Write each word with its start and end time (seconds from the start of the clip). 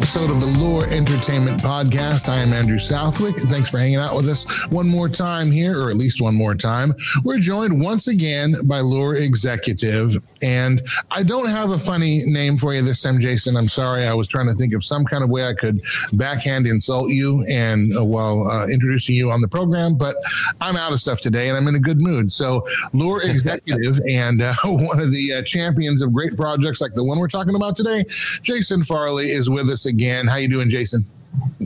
welcome 0.00 0.12
to 0.12 0.24
another 0.24 0.30
episode 0.30 0.30
of 0.30 0.40
the 0.40 0.64
Loor 0.64 0.86
Entertainment 0.86 1.60
Podcast. 1.60 2.28
I 2.28 2.38
am 2.38 2.52
Andrew 2.52 2.78
Southwick. 2.78 3.36
Thanks 3.36 3.70
for 3.70 3.78
hanging 3.78 3.96
out 3.96 4.14
with 4.14 4.28
us 4.28 4.46
one 4.70 4.88
more 4.88 5.08
time 5.08 5.50
here, 5.50 5.78
or 5.78 5.90
at 5.90 5.96
least 5.96 6.22
one 6.22 6.34
more 6.34 6.54
time. 6.54 6.94
We're 7.22 7.38
joined 7.38 7.82
once 7.82 8.08
again 8.08 8.56
by 8.64 8.80
Loor 8.80 9.16
Executive, 9.16 10.22
and 10.42 10.80
I 11.10 11.22
don't 11.22 11.48
have 11.48 11.70
a 11.70 11.78
funny 11.78 12.22
name 12.24 12.56
for 12.56 12.74
you 12.74 12.82
this 12.82 13.02
time, 13.02 13.20
Jason. 13.20 13.56
I'm 13.56 13.68
sorry. 13.68 14.06
I 14.06 14.14
was 14.14 14.28
trying 14.28 14.46
to 14.46 14.54
think 14.54 14.72
of 14.74 14.84
some 14.84 15.04
kind 15.04 15.22
of 15.22 15.28
way 15.28 15.44
I 15.44 15.54
could 15.54 15.80
backhand 16.14 16.66
insult 16.66 17.10
you 17.10 17.44
and 17.46 17.96
uh, 17.96 18.04
while 18.04 18.46
uh, 18.46 18.68
introducing 18.68 19.16
you 19.16 19.30
on 19.30 19.40
the 19.40 19.48
program, 19.48 19.96
but 19.96 20.16
I'm 20.60 20.76
out 20.76 20.92
of 20.92 21.00
stuff 21.00 21.20
today, 21.20 21.48
and 21.48 21.58
I'm 21.58 21.68
in 21.68 21.74
a 21.74 21.80
good 21.80 22.00
mood. 22.00 22.32
So, 22.32 22.66
Loor 22.92 23.22
Executive 23.22 24.00
and 24.10 24.40
uh, 24.42 24.54
one 24.64 25.00
of 25.00 25.10
the 25.10 25.34
uh, 25.34 25.42
champions 25.42 26.00
of 26.00 26.12
great 26.12 26.36
projects 26.36 26.80
like 26.80 26.94
the 26.94 27.04
one 27.04 27.18
we're 27.18 27.28
talking 27.28 27.54
about 27.54 27.76
today, 27.76 28.04
Jason 28.42 28.82
Farley 28.82 29.30
is 29.30 29.50
with 29.50 29.68
us 29.68 29.89
again. 29.90 30.26
How 30.26 30.36
you 30.36 30.48
doing, 30.48 30.70
Jason? 30.70 31.04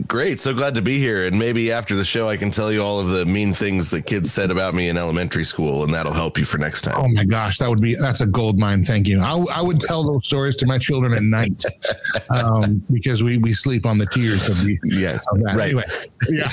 Great. 0.07 0.39
So 0.39 0.53
glad 0.53 0.75
to 0.75 0.81
be 0.81 0.99
here. 0.99 1.25
And 1.25 1.39
maybe 1.39 1.71
after 1.71 1.95
the 1.95 2.03
show, 2.03 2.27
I 2.27 2.37
can 2.37 2.51
tell 2.51 2.71
you 2.71 2.83
all 2.83 2.99
of 2.99 3.09
the 3.09 3.25
mean 3.25 3.53
things 3.53 3.89
that 3.89 4.05
kids 4.05 4.31
said 4.31 4.51
about 4.51 4.75
me 4.75 4.89
in 4.89 4.97
elementary 4.97 5.43
school, 5.43 5.83
and 5.83 5.93
that'll 5.93 6.13
help 6.13 6.37
you 6.37 6.45
for 6.45 6.57
next 6.57 6.81
time. 6.81 6.95
Oh 6.97 7.07
my 7.07 7.23
gosh, 7.23 7.57
that 7.57 7.69
would 7.69 7.81
be 7.81 7.95
that's 7.95 8.21
a 8.21 8.25
gold 8.27 8.59
mine. 8.59 8.83
Thank 8.83 9.07
you. 9.07 9.21
I, 9.21 9.33
I 9.51 9.61
would 9.61 9.79
tell 9.79 10.03
those 10.03 10.25
stories 10.25 10.55
to 10.57 10.65
my 10.65 10.77
children 10.77 11.13
at 11.13 11.23
night 11.23 11.63
um, 12.29 12.83
because 12.91 13.23
we 13.23 13.37
we 13.39 13.53
sleep 13.53 13.85
on 13.85 13.97
the 13.97 14.05
tears 14.07 14.47
of 14.49 14.57
the 14.63 14.77
yeah. 14.83 15.17
Of 15.31 15.39
that. 15.43 15.55
Right. 15.55 15.65
Anyway, 15.69 15.83
yeah. 16.29 16.49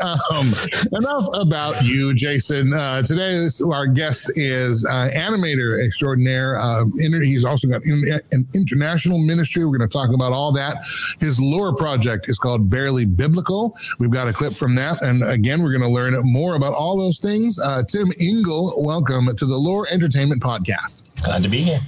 um, 0.32 0.52
enough 0.92 1.26
about 1.34 1.84
you, 1.84 2.14
Jason. 2.14 2.74
Uh, 2.74 3.02
today, 3.02 3.46
our 3.72 3.86
guest 3.86 4.32
is 4.36 4.84
uh, 4.86 5.10
animator 5.14 5.84
extraordinaire. 5.86 6.58
Uh, 6.58 6.84
inter- 6.98 7.22
he's 7.22 7.44
also 7.44 7.68
got 7.68 7.82
in, 7.84 8.20
an 8.32 8.48
international 8.54 9.18
ministry. 9.18 9.64
We're 9.64 9.78
going 9.78 9.88
to 9.88 9.92
talk 9.92 10.12
about 10.12 10.32
all 10.32 10.52
that. 10.54 10.78
His 11.20 11.40
Loor 11.40 11.76
project 11.76 12.23
is 12.28 12.38
called 12.38 12.70
Bearly 12.70 13.04
Biblical. 13.04 13.76
We've 13.98 14.10
got 14.10 14.28
a 14.28 14.32
clip 14.32 14.54
from 14.54 14.74
that. 14.76 15.02
And 15.02 15.22
again, 15.24 15.62
we're 15.62 15.76
going 15.76 15.82
to 15.82 15.88
learn 15.88 16.14
more 16.22 16.54
about 16.56 16.74
all 16.74 16.98
those 16.98 17.20
things. 17.20 17.58
Uh, 17.58 17.82
Tim 17.84 18.12
Ingle, 18.20 18.74
welcome 18.78 19.34
to 19.36 19.46
the 19.46 19.56
Loor 19.56 19.86
Entertainment 19.90 20.42
Podcast. 20.42 21.02
Glad 21.22 21.42
to 21.42 21.48
be 21.48 21.60
here. 21.60 21.80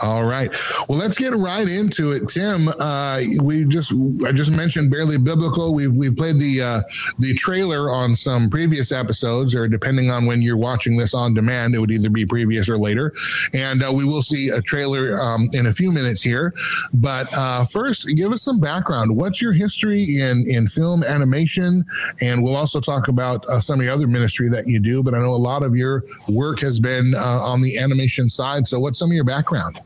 All 0.00 0.24
right. 0.24 0.50
Well, 0.88 0.98
let's 0.98 1.18
get 1.18 1.34
right 1.34 1.66
into 1.66 2.12
it, 2.12 2.28
Tim. 2.28 2.68
Uh, 2.78 3.22
we 3.42 3.64
just 3.64 3.92
I 4.24 4.32
just 4.32 4.50
mentioned 4.50 4.90
Bearly 4.90 5.18
Biblical. 5.18 5.74
We've 5.74 5.92
we've 5.92 6.14
played 6.14 6.38
the 6.38 6.62
uh, 6.62 6.82
the 7.18 7.34
trailer 7.34 7.90
on 7.90 8.14
some 8.14 8.48
previous 8.48 8.92
episodes, 8.92 9.54
or 9.54 9.66
depending 9.66 10.10
on 10.10 10.26
when 10.26 10.40
you're 10.40 10.56
watching 10.56 10.96
this 10.96 11.14
on 11.14 11.34
demand, 11.34 11.74
it 11.74 11.80
would 11.80 11.90
either 11.90 12.10
be 12.10 12.24
previous 12.24 12.68
or 12.68 12.78
later. 12.78 13.12
And 13.54 13.82
uh, 13.82 13.92
we 13.92 14.04
will 14.04 14.22
see 14.22 14.50
a 14.50 14.62
trailer 14.62 15.20
um, 15.20 15.50
in 15.52 15.66
a 15.66 15.72
few 15.72 15.90
minutes 15.90 16.22
here. 16.22 16.54
But 16.94 17.28
uh, 17.36 17.64
first, 17.64 18.06
give 18.16 18.30
us 18.30 18.42
some 18.42 18.60
background. 18.60 19.14
What's 19.16 19.42
your 19.42 19.52
history 19.52 20.02
in 20.20 20.44
in 20.48 20.68
film 20.68 21.02
animation? 21.02 21.84
And 22.22 22.42
we'll 22.42 22.56
also 22.56 22.80
talk 22.80 23.08
about 23.08 23.44
uh, 23.46 23.58
some 23.58 23.80
of 23.80 23.86
the 23.86 23.92
other 23.92 24.06
ministry 24.06 24.48
that 24.50 24.68
you 24.68 24.78
do. 24.78 25.02
But 25.02 25.14
I 25.14 25.18
know 25.18 25.34
a 25.34 25.36
lot 25.36 25.64
of 25.64 25.74
your 25.74 26.04
work 26.28 26.60
has 26.60 26.78
been 26.78 27.14
uh, 27.16 27.40
on 27.42 27.60
the 27.62 27.78
animation 27.78 28.28
side. 28.28 28.68
So, 28.68 28.78
what's 28.78 28.98
some 28.98 29.10
of 29.10 29.14
your 29.14 29.24
background? 29.24 29.80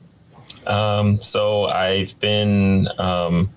Um, 0.67 1.21
so 1.21 1.65
I've 1.65 2.19
been, 2.21 2.89
um, 2.99 3.51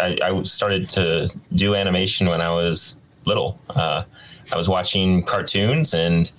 I, 0.00 0.18
I, 0.22 0.42
started 0.42 0.88
to 0.90 1.30
do 1.54 1.74
animation 1.74 2.28
when 2.28 2.40
I 2.40 2.50
was 2.50 2.98
little. 3.26 3.60
Uh, 3.68 4.04
I 4.52 4.56
was 4.56 4.68
watching 4.68 5.22
cartoons 5.22 5.92
and 5.92 6.30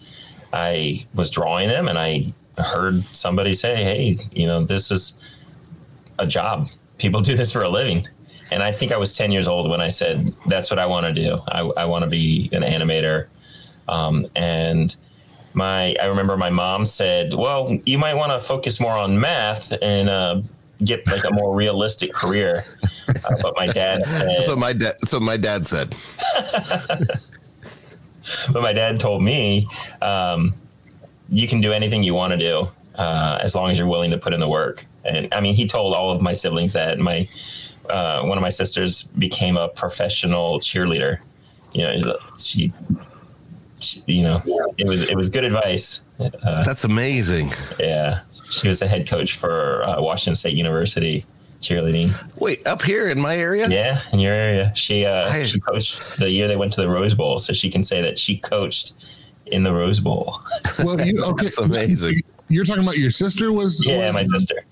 I 0.53 1.05
was 1.13 1.29
drawing 1.29 1.67
them 1.67 1.87
and 1.87 1.97
I 1.97 2.33
heard 2.57 3.03
somebody 3.13 3.53
say, 3.53 3.75
Hey, 3.75 4.17
you 4.31 4.47
know, 4.47 4.63
this 4.63 4.89
is 4.89 5.19
a 6.17 6.25
job. 6.25 6.67
People 6.97 7.21
do 7.21 7.35
this 7.35 7.51
for 7.51 7.61
a 7.61 7.69
living. 7.69 8.07
And 8.51 8.63
I 8.63 8.71
think 8.71 8.91
I 8.91 8.97
was 8.97 9.13
10 9.13 9.31
years 9.31 9.47
old 9.47 9.69
when 9.69 9.81
I 9.81 9.89
said, 9.89 10.25
that's 10.47 10.71
what 10.71 10.79
I 10.79 10.85
want 10.85 11.05
to 11.05 11.13
do. 11.13 11.41
I, 11.47 11.59
I 11.59 11.85
want 11.85 12.05
to 12.05 12.09
be 12.09 12.49
an 12.53 12.63
animator. 12.63 13.27
Um, 13.87 14.25
and, 14.35 14.95
my 15.57 15.95
I 16.01 16.05
remember 16.05 16.37
my 16.37 16.51
mom 16.51 16.85
said, 16.85 17.33
"Well, 17.33 17.77
you 17.85 17.97
might 17.97 18.13
want 18.13 18.31
to 18.31 18.39
focus 18.39 18.79
more 18.79 18.93
on 18.93 19.19
math 19.19 19.73
and 19.81 20.07
uh, 20.07 20.41
get 20.85 21.05
like 21.07 21.25
a 21.25 21.31
more 21.31 21.53
realistic 21.53 22.13
career." 22.13 22.63
Uh, 23.09 23.35
but 23.41 23.55
my 23.57 23.65
dad 23.65 24.05
said, 24.05 24.27
"That's 24.27 24.47
what 24.47 24.59
my 24.59 24.73
dad. 24.73 24.95
What 25.11 25.23
my 25.23 25.37
dad 25.37 25.67
said." 25.67 25.89
but 28.53 28.61
my 28.61 28.71
dad 28.71 28.99
told 28.99 29.23
me, 29.23 29.67
um, 30.01 30.53
"You 31.29 31.47
can 31.47 31.59
do 31.59 31.73
anything 31.73 32.03
you 32.03 32.13
want 32.13 32.33
to 32.33 32.37
do 32.37 32.69
uh, 32.95 33.39
as 33.41 33.55
long 33.55 33.71
as 33.71 33.79
you're 33.79 33.87
willing 33.87 34.11
to 34.11 34.17
put 34.17 34.33
in 34.33 34.39
the 34.39 34.47
work." 34.47 34.85
And 35.03 35.27
I 35.33 35.41
mean, 35.41 35.55
he 35.55 35.67
told 35.67 35.95
all 35.95 36.11
of 36.11 36.21
my 36.21 36.33
siblings 36.33 36.73
that. 36.73 36.99
My 36.99 37.27
uh, 37.89 38.21
one 38.23 38.37
of 38.37 38.41
my 38.41 38.49
sisters 38.49 39.03
became 39.03 39.55
a 39.55 39.69
professional 39.69 40.59
cheerleader. 40.59 41.19
You 41.71 41.83
know, 41.83 42.17
she 42.37 42.73
you 44.07 44.23
know, 44.23 44.41
it 44.77 44.87
was 44.87 45.03
it 45.03 45.15
was 45.15 45.29
good 45.29 45.43
advice. 45.43 46.05
Uh, 46.19 46.63
That's 46.63 46.83
amazing. 46.83 47.51
Yeah, 47.79 48.21
she 48.49 48.67
was 48.67 48.79
the 48.79 48.87
head 48.87 49.07
coach 49.07 49.37
for 49.37 49.83
uh, 49.87 50.01
Washington 50.01 50.35
State 50.35 50.53
University 50.53 51.25
cheerleading. 51.61 52.13
Wait, 52.37 52.65
up 52.67 52.81
here 52.81 53.07
in 53.07 53.19
my 53.19 53.35
area? 53.35 53.67
Yeah, 53.69 54.01
in 54.13 54.19
your 54.19 54.33
area. 54.33 54.71
She 54.75 55.05
uh, 55.05 55.29
I, 55.29 55.45
she 55.45 55.59
coached 55.59 56.17
the 56.17 56.29
year 56.29 56.47
they 56.47 56.55
went 56.55 56.73
to 56.73 56.81
the 56.81 56.89
Rose 56.89 57.13
Bowl, 57.13 57.39
so 57.39 57.53
she 57.53 57.69
can 57.69 57.83
say 57.83 58.01
that 58.01 58.17
she 58.17 58.37
coached 58.37 58.93
in 59.47 59.63
the 59.63 59.73
Rose 59.73 59.99
Bowl. 59.99 60.39
Well, 60.79 60.99
you, 60.99 61.23
okay, 61.25 61.45
that's 61.45 61.57
amazing 61.57 62.21
you're 62.49 62.65
talking 62.65 62.83
about 62.83 62.97
your 62.97 63.11
sister 63.11 63.51
was 63.51 63.83
yeah 63.85 64.07
was, 64.07 64.13
my 64.13 64.23
sister 64.23 64.65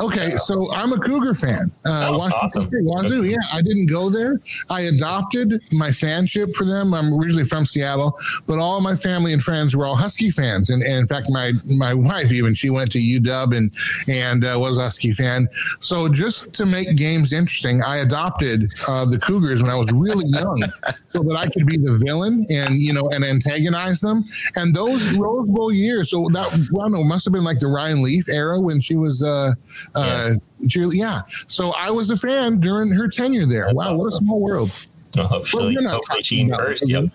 okay 0.00 0.30
so, 0.36 0.72
i'm 0.72 0.92
a 0.92 0.98
cougar 0.98 1.34
fan. 1.34 1.70
Uh 1.84 2.08
oh, 2.10 2.20
awesome. 2.20 2.62
State, 2.62 2.84
Wazzu 2.84 3.28
yeah 3.28 3.36
i 3.52 3.62
didn't 3.62 3.86
go 3.86 4.10
there. 4.10 4.40
I 4.70 4.82
adopted 4.82 5.62
my 5.72 5.90
fanship 5.90 6.54
for 6.54 6.64
them. 6.64 6.94
I'm 6.94 7.14
originally 7.14 7.44
from 7.44 7.66
seattle 7.66 8.18
but 8.46 8.58
all 8.58 8.80
my 8.80 8.94
family 8.94 9.32
and 9.32 9.42
friends 9.42 9.74
were 9.76 9.86
all 9.86 9.96
husky 9.96 10.30
fans. 10.30 10.70
And, 10.70 10.82
and 10.82 10.94
in 10.94 11.06
fact 11.06 11.28
my 11.30 11.52
my 11.64 11.94
wife 11.94 12.32
even 12.32 12.54
she 12.54 12.70
went 12.70 12.92
to 12.92 12.98
uw 12.98 13.56
and 13.56 13.72
and 14.08 14.44
uh, 14.44 14.56
was 14.58 14.78
a 14.78 14.82
husky 14.82 15.12
fan. 15.12 15.48
So 15.80 16.08
just 16.08 16.54
to 16.54 16.66
make 16.66 16.96
games 16.96 17.32
interesting 17.32 17.82
i 17.82 17.98
adopted 17.98 18.72
uh, 18.88 19.04
the 19.04 19.18
cougars 19.18 19.62
when 19.62 19.70
i 19.70 19.76
was 19.76 19.90
really 19.92 20.26
young 20.40 20.62
so 21.10 21.22
that 21.22 21.36
i 21.38 21.48
could 21.48 21.66
be 21.66 21.76
the 21.76 21.98
villain 22.04 22.46
and 22.50 22.80
you 22.80 22.92
know 22.92 23.08
and 23.10 23.24
antagonize 23.24 24.00
them. 24.00 24.24
And 24.56 24.74
those 24.74 25.12
rose 25.14 25.48
bowl 25.48 25.72
years 25.72 26.10
so 26.10 26.28
that 26.32 26.68
well, 26.72 26.88
no, 26.90 27.04
must 27.04 27.24
have 27.24 27.32
been 27.32 27.44
like 27.44 27.58
the 27.58 27.68
Ryan 27.68 28.02
Leaf 28.02 28.28
era 28.28 28.60
when 28.60 28.80
she 28.80 28.96
was 28.96 29.22
uh 29.22 29.52
uh 29.94 30.34
yeah. 30.60 30.88
yeah. 30.92 31.20
So 31.46 31.72
I 31.76 31.90
was 31.90 32.10
a 32.10 32.16
fan 32.16 32.60
during 32.60 32.90
her 32.92 33.08
tenure 33.08 33.46
there. 33.46 33.66
That's 33.66 33.74
wow, 33.74 33.84
awesome. 33.84 33.98
what 33.98 34.06
a 34.06 34.16
small 34.16 34.40
world. 34.40 34.86
Well, 35.16 35.26
hopefully, 35.26 35.76
well, 35.80 35.88
hopefully 35.88 36.22
she 36.22 36.40
encouraged 36.40 36.86
you. 36.86 37.10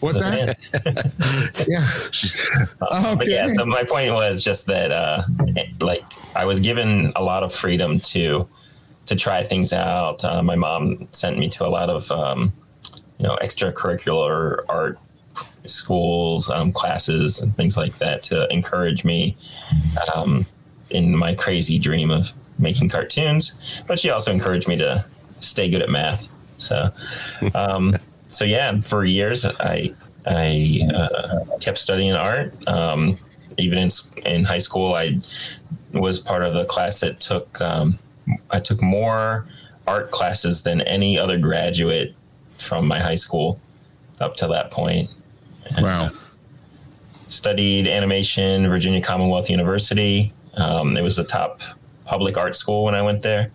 What's 0.00 0.18
that? 0.18 0.56
yeah. 1.66 1.88
okay. 2.92 3.14
But 3.16 3.28
yeah, 3.28 3.52
so 3.52 3.64
my 3.64 3.84
point 3.84 4.12
was 4.12 4.44
just 4.44 4.66
that, 4.66 4.92
uh, 4.92 5.22
like, 5.80 6.04
I 6.36 6.44
was 6.44 6.60
given 6.60 7.12
a 7.16 7.22
lot 7.22 7.42
of 7.42 7.54
freedom 7.54 7.98
to 8.00 8.46
to 9.06 9.16
try 9.16 9.42
things 9.42 9.72
out. 9.72 10.22
Uh, 10.22 10.42
my 10.42 10.54
mom 10.56 11.08
sent 11.10 11.38
me 11.38 11.48
to 11.48 11.66
a 11.66 11.70
lot 11.70 11.88
of, 11.88 12.10
um, 12.12 12.52
you 13.18 13.26
know, 13.26 13.38
extracurricular 13.40 14.58
art 14.68 14.98
schools, 15.64 16.50
um, 16.50 16.72
classes, 16.72 17.40
and 17.40 17.56
things 17.56 17.76
like 17.76 17.96
that 17.98 18.22
to 18.24 18.46
encourage 18.52 19.04
me 19.04 19.34
um, 20.14 20.44
in 20.90 21.16
my 21.16 21.34
crazy 21.34 21.78
dream 21.78 22.10
of 22.10 22.32
making 22.58 22.88
cartoons. 22.88 23.82
But 23.86 23.98
she 23.98 24.10
also 24.10 24.32
encouraged 24.32 24.68
me 24.68 24.76
to 24.78 25.04
stay 25.40 25.70
good 25.70 25.82
at 25.82 25.90
math. 25.90 26.28
So, 26.58 26.90
um, 27.54 27.96
so 28.28 28.44
yeah, 28.44 28.80
for 28.80 29.04
years 29.04 29.44
I 29.44 29.94
I 30.26 30.80
uh, 30.94 31.56
kept 31.60 31.78
studying 31.78 32.12
art. 32.12 32.52
Um, 32.68 33.16
even 33.56 33.78
in 33.78 33.90
in 34.24 34.44
high 34.44 34.58
school, 34.58 34.94
I 34.94 35.20
was 35.92 36.18
part 36.18 36.42
of 36.42 36.54
the 36.54 36.64
class 36.64 37.00
that 37.00 37.20
took 37.20 37.60
um, 37.60 37.98
I 38.50 38.60
took 38.60 38.82
more 38.82 39.46
art 39.86 40.10
classes 40.10 40.62
than 40.62 40.82
any 40.82 41.18
other 41.18 41.38
graduate 41.38 42.14
from 42.58 42.86
my 42.86 43.00
high 43.00 43.14
school 43.14 43.60
up 44.20 44.36
to 44.36 44.46
that 44.48 44.70
point. 44.70 45.10
Wow. 45.78 46.10
Studied 47.28 47.86
animation, 47.86 48.68
Virginia 48.68 49.02
Commonwealth 49.02 49.50
University. 49.50 50.32
Um, 50.54 50.96
it 50.96 51.02
was 51.02 51.16
the 51.16 51.24
top 51.24 51.60
public 52.04 52.36
art 52.36 52.56
school 52.56 52.84
when 52.84 52.94
I 52.94 53.02
went 53.02 53.22
there, 53.22 53.50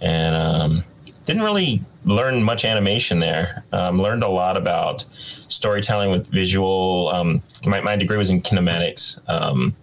and 0.00 0.34
um, 0.34 0.84
didn't 1.24 1.42
really 1.42 1.82
learn 2.04 2.42
much 2.42 2.64
animation 2.64 3.18
there. 3.18 3.64
Um, 3.72 4.00
learned 4.00 4.22
a 4.22 4.28
lot 4.28 4.56
about 4.56 5.04
storytelling 5.10 6.10
with 6.10 6.26
visual. 6.28 7.08
Um, 7.08 7.42
my, 7.64 7.80
my, 7.80 7.96
degree 7.96 8.16
was 8.16 8.30
in 8.30 8.40
kinematics, 8.40 9.18
um, 9.28 9.76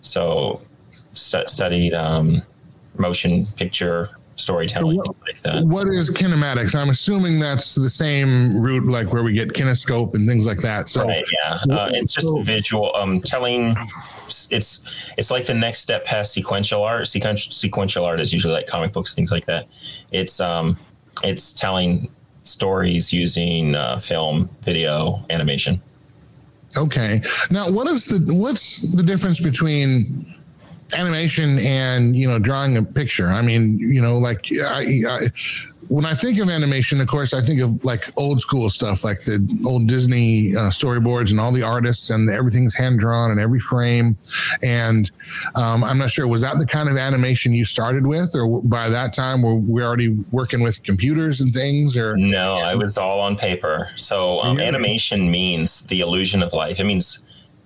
so 0.00 0.60
st- 1.12 1.48
studied 1.50 1.94
um, 1.94 2.42
motion 2.96 3.46
picture 3.56 4.10
storytelling, 4.36 4.98
what, 4.98 5.20
like 5.22 5.40
that. 5.42 5.64
What 5.64 5.88
is 5.88 6.10
kinematics? 6.10 6.74
I'm 6.74 6.90
assuming 6.90 7.40
that's 7.40 7.74
the 7.74 7.88
same 7.88 8.60
route, 8.60 8.84
like 8.84 9.12
where 9.12 9.22
we 9.22 9.32
get 9.32 9.48
kinescope 9.48 10.14
and 10.14 10.28
things 10.28 10.46
like 10.46 10.58
that. 10.58 10.88
So, 10.88 11.06
right, 11.06 11.24
yeah, 11.44 11.74
uh, 11.74 11.90
it's 11.92 12.12
just 12.12 12.28
so, 12.28 12.42
visual, 12.42 12.94
um, 12.96 13.20
telling 13.20 13.76
it's 14.50 15.12
it's 15.16 15.30
like 15.30 15.46
the 15.46 15.54
next 15.54 15.80
step 15.80 16.04
past 16.04 16.32
sequential 16.32 16.82
art. 16.82 17.06
Sequential 17.06 17.52
sequential 17.52 18.04
art 18.04 18.20
is 18.20 18.32
usually 18.32 18.54
like 18.54 18.66
comic 18.66 18.92
books, 18.92 19.14
things 19.14 19.30
like 19.30 19.46
that. 19.46 19.66
It's 20.12 20.40
um, 20.40 20.78
it's 21.22 21.52
telling 21.52 22.10
stories 22.44 23.12
using 23.12 23.74
uh, 23.74 23.98
film, 23.98 24.48
video, 24.62 25.24
animation. 25.30 25.80
Okay. 26.76 27.20
Now, 27.50 27.70
what 27.70 27.86
is 27.88 28.06
the 28.06 28.34
what's 28.34 28.82
the 28.92 29.02
difference 29.02 29.40
between 29.40 30.34
animation 30.96 31.58
and 31.60 32.14
you 32.14 32.28
know 32.28 32.38
drawing 32.38 32.76
a 32.76 32.82
picture? 32.82 33.28
I 33.28 33.42
mean, 33.42 33.78
you 33.78 34.00
know, 34.00 34.18
like 34.18 34.46
I, 34.52 35.02
I 35.08 35.28
when 35.88 36.04
I 36.04 36.14
think 36.14 36.40
of 36.40 36.48
animation, 36.48 37.00
of 37.00 37.06
course, 37.06 37.32
I 37.32 37.40
think 37.40 37.60
of 37.60 37.84
like 37.84 38.10
old 38.16 38.40
school 38.40 38.68
stuff, 38.70 39.04
like 39.04 39.20
the 39.20 39.38
old 39.66 39.86
Disney 39.86 40.54
uh, 40.56 40.70
storyboards 40.70 41.30
and 41.30 41.40
all 41.40 41.52
the 41.52 41.62
artists 41.62 42.10
and 42.10 42.28
everything's 42.30 42.74
hand 42.74 42.98
drawn 42.98 43.30
and 43.30 43.40
every 43.40 43.60
frame. 43.60 44.16
And 44.62 45.10
um, 45.54 45.84
I'm 45.84 45.98
not 45.98 46.10
sure, 46.10 46.26
was 46.26 46.42
that 46.42 46.58
the 46.58 46.66
kind 46.66 46.88
of 46.88 46.96
animation 46.96 47.52
you 47.52 47.64
started 47.64 48.06
with, 48.06 48.34
or 48.34 48.62
by 48.62 48.88
that 48.88 49.12
time 49.12 49.42
were 49.42 49.54
we 49.54 49.82
already 49.82 50.10
working 50.30 50.62
with 50.62 50.82
computers 50.82 51.40
and 51.40 51.52
things? 51.52 51.96
Or 51.96 52.16
no, 52.16 52.54
I 52.54 52.74
was 52.74 52.98
all 52.98 53.20
on 53.20 53.36
paper. 53.36 53.90
So 53.96 54.40
um, 54.40 54.58
animation 54.58 55.30
means 55.30 55.82
the 55.82 56.00
illusion 56.00 56.42
of 56.42 56.52
life. 56.52 56.80
It 56.80 56.84
means 56.84 57.24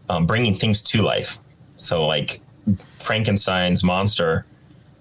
um, 0.09 0.27
bringing 0.27 0.55
things 0.55 0.83
to 0.83 1.03
life. 1.03 1.39
So 1.77 2.07
like 2.07 2.41
Frankenstein's 2.99 3.83
monster 3.83 4.45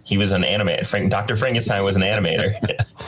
he 0.10 0.18
was 0.18 0.32
an 0.32 0.42
animator. 0.42 0.88
Frank, 0.88 1.12
Dr. 1.12 1.36
Frankenstein 1.36 1.84
was 1.84 1.96
an 1.96 2.02
animator. 2.02 2.52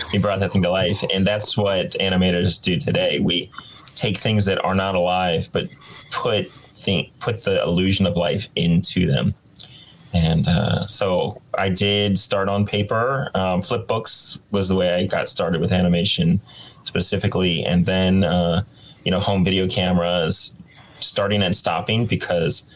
he 0.12 0.19
brought 0.19 0.39
that 0.39 0.51
thing 0.51 0.62
to 0.62 0.69
life, 0.69 1.03
and 1.12 1.25
that's 1.25 1.57
what 1.57 1.94
animators 1.94 2.62
do 2.62 2.77
today. 2.77 3.19
We 3.19 3.50
take 3.95 4.19
things 4.19 4.45
that 4.45 4.63
are 4.63 4.75
not 4.75 4.94
alive, 4.94 5.50
but 5.51 5.74
put 6.12 6.48
think, 6.48 7.09
put 7.19 7.44
the 7.44 7.59
illusion 7.63 8.06
of 8.06 8.18
life 8.18 8.50
into 8.56 9.07
them. 9.07 9.33
And 10.13 10.48
uh, 10.48 10.86
so 10.86 11.42
I 11.57 11.69
did 11.69 12.19
start 12.19 12.50
on 12.50 12.68
paper. 12.68 13.31
Um, 13.33 13.62
Flipbooks 13.62 14.39
was 14.51 14.68
the 14.69 14.75
way 14.75 14.94
I 14.94 15.07
got 15.07 15.27
started 15.27 15.59
with 15.59 15.71
animation 15.71 16.39
specifically, 16.83 17.65
and 17.65 17.88
then 17.88 18.24
uh, 18.24 18.62
you 19.04 19.09
know 19.09 19.19
home 19.19 19.44
video 19.44 19.68
cameras, 19.68 20.56
starting 21.00 21.42
and 21.42 21.56
stopping 21.56 22.06
because 22.06 22.69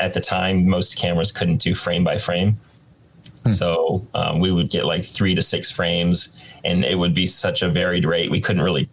at 0.00 0.12
the 0.12 0.20
time 0.20 0.66
most 0.66 0.98
cameras 0.98 1.30
couldn't 1.30 1.58
do 1.58 1.76
frame 1.76 2.02
by 2.02 2.18
frame. 2.18 2.58
Hmm. 3.44 3.50
So 3.50 4.06
um, 4.14 4.40
we 4.40 4.50
would 4.50 4.70
get 4.70 4.86
like 4.86 5.04
three 5.04 5.34
to 5.34 5.42
six 5.42 5.70
frames, 5.70 6.54
and 6.64 6.84
it 6.84 6.98
would 6.98 7.14
be 7.14 7.26
such 7.26 7.62
a 7.62 7.68
varied 7.68 8.04
rate. 8.04 8.30
We 8.30 8.40
couldn't 8.40 8.62
really 8.62 8.88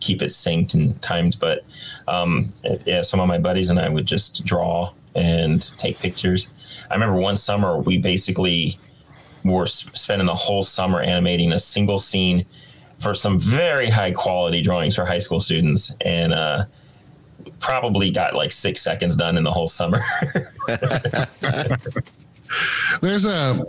keep 0.00 0.22
it 0.22 0.30
synced 0.30 0.74
and 0.74 1.00
timed, 1.02 1.38
but 1.38 1.64
um, 2.08 2.52
yeah, 2.86 3.02
some 3.02 3.20
of 3.20 3.28
my 3.28 3.38
buddies 3.38 3.70
and 3.70 3.78
I 3.78 3.88
would 3.88 4.06
just 4.06 4.44
draw 4.44 4.92
and 5.14 5.60
take 5.78 5.98
pictures. 5.98 6.52
I 6.90 6.94
remember 6.94 7.16
one 7.16 7.36
summer 7.36 7.78
we 7.78 7.98
basically 7.98 8.78
were 9.44 9.66
spending 9.66 10.26
the 10.26 10.34
whole 10.34 10.62
summer 10.62 11.00
animating 11.00 11.52
a 11.52 11.58
single 11.58 11.98
scene 11.98 12.46
for 12.96 13.14
some 13.14 13.38
very 13.38 13.90
high 13.90 14.12
quality 14.12 14.60
drawings 14.60 14.94
for 14.94 15.04
high 15.04 15.18
school 15.18 15.40
students, 15.40 15.94
and 16.02 16.32
uh, 16.32 16.64
probably 17.58 18.10
got 18.10 18.34
like 18.34 18.52
six 18.52 18.80
seconds 18.80 19.16
done 19.16 19.36
in 19.36 19.44
the 19.44 19.52
whole 19.52 19.68
summer. 19.68 20.00
There's 23.00 23.24
a 23.24 23.64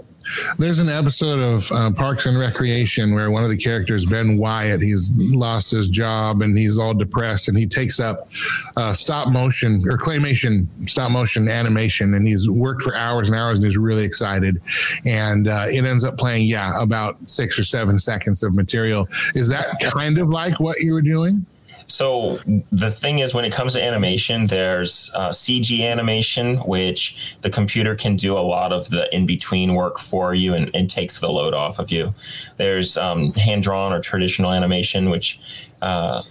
there's 0.57 0.79
an 0.79 0.89
episode 0.89 1.39
of 1.39 1.71
uh, 1.71 1.91
Parks 1.91 2.25
and 2.25 2.37
Recreation 2.37 3.13
where 3.13 3.31
one 3.31 3.43
of 3.43 3.49
the 3.49 3.57
characters, 3.57 4.05
Ben 4.05 4.37
Wyatt, 4.37 4.81
he's 4.81 5.11
lost 5.15 5.71
his 5.71 5.87
job 5.87 6.41
and 6.41 6.57
he's 6.57 6.77
all 6.77 6.93
depressed, 6.93 7.47
and 7.47 7.57
he 7.57 7.65
takes 7.65 7.99
up 7.99 8.29
uh, 8.77 8.93
stop 8.93 9.29
motion 9.29 9.83
or 9.87 9.97
claymation, 9.97 10.67
stop 10.89 11.11
motion 11.11 11.47
animation, 11.47 12.13
and 12.13 12.27
he's 12.27 12.49
worked 12.49 12.81
for 12.83 12.95
hours 12.95 13.29
and 13.29 13.37
hours, 13.37 13.57
and 13.57 13.65
he's 13.65 13.77
really 13.77 14.03
excited. 14.03 14.61
And 15.05 15.47
uh, 15.47 15.65
it 15.69 15.83
ends 15.83 16.05
up 16.05 16.17
playing, 16.17 16.47
yeah, 16.47 16.81
about 16.81 17.17
six 17.29 17.57
or 17.57 17.63
seven 17.63 17.97
seconds 17.99 18.43
of 18.43 18.53
material. 18.53 19.07
Is 19.35 19.49
that 19.49 19.79
kind 19.81 20.17
of 20.17 20.29
like 20.29 20.59
what 20.59 20.81
you 20.81 20.93
were 20.93 21.01
doing? 21.01 21.45
So 21.87 22.39
the 22.71 22.91
thing 22.91 23.19
is, 23.19 23.33
when 23.33 23.45
it 23.45 23.53
comes 23.53 23.73
to 23.73 23.83
animation, 23.83 24.47
there's 24.47 25.11
uh, 25.13 25.29
CG 25.29 25.81
animation, 25.81 26.57
which 26.57 27.35
the 27.41 27.49
computer 27.49 27.95
can 27.95 28.15
do 28.15 28.37
a 28.37 28.41
lot 28.41 28.73
of 28.73 28.89
the 28.89 29.13
in 29.15 29.25
between 29.25 29.73
work 29.73 29.99
for 29.99 30.33
you 30.33 30.53
and, 30.53 30.69
and, 30.73 30.89
takes 30.89 31.19
the 31.21 31.29
load 31.29 31.53
off 31.53 31.79
of 31.79 31.89
you. 31.89 32.13
There's 32.57 32.97
um, 32.97 33.31
hand 33.33 33.63
drawn 33.63 33.93
or 33.93 34.01
traditional 34.01 34.51
animation, 34.51 35.09
which 35.09 35.39
uh, 35.81 36.23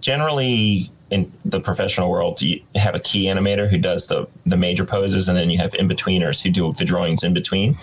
generally 0.00 0.90
in 1.10 1.32
the 1.44 1.60
professional 1.60 2.10
world, 2.10 2.40
you 2.42 2.60
have 2.74 2.94
a 2.94 3.00
key 3.00 3.26
animator 3.26 3.68
who 3.68 3.78
does 3.78 4.08
the 4.08 4.26
the 4.46 4.56
major 4.56 4.84
poses, 4.84 5.28
and 5.28 5.36
then 5.36 5.50
you 5.50 5.58
have 5.58 5.74
in 5.74 5.88
betweeners 5.88 6.42
who 6.42 6.50
do 6.50 6.72
the 6.72 6.84
drawings 6.84 7.22
in 7.22 7.32
between. 7.32 7.76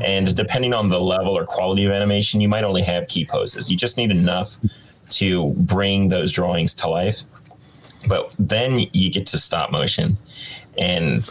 And 0.00 0.36
depending 0.36 0.72
on 0.72 0.88
the 0.88 1.00
level 1.00 1.36
or 1.36 1.44
quality 1.44 1.84
of 1.84 1.92
animation, 1.92 2.40
you 2.40 2.48
might 2.48 2.64
only 2.64 2.82
have 2.82 3.08
key 3.08 3.26
poses. 3.28 3.70
You 3.70 3.76
just 3.76 3.96
need 3.96 4.10
enough 4.10 4.58
to 5.10 5.54
bring 5.54 6.08
those 6.08 6.32
drawings 6.32 6.74
to 6.74 6.88
life. 6.88 7.22
But 8.08 8.32
then 8.38 8.86
you 8.92 9.10
get 9.10 9.26
to 9.26 9.38
stop 9.38 9.72
motion, 9.72 10.16
and 10.78 11.28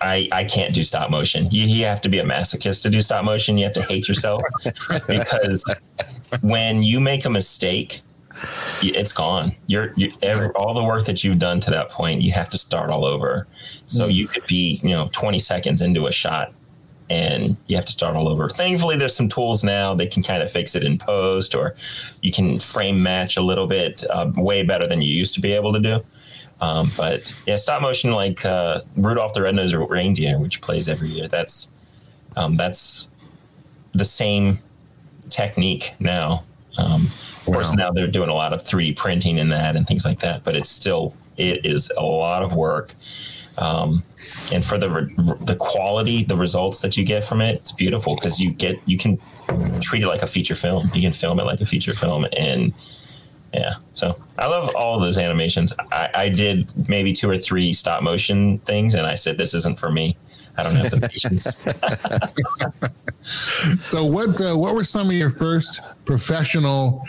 I, 0.00 0.28
I 0.32 0.44
can't 0.44 0.74
do 0.74 0.82
stop 0.84 1.10
motion. 1.10 1.48
You, 1.50 1.64
you 1.64 1.84
have 1.84 2.00
to 2.02 2.08
be 2.08 2.18
a 2.18 2.24
masochist 2.24 2.82
to 2.82 2.90
do 2.90 3.02
stop 3.02 3.24
motion. 3.24 3.58
You 3.58 3.64
have 3.64 3.74
to 3.74 3.82
hate 3.82 4.08
yourself 4.08 4.42
because 5.06 5.74
when 6.40 6.82
you 6.82 7.00
make 7.00 7.24
a 7.24 7.30
mistake, 7.30 8.00
it's 8.82 9.12
gone. 9.12 9.54
You're, 9.66 9.92
you 9.96 10.12
every, 10.22 10.48
all 10.50 10.74
the 10.74 10.84
work 10.84 11.04
that 11.04 11.24
you've 11.24 11.38
done 11.38 11.60
to 11.60 11.70
that 11.70 11.90
point. 11.90 12.22
You 12.22 12.32
have 12.32 12.48
to 12.50 12.58
start 12.58 12.90
all 12.90 13.04
over. 13.04 13.46
So 13.86 14.08
mm. 14.08 14.12
you 14.12 14.26
could 14.26 14.46
be, 14.46 14.80
you 14.82 14.90
know, 14.90 15.08
20 15.12 15.38
seconds 15.38 15.82
into 15.82 16.06
a 16.06 16.12
shot 16.12 16.52
and 17.08 17.56
you 17.66 17.76
have 17.76 17.84
to 17.84 17.92
start 17.92 18.16
all 18.16 18.28
over. 18.28 18.48
Thankfully, 18.48 18.96
there's 18.96 19.14
some 19.14 19.28
tools 19.28 19.62
now 19.62 19.94
that 19.94 20.10
can 20.10 20.22
kind 20.22 20.42
of 20.42 20.50
fix 20.50 20.74
it 20.74 20.84
in 20.84 20.98
post, 20.98 21.54
or 21.54 21.74
you 22.22 22.32
can 22.32 22.58
frame 22.58 23.02
match 23.02 23.36
a 23.36 23.42
little 23.42 23.66
bit 23.66 24.02
uh, 24.10 24.30
way 24.34 24.62
better 24.62 24.86
than 24.86 25.02
you 25.02 25.12
used 25.12 25.34
to 25.34 25.40
be 25.40 25.52
able 25.52 25.72
to 25.72 25.80
do. 25.80 26.04
Um, 26.60 26.90
but 26.96 27.32
yeah, 27.46 27.56
stop 27.56 27.82
motion 27.82 28.12
like 28.12 28.44
uh, 28.44 28.80
Rudolph 28.96 29.34
the 29.34 29.42
Red-Nosed 29.42 29.74
Reindeer, 29.74 30.38
which 30.38 30.60
plays 30.60 30.88
every 30.88 31.08
year. 31.08 31.28
That's 31.28 31.70
um, 32.36 32.56
that's 32.56 33.08
the 33.92 34.04
same 34.04 34.58
technique 35.30 35.92
now. 35.98 36.44
Um, 36.78 37.02
of 37.04 37.42
course, 37.46 37.72
now 37.72 37.90
they're 37.90 38.06
doing 38.06 38.28
a 38.28 38.34
lot 38.34 38.52
of 38.52 38.62
3D 38.62 38.96
printing 38.96 39.38
in 39.38 39.48
that 39.50 39.76
and 39.76 39.86
things 39.86 40.04
like 40.04 40.20
that, 40.20 40.44
but 40.44 40.56
it's 40.56 40.68
still 40.68 41.14
it 41.36 41.64
is 41.64 41.92
a 41.96 42.02
lot 42.02 42.42
of 42.42 42.54
work. 42.54 42.94
Um, 43.58 44.02
and 44.52 44.64
for 44.64 44.78
the 44.78 44.88
the 45.40 45.56
quality, 45.56 46.24
the 46.24 46.36
results 46.36 46.80
that 46.80 46.96
you 46.96 47.04
get 47.04 47.24
from 47.24 47.40
it, 47.40 47.56
it's 47.56 47.72
beautiful 47.72 48.14
because 48.14 48.40
you 48.40 48.50
get 48.52 48.78
you 48.86 48.98
can 48.98 49.18
treat 49.80 50.02
it 50.02 50.08
like 50.08 50.22
a 50.22 50.26
feature 50.26 50.54
film. 50.54 50.88
You 50.92 51.02
can 51.02 51.12
film 51.12 51.40
it 51.40 51.44
like 51.44 51.60
a 51.60 51.66
feature 51.66 51.94
film, 51.94 52.26
and 52.36 52.72
yeah. 53.54 53.76
So 53.94 54.20
I 54.38 54.46
love 54.46 54.74
all 54.76 55.00
those 55.00 55.18
animations. 55.18 55.72
I, 55.90 56.10
I 56.14 56.28
did 56.28 56.70
maybe 56.88 57.12
two 57.12 57.30
or 57.30 57.38
three 57.38 57.72
stop 57.72 58.02
motion 58.02 58.58
things, 58.58 58.94
and 58.94 59.06
I 59.06 59.14
said 59.14 59.38
this 59.38 59.54
isn't 59.54 59.78
for 59.78 59.90
me. 59.90 60.16
I 60.58 60.62
don't 60.62 60.74
have 60.74 60.90
the 60.90 61.08
patience. 61.08 61.66
so 63.82 64.04
what 64.04 64.40
uh, 64.40 64.56
what 64.56 64.74
were 64.74 64.84
some 64.84 65.08
of 65.08 65.14
your 65.14 65.30
first 65.30 65.80
professional 66.04 67.02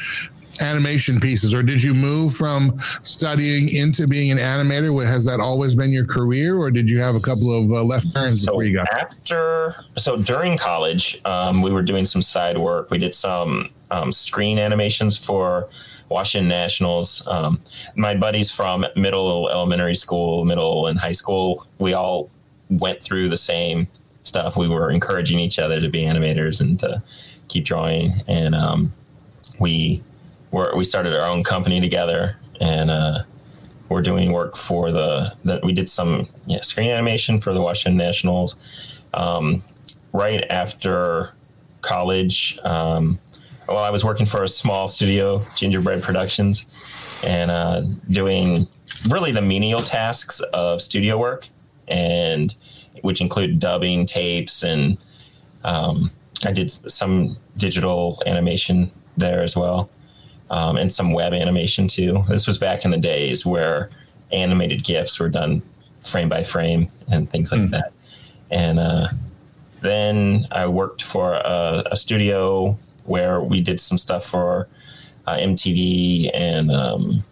animation 0.61 1.19
pieces, 1.19 1.53
or 1.53 1.63
did 1.63 1.81
you 1.81 1.93
move 1.93 2.35
from 2.35 2.77
studying 3.03 3.69
into 3.69 4.07
being 4.07 4.31
an 4.31 4.37
animator? 4.37 5.05
Has 5.05 5.25
that 5.25 5.39
always 5.39 5.75
been 5.75 5.91
your 5.91 6.05
career, 6.05 6.57
or 6.57 6.71
did 6.71 6.89
you 6.89 6.99
have 6.99 7.15
a 7.15 7.19
couple 7.19 7.53
of 7.53 7.71
uh, 7.71 7.83
left 7.83 8.13
turns 8.13 8.43
so 8.43 8.51
before 8.51 8.63
you 8.63 8.75
got 8.75 8.87
after? 8.93 9.75
So 9.97 10.17
during 10.17 10.57
college, 10.57 11.21
um, 11.25 11.61
we 11.61 11.71
were 11.71 11.81
doing 11.81 12.05
some 12.05 12.21
side 12.21 12.57
work. 12.57 12.89
We 12.89 12.97
did 12.97 13.15
some 13.15 13.69
um, 13.91 14.11
screen 14.11 14.59
animations 14.59 15.17
for 15.17 15.69
Washington 16.09 16.47
Nationals. 16.47 17.25
Um, 17.27 17.59
my 17.95 18.15
buddies 18.15 18.51
from 18.51 18.85
middle 18.95 19.49
elementary 19.49 19.95
school, 19.95 20.45
middle 20.45 20.87
and 20.87 20.99
high 20.99 21.11
school, 21.11 21.67
we 21.79 21.93
all 21.93 22.29
went 22.69 23.01
through 23.01 23.29
the 23.29 23.37
same 23.37 23.87
stuff. 24.23 24.57
We 24.57 24.67
were 24.67 24.91
encouraging 24.91 25.39
each 25.39 25.59
other 25.59 25.81
to 25.81 25.89
be 25.89 26.03
animators 26.03 26.61
and 26.61 26.79
to 26.79 27.01
keep 27.47 27.65
drawing, 27.65 28.15
and 28.27 28.55
um, 28.55 28.93
we 29.59 30.01
we're, 30.57 30.75
we 30.75 30.83
started 30.83 31.15
our 31.15 31.29
own 31.29 31.43
company 31.43 31.79
together 31.79 32.35
and 32.59 32.89
uh, 32.89 33.19
we're 33.89 34.01
doing 34.01 34.31
work 34.31 34.57
for 34.57 34.91
the 34.91 35.33
that 35.45 35.63
we 35.63 35.71
did 35.71 35.87
some 35.87 36.27
screen 36.61 36.89
animation 36.89 37.39
for 37.39 37.53
the 37.53 37.61
Washington 37.61 37.95
Nationals 37.95 38.55
um, 39.13 39.63
right 40.11 40.43
after 40.49 41.33
college. 41.81 42.57
Um, 42.63 43.19
well, 43.67 43.77
I 43.77 43.91
was 43.91 44.03
working 44.03 44.25
for 44.25 44.43
a 44.43 44.47
small 44.47 44.87
studio, 44.87 45.45
Gingerbread 45.55 46.01
Productions, 46.01 46.65
and 47.23 47.51
uh, 47.51 47.81
doing 48.09 48.67
really 49.09 49.31
the 49.31 49.41
menial 49.41 49.79
tasks 49.79 50.39
of 50.53 50.81
studio 50.81 51.19
work, 51.19 51.49
and 51.87 52.55
which 53.01 53.21
include 53.21 53.59
dubbing 53.59 54.07
tapes 54.07 54.63
and 54.63 54.97
um, 55.63 56.09
I 56.43 56.51
did 56.51 56.71
some 56.71 57.37
digital 57.57 58.21
animation 58.25 58.91
there 59.17 59.41
as 59.41 59.55
well 59.55 59.89
um, 60.49 60.77
and 60.77 60.91
some 60.91 61.13
web 61.13 61.33
animation 61.33 61.87
too. 61.87 62.23
This 62.27 62.47
was 62.47 62.57
back 62.57 62.85
in 62.85 62.91
the 62.91 62.97
days 62.97 63.45
where 63.45 63.89
animated 64.31 64.83
GIFs 64.83 65.19
were 65.19 65.29
done 65.29 65.61
frame 66.03 66.29
by 66.29 66.43
frame 66.43 66.87
and 67.11 67.29
things 67.29 67.51
like 67.51 67.61
mm. 67.61 67.69
that. 67.71 67.91
And 68.49 68.79
uh, 68.79 69.09
then 69.81 70.47
I 70.51 70.67
worked 70.67 71.03
for 71.03 71.33
a, 71.33 71.83
a, 71.91 71.95
studio 71.95 72.77
where 73.05 73.41
we 73.41 73.61
did 73.61 73.79
some 73.81 73.97
stuff 73.97 74.25
for 74.25 74.67
uh, 75.25 75.37
MTV 75.37 76.31
and 76.33 76.71
um, 76.71 77.23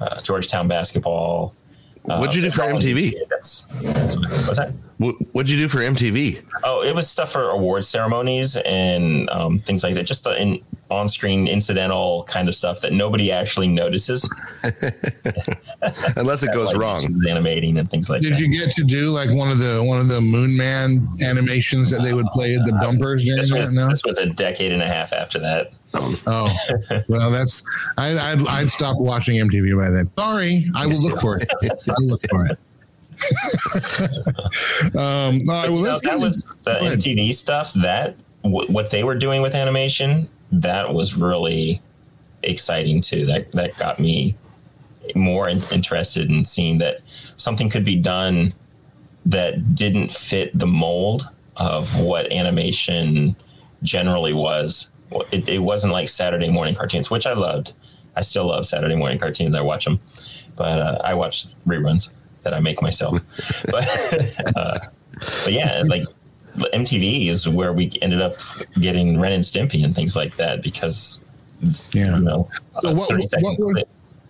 uh, 0.00 0.20
Georgetown 0.20 0.68
basketball. 0.68 1.54
What'd 2.02 2.34
you 2.34 2.42
do 2.42 2.50
for 2.50 2.62
MTV? 2.62 3.14
That's, 3.28 3.62
that's 3.82 4.16
what, 4.16 4.30
what's 4.30 4.58
that? 4.58 4.72
What, 4.98 5.14
what'd 5.32 5.50
you 5.50 5.56
do 5.56 5.68
for 5.68 5.78
MTV? 5.78 6.42
Oh, 6.64 6.82
it 6.82 6.94
was 6.94 7.08
stuff 7.08 7.32
for 7.32 7.50
award 7.50 7.84
ceremonies 7.84 8.56
and 8.56 9.30
um, 9.30 9.60
things 9.60 9.84
like 9.84 9.94
that. 9.94 10.04
Just 10.04 10.24
the 10.24 10.40
in, 10.40 10.60
on-screen 10.90 11.46
incidental 11.46 12.24
kind 12.24 12.48
of 12.48 12.54
stuff 12.54 12.80
that 12.80 12.92
nobody 12.92 13.30
actually 13.30 13.68
notices, 13.68 14.28
unless 16.16 16.42
it 16.42 16.52
goes 16.52 16.68
like 16.68 16.76
wrong. 16.76 17.04
Animating 17.28 17.78
and 17.78 17.88
things 17.88 18.10
like. 18.10 18.22
Did 18.22 18.34
that. 18.34 18.40
you 18.40 18.50
get 18.50 18.72
to 18.74 18.84
do 18.84 19.10
like 19.10 19.30
one 19.30 19.50
of 19.50 19.58
the 19.58 19.84
one 19.84 20.00
of 20.00 20.08
the 20.08 20.20
Moon 20.20 20.56
Man 20.56 21.06
animations 21.22 21.90
that 21.90 22.02
they 22.02 22.12
would 22.12 22.26
play 22.26 22.56
at 22.56 22.64
the 22.64 22.74
uh, 22.74 22.80
bumpers? 22.80 23.24
This 23.24 23.52
was, 23.52 23.74
this 23.74 24.04
was 24.04 24.18
a 24.18 24.26
decade 24.26 24.72
and 24.72 24.82
a 24.82 24.88
half 24.88 25.12
after 25.12 25.38
that. 25.38 25.72
Oh, 26.26 26.54
well, 27.08 27.30
that's 27.30 27.62
I, 27.96 28.18
I'd, 28.32 28.46
I'd 28.46 28.70
stop 28.70 28.98
watching 28.98 29.36
MTV 29.36 29.78
by 29.78 29.90
then. 29.90 30.10
Sorry, 30.18 30.64
I 30.74 30.86
will 30.86 30.98
look 30.98 31.20
for 31.20 31.36
it. 31.36 31.48
I'll 31.88 32.06
look 32.06 32.22
for 32.30 32.46
it. 32.46 32.58
um, 34.94 35.42
well, 35.44 35.70
no, 35.70 35.98
that 36.02 36.18
was 36.18 36.54
the 36.64 36.70
MTV 36.70 37.32
stuff. 37.34 37.72
That 37.74 38.16
w- 38.42 38.70
what 38.72 38.90
they 38.90 39.04
were 39.04 39.14
doing 39.14 39.42
with 39.42 39.54
animation, 39.54 40.28
that 40.52 40.92
was 40.92 41.14
really 41.14 41.80
exciting 42.42 43.00
too. 43.00 43.26
That 43.26 43.50
that 43.52 43.76
got 43.76 43.98
me 43.98 44.36
more 45.14 45.48
in, 45.48 45.62
interested 45.72 46.30
in 46.30 46.44
seeing 46.44 46.78
that 46.78 47.00
something 47.36 47.68
could 47.68 47.84
be 47.84 47.96
done 47.96 48.52
that 49.26 49.74
didn't 49.74 50.10
fit 50.10 50.56
the 50.56 50.66
mold 50.66 51.28
of 51.56 52.00
what 52.00 52.30
animation 52.32 53.36
generally 53.82 54.32
was. 54.32 54.90
It, 55.32 55.48
it 55.48 55.58
wasn't 55.60 55.92
like 55.92 56.08
Saturday 56.08 56.50
morning 56.50 56.74
cartoons, 56.74 57.10
which 57.10 57.26
I 57.26 57.32
loved. 57.32 57.72
I 58.16 58.20
still 58.20 58.46
love 58.46 58.66
Saturday 58.66 58.94
morning 58.94 59.18
cartoons. 59.18 59.54
I 59.54 59.60
watch 59.60 59.84
them, 59.84 60.00
but 60.56 60.80
uh, 60.80 60.98
I 61.04 61.14
watch 61.14 61.46
reruns 61.66 62.12
that 62.48 62.56
I 62.56 62.60
make 62.60 62.80
myself. 62.80 63.20
but 63.70 63.86
uh, 64.56 64.78
but 65.44 65.52
yeah, 65.52 65.82
like 65.86 66.04
MTV 66.56 67.28
is 67.28 67.46
where 67.48 67.72
we 67.72 67.92
ended 68.00 68.22
up 68.22 68.38
getting 68.80 69.20
Ren 69.20 69.32
and 69.32 69.44
Stimpy 69.44 69.84
and 69.84 69.94
things 69.94 70.16
like 70.16 70.36
that 70.36 70.62
because 70.62 71.30
yeah, 71.92 72.16
you 72.16 72.22
know, 72.22 72.48
so 72.72 72.92
what, 72.92 73.10
what, 73.10 73.58
were, 73.58 73.74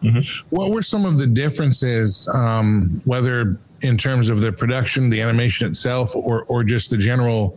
mm-hmm. 0.03 0.21
what 0.51 0.73
were 0.73 0.83
some 0.83 1.05
of 1.05 1.19
the 1.19 1.27
differences, 1.27 2.29
um, 2.35 3.01
whether 3.05 3.59
in 3.83 3.97
terms 3.97 4.31
of 4.31 4.41
the 4.41 4.51
production, 4.51 5.11
the 5.11 5.21
animation 5.21 5.69
itself, 5.69 6.17
or 6.17 6.43
or 6.45 6.65
just 6.65 6.91
the 6.91 6.99
general 6.99 7.57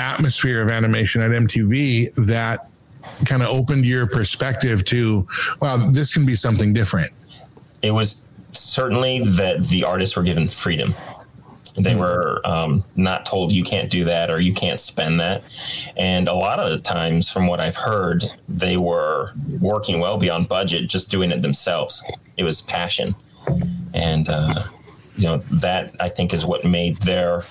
atmosphere 0.00 0.62
of 0.62 0.70
animation 0.70 1.22
at 1.22 1.30
MTV 1.30 2.12
that 2.26 2.68
kind 3.26 3.42
of 3.42 3.48
opened 3.48 3.84
your 3.84 4.06
perspective 4.06 4.84
to, 4.84 5.26
wow, 5.60 5.76
this 5.90 6.14
can 6.14 6.24
be 6.24 6.34
something 6.34 6.72
different. 6.72 7.12
It 7.82 7.90
was 7.90 8.21
certainly 8.52 9.20
that 9.20 9.66
the 9.66 9.84
artists 9.84 10.16
were 10.16 10.22
given 10.22 10.48
freedom. 10.48 10.94
They 11.74 11.92
mm-hmm. 11.92 12.00
were 12.00 12.40
um, 12.44 12.84
not 12.96 13.24
told 13.24 13.50
you 13.50 13.64
can't 13.64 13.90
do 13.90 14.04
that 14.04 14.30
or 14.30 14.38
you 14.38 14.52
can't 14.54 14.78
spend 14.78 15.20
that. 15.20 15.42
And 15.96 16.28
a 16.28 16.34
lot 16.34 16.60
of 16.60 16.70
the 16.70 16.78
times, 16.78 17.30
from 17.30 17.46
what 17.46 17.60
I've 17.60 17.76
heard, 17.76 18.24
they 18.48 18.76
were 18.76 19.32
working 19.58 19.98
well 19.98 20.18
beyond 20.18 20.48
budget, 20.48 20.88
just 20.88 21.10
doing 21.10 21.30
it 21.30 21.40
themselves. 21.40 22.02
It 22.36 22.44
was 22.44 22.60
passion. 22.60 23.14
And, 23.94 24.28
uh, 24.28 24.62
you 25.16 25.24
know, 25.24 25.38
that 25.38 25.94
I 25.98 26.08
think 26.08 26.34
is 26.34 26.44
what 26.44 26.64
made 26.64 26.98
their 26.98 27.42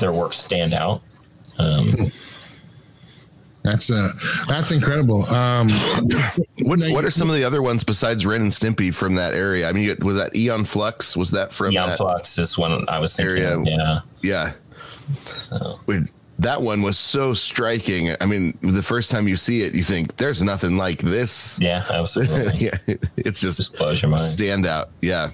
their 0.00 0.12
work 0.12 0.32
stand 0.32 0.72
out. 0.72 1.02
Um, 1.58 2.10
that's 3.66 3.90
uh, 3.90 4.12
that's 4.48 4.70
incredible. 4.70 5.24
Um, 5.26 5.68
what 6.60 6.78
what 6.78 7.04
are 7.04 7.10
some 7.10 7.28
of 7.28 7.34
the 7.34 7.44
other 7.44 7.62
ones 7.62 7.84
besides 7.84 8.24
Ren 8.24 8.42
and 8.42 8.50
Stimpy 8.50 8.94
from 8.94 9.16
that 9.16 9.34
area? 9.34 9.68
I 9.68 9.72
mean, 9.72 9.96
was 10.00 10.16
that 10.16 10.34
Aeon 10.36 10.64
Flux? 10.64 11.16
Was 11.16 11.32
that 11.32 11.52
from 11.52 11.72
Aeon 11.72 11.96
Flux? 11.96 12.38
Is 12.38 12.56
one 12.56 12.88
I 12.88 12.98
was 12.98 13.14
thinking. 13.14 13.36
Area? 13.36 13.62
Yeah, 13.64 14.00
yeah. 14.22 14.52
So. 15.26 15.78
that 16.38 16.62
one 16.62 16.82
was 16.82 16.98
so 16.98 17.34
striking. 17.34 18.14
I 18.20 18.26
mean, 18.26 18.58
the 18.62 18.82
first 18.82 19.10
time 19.10 19.26
you 19.28 19.36
see 19.36 19.62
it, 19.62 19.74
you 19.74 19.82
think 19.82 20.16
there's 20.16 20.42
nothing 20.42 20.76
like 20.76 20.98
this. 21.00 21.58
Yeah, 21.60 21.84
absolutely. 21.88 22.58
yeah, 22.58 22.96
it's 23.16 23.40
just, 23.40 23.56
just 23.56 23.76
blows 23.76 24.02
your 24.02 24.10
mind. 24.10 24.22
Stand 24.22 24.66
out. 24.66 24.90
Yeah. 25.00 25.30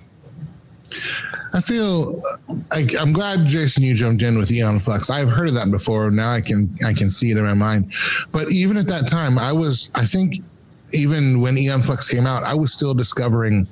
I 1.52 1.60
feel 1.60 2.22
I, 2.70 2.86
am 2.98 3.12
glad 3.12 3.46
Jason 3.46 3.82
you 3.82 3.94
jumped 3.94 4.22
in 4.22 4.38
with 4.38 4.50
Aeon 4.50 4.78
Flux. 4.78 5.10
I've 5.10 5.28
heard 5.28 5.48
of 5.48 5.54
that 5.54 5.70
before. 5.70 6.10
Now 6.10 6.30
I 6.30 6.40
can 6.40 6.74
I 6.84 6.92
can 6.92 7.10
see 7.10 7.30
it 7.30 7.36
in 7.36 7.44
my 7.44 7.54
mind. 7.54 7.92
But 8.30 8.52
even 8.52 8.76
at 8.76 8.86
that 8.88 9.08
time, 9.08 9.38
I 9.38 9.52
was 9.52 9.90
I 9.94 10.04
think 10.04 10.42
even 10.92 11.40
when 11.40 11.58
Aeon 11.58 11.82
Flux 11.82 12.08
came 12.08 12.26
out, 12.26 12.42
I 12.44 12.54
was 12.54 12.72
still 12.72 12.94
discovering 12.94 13.66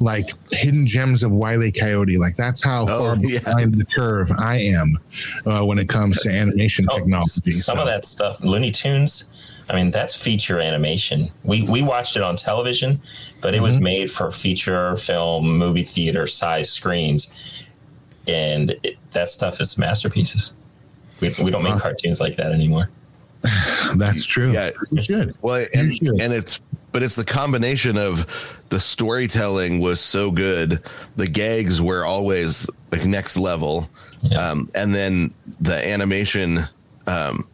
like 0.00 0.26
hidden 0.50 0.86
gems 0.86 1.22
of 1.22 1.32
Wile 1.32 1.62
E. 1.62 1.72
Coyote. 1.72 2.18
Like 2.18 2.36
that's 2.36 2.62
how 2.62 2.84
oh, 2.88 2.98
far 2.98 3.16
yeah. 3.16 3.38
behind 3.38 3.74
the 3.74 3.86
curve 3.86 4.30
I 4.32 4.58
am 4.58 4.98
uh, 5.46 5.64
when 5.64 5.78
it 5.78 5.88
comes 5.88 6.20
to 6.22 6.30
animation 6.30 6.86
oh, 6.90 6.98
technology. 6.98 7.52
Some 7.52 7.76
so. 7.76 7.82
of 7.82 7.88
that 7.88 8.04
stuff, 8.04 8.42
Looney 8.42 8.70
Tunes 8.70 9.24
I 9.72 9.76
mean, 9.76 9.90
that's 9.90 10.14
feature 10.14 10.60
animation. 10.60 11.30
We 11.44 11.62
we 11.62 11.82
watched 11.82 12.16
it 12.16 12.22
on 12.22 12.36
television, 12.36 13.00
but 13.40 13.54
it 13.54 13.56
mm-hmm. 13.56 13.64
was 13.64 13.80
made 13.80 14.10
for 14.10 14.30
feature 14.30 14.96
film, 14.96 15.56
movie 15.56 15.82
theater 15.82 16.26
size 16.26 16.70
screens, 16.70 17.64
and 18.28 18.70
it, 18.82 18.98
that 19.12 19.30
stuff 19.30 19.62
is 19.62 19.78
masterpieces. 19.78 20.52
We, 21.20 21.34
we 21.42 21.50
don't 21.50 21.62
make 21.62 21.78
cartoons 21.78 22.20
like 22.20 22.36
that 22.36 22.52
anymore. 22.52 22.90
That's 23.96 24.26
true. 24.26 24.52
Yeah, 24.52 24.70
you 24.90 25.00
should. 25.00 25.34
Well, 25.40 25.64
and, 25.74 25.96
should. 25.96 26.20
and 26.20 26.34
it's 26.34 26.60
but 26.92 27.02
it's 27.02 27.16
the 27.16 27.24
combination 27.24 27.96
of 27.96 28.26
the 28.68 28.78
storytelling 28.78 29.80
was 29.80 30.00
so 30.00 30.30
good, 30.30 30.82
the 31.16 31.26
gags 31.26 31.80
were 31.80 32.04
always 32.04 32.68
like 32.90 33.06
next 33.06 33.38
level, 33.38 33.88
yeah. 34.22 34.50
um, 34.50 34.68
and 34.74 34.94
then 34.94 35.32
the 35.60 35.88
animation 35.88 36.64
um, 37.06 37.48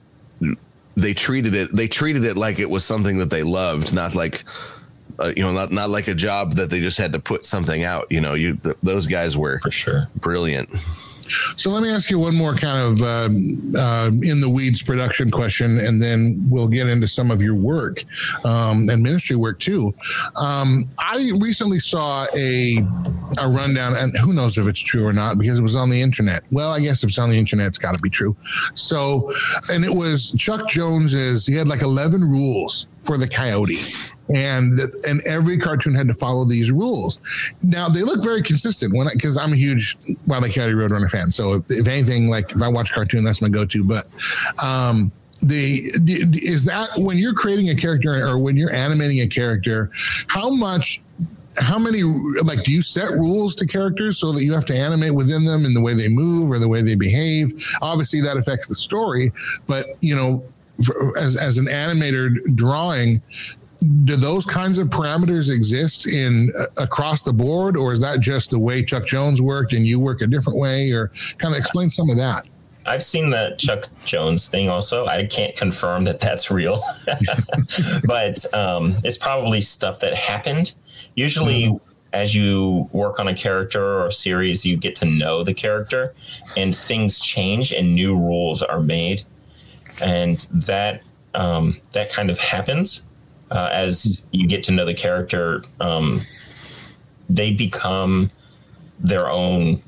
they 0.98 1.14
treated 1.14 1.54
it 1.54 1.74
they 1.74 1.88
treated 1.88 2.24
it 2.24 2.36
like 2.36 2.58
it 2.58 2.68
was 2.68 2.84
something 2.84 3.18
that 3.18 3.30
they 3.30 3.42
loved, 3.42 3.94
not 3.94 4.14
like 4.14 4.44
uh, 5.18 5.32
you 5.36 5.42
know 5.42 5.52
not 5.52 5.70
not 5.70 5.90
like 5.90 6.08
a 6.08 6.14
job 6.14 6.54
that 6.54 6.70
they 6.70 6.80
just 6.80 6.98
had 6.98 7.12
to 7.12 7.18
put 7.18 7.46
something 7.46 7.84
out. 7.84 8.06
You 8.10 8.20
know, 8.20 8.34
you 8.34 8.56
th- 8.56 8.76
those 8.82 9.06
guys 9.06 9.36
were 9.36 9.58
for 9.60 9.70
sure 9.70 10.08
brilliant. 10.16 10.68
So 11.56 11.70
let 11.70 11.82
me 11.82 11.90
ask 11.90 12.10
you 12.10 12.18
one 12.18 12.34
more 12.34 12.54
kind 12.54 12.80
of 12.80 13.02
uh, 13.02 13.28
uh, 13.78 14.10
in 14.22 14.40
the 14.40 14.48
weeds 14.48 14.82
production 14.82 15.30
question, 15.30 15.78
and 15.78 16.00
then 16.00 16.44
we'll 16.48 16.68
get 16.68 16.86
into 16.86 17.08
some 17.08 17.30
of 17.30 17.42
your 17.42 17.54
work 17.54 18.04
um, 18.44 18.88
and 18.88 19.02
ministry 19.02 19.36
work 19.36 19.58
too. 19.60 19.94
Um, 20.36 20.88
I 20.98 21.30
recently 21.38 21.78
saw 21.78 22.26
a 22.36 22.78
a 23.40 23.48
rundown, 23.48 23.96
and 23.96 24.16
who 24.18 24.32
knows 24.32 24.58
if 24.58 24.66
it's 24.66 24.80
true 24.80 25.06
or 25.06 25.12
not 25.12 25.38
because 25.38 25.58
it 25.58 25.62
was 25.62 25.76
on 25.76 25.90
the 25.90 26.00
internet. 26.00 26.44
Well, 26.50 26.72
I 26.72 26.80
guess 26.80 27.02
if 27.02 27.10
it's 27.10 27.18
on 27.18 27.30
the 27.30 27.38
internet, 27.38 27.66
it's 27.68 27.78
got 27.78 27.94
to 27.94 28.00
be 28.00 28.10
true. 28.10 28.36
So, 28.74 29.32
and 29.68 29.84
it 29.84 29.94
was 29.94 30.32
Chuck 30.32 30.68
Jones's. 30.68 31.46
He 31.46 31.54
had 31.54 31.68
like 31.68 31.82
eleven 31.82 32.22
rules 32.22 32.86
for 33.00 33.18
the 33.18 33.28
Coyote 33.28 33.82
and 34.34 34.78
and 35.06 35.20
every 35.26 35.58
cartoon 35.58 35.94
had 35.94 36.08
to 36.08 36.14
follow 36.14 36.44
these 36.44 36.70
rules. 36.70 37.20
Now 37.62 37.88
they 37.88 38.02
look 38.02 38.22
very 38.22 38.42
consistent 38.42 38.94
when 38.94 39.08
because 39.12 39.36
I'm 39.36 39.52
a 39.52 39.56
huge 39.56 39.96
E. 40.08 40.16
Coyote 40.26 40.74
Roadrunner 40.74 41.10
fan. 41.10 41.32
So 41.32 41.54
if, 41.54 41.70
if, 41.70 41.88
anything, 41.88 42.28
like 42.28 42.50
if 42.50 42.62
I 42.62 42.68
watch 42.68 42.92
cartoon, 42.92 43.24
that's 43.24 43.40
my 43.40 43.48
go-to. 43.48 43.86
But 43.86 44.06
um, 44.62 45.12
the, 45.42 45.90
the 46.00 46.38
is 46.42 46.64
that 46.66 46.90
when 46.96 47.16
you're 47.16 47.34
creating 47.34 47.70
a 47.70 47.74
character 47.74 48.26
or 48.26 48.38
when 48.38 48.56
you're 48.56 48.72
animating 48.72 49.20
a 49.20 49.28
character, 49.28 49.90
how 50.26 50.50
much 50.50 51.00
how 51.56 51.78
many 51.78 52.02
like 52.02 52.62
do 52.62 52.72
you 52.72 52.82
set 52.82 53.12
rules 53.12 53.54
to 53.56 53.66
characters 53.66 54.18
so 54.18 54.32
that 54.32 54.44
you 54.44 54.52
have 54.52 54.64
to 54.66 54.76
animate 54.76 55.14
within 55.14 55.44
them 55.44 55.64
in 55.64 55.74
the 55.74 55.80
way 55.80 55.94
they 55.94 56.08
move 56.08 56.50
or 56.50 56.58
the 56.58 56.68
way 56.68 56.82
they 56.82 56.94
behave 56.94 57.52
obviously 57.82 58.20
that 58.20 58.36
affects 58.36 58.68
the 58.68 58.74
story 58.76 59.32
but 59.66 59.96
you 60.00 60.14
know 60.14 60.40
for, 60.84 61.18
as, 61.18 61.36
as 61.36 61.58
an 61.58 61.66
animator 61.66 62.30
drawing 62.54 63.20
do 64.04 64.16
those 64.16 64.44
kinds 64.44 64.78
of 64.78 64.88
parameters 64.88 65.54
exist 65.54 66.12
in 66.12 66.52
uh, 66.58 66.64
across 66.82 67.22
the 67.22 67.32
board 67.32 67.76
or 67.76 67.92
is 67.92 68.00
that 68.00 68.20
just 68.20 68.50
the 68.50 68.58
way 68.58 68.84
chuck 68.84 69.06
jones 69.06 69.40
worked 69.40 69.72
and 69.72 69.86
you 69.86 70.00
work 70.00 70.20
a 70.20 70.26
different 70.26 70.58
way 70.58 70.90
or 70.90 71.08
kind 71.38 71.54
of 71.54 71.58
explain 71.58 71.88
some 71.88 72.10
of 72.10 72.16
that 72.16 72.46
I've 72.86 73.02
seen 73.02 73.28
the 73.28 73.54
Chuck 73.58 73.84
Jones 74.06 74.48
thing 74.48 74.70
also. 74.70 75.04
I 75.04 75.26
can't 75.26 75.54
confirm 75.54 76.04
that 76.04 76.20
that's 76.20 76.50
real, 76.50 76.82
but 78.04 78.54
um, 78.54 78.96
it's 79.04 79.18
probably 79.18 79.60
stuff 79.60 80.00
that 80.00 80.14
happened. 80.14 80.72
Usually, 81.14 81.64
mm-hmm. 81.64 81.84
as 82.14 82.34
you 82.34 82.88
work 82.92 83.20
on 83.20 83.28
a 83.28 83.34
character 83.34 83.84
or 83.84 84.06
a 84.06 84.12
series, 84.12 84.64
you 84.64 84.78
get 84.78 84.96
to 84.96 85.04
know 85.04 85.42
the 85.42 85.52
character, 85.52 86.14
and 86.56 86.74
things 86.74 87.20
change 87.20 87.72
and 87.72 87.94
new 87.94 88.16
rules 88.16 88.62
are 88.62 88.80
made, 88.80 89.22
and 90.00 90.38
that 90.50 91.02
um, 91.34 91.78
that 91.92 92.10
kind 92.10 92.30
of 92.30 92.38
happens 92.38 93.02
uh, 93.50 93.70
as 93.72 94.22
you 94.30 94.46
get 94.46 94.62
to 94.64 94.72
know 94.72 94.84
the 94.84 94.94
character, 94.94 95.62
um, 95.80 96.20
they 97.28 97.52
become 97.52 98.30
their 99.00 99.30
own 99.30 99.82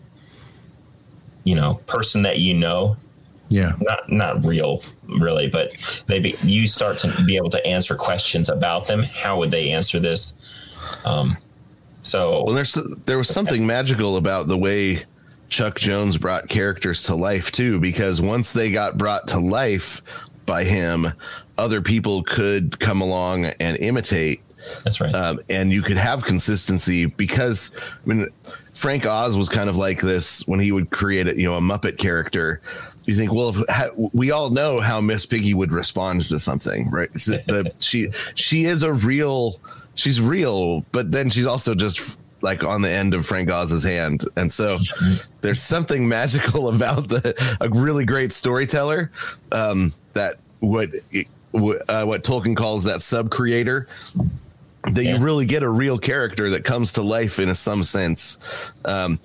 you 1.45 1.55
know 1.55 1.75
person 1.87 2.23
that 2.23 2.39
you 2.39 2.55
know. 2.55 2.97
Yeah. 3.49 3.73
Not 3.81 4.11
not 4.11 4.45
real 4.45 4.83
really 5.09 5.49
but 5.49 5.73
they 6.07 6.21
be, 6.21 6.37
you 6.43 6.69
start 6.69 6.99
to 6.99 7.13
be 7.27 7.37
able 7.37 7.51
to 7.51 7.67
answer 7.67 7.97
questions 7.97 8.49
about 8.49 8.87
them. 8.87 9.03
How 9.03 9.39
would 9.39 9.51
they 9.51 9.71
answer 9.71 9.99
this? 9.99 10.35
Um 11.05 11.37
so. 12.03 12.45
Well 12.45 12.55
there's 12.55 12.79
there 13.07 13.19
was 13.19 13.29
something 13.29 13.67
magical 13.67 14.17
about 14.17 14.47
the 14.47 14.57
way 14.57 15.05
chuck 15.49 15.81
jones 15.81 16.17
brought 16.17 16.49
characters 16.49 17.03
to 17.05 17.17
life 17.17 17.51
too 17.51 17.81
because 17.81 18.21
once 18.21 18.53
they 18.53 18.71
got 18.71 18.97
brought 18.97 19.27
to 19.27 19.41
life 19.41 20.01
by 20.47 20.63
him 20.63 21.09
other 21.61 21.81
people 21.83 22.23
could 22.23 22.79
come 22.81 23.01
along 23.01 23.45
and 23.45 23.77
imitate 23.79 24.41
that's 24.85 25.01
right. 25.01 25.15
um, 25.15 25.41
and 25.49 25.73
you 25.73 25.83
could 25.83 25.97
have 25.97 26.25
consistency 26.25 27.07
because 27.07 27.75
i 27.77 28.09
mean 28.09 28.27
frank 28.81 29.05
oz 29.05 29.37
was 29.37 29.49
kind 29.49 29.69
of 29.69 29.77
like 29.77 30.01
this 30.01 30.47
when 30.47 30.59
he 30.59 30.73
would 30.73 30.91
create 30.91 31.27
a, 31.27 31.39
you 31.39 31.47
know 31.47 31.57
a 31.57 31.61
muppet 31.61 31.99
character. 31.99 32.61
You 33.05 33.15
think, 33.15 33.33
well, 33.33 33.55
if, 33.55 34.13
we 34.15 34.31
all 34.31 34.51
know 34.51 34.79
how 34.79 35.01
Miss 35.01 35.27
Piggy 35.27 35.53
would 35.53 35.73
respond 35.73 36.21
to 36.23 36.39
something, 36.39 36.91
right? 36.91 37.13
The, 37.13 37.73
she 37.79 38.09
she 38.35 38.65
is 38.65 38.83
a 38.83 38.93
real, 38.93 39.61
she's 39.95 40.21
real, 40.21 40.83
but 40.93 41.11
then 41.11 41.29
she's 41.29 41.47
also 41.47 41.75
just 41.75 42.19
like 42.43 42.63
on 42.65 42.83
the 42.83 42.91
end 42.91 43.13
of 43.15 43.27
Frank 43.27 43.51
Oz's 43.51 43.85
hand, 43.85 44.23
and 44.37 44.51
so 44.51 44.79
there's 45.41 45.63
something 45.63 46.09
magical 46.09 46.69
about 46.75 47.09
the 47.09 47.35
a 47.61 47.69
really 47.69 48.05
great 48.05 48.33
storyteller 48.33 49.11
um, 49.53 49.93
that 50.15 50.37
what 50.61 50.91
uh, 51.55 52.05
what 52.05 52.23
Tolkien 52.23 52.57
calls 52.57 52.85
that 52.85 53.03
sub 53.03 53.31
creator 53.31 53.89
that 54.85 55.05
yeah. 55.05 55.17
you 55.17 55.23
really 55.23 55.47
get 55.47 55.63
a 55.63 55.69
real 55.69 55.99
character 55.99 56.51
that 56.51 56.65
comes 56.65 56.93
to 56.93 57.03
life 57.03 57.39
in 57.39 57.49
a, 57.49 57.55
some 57.55 57.83
sense. 57.83 58.39
Um, 58.85 59.21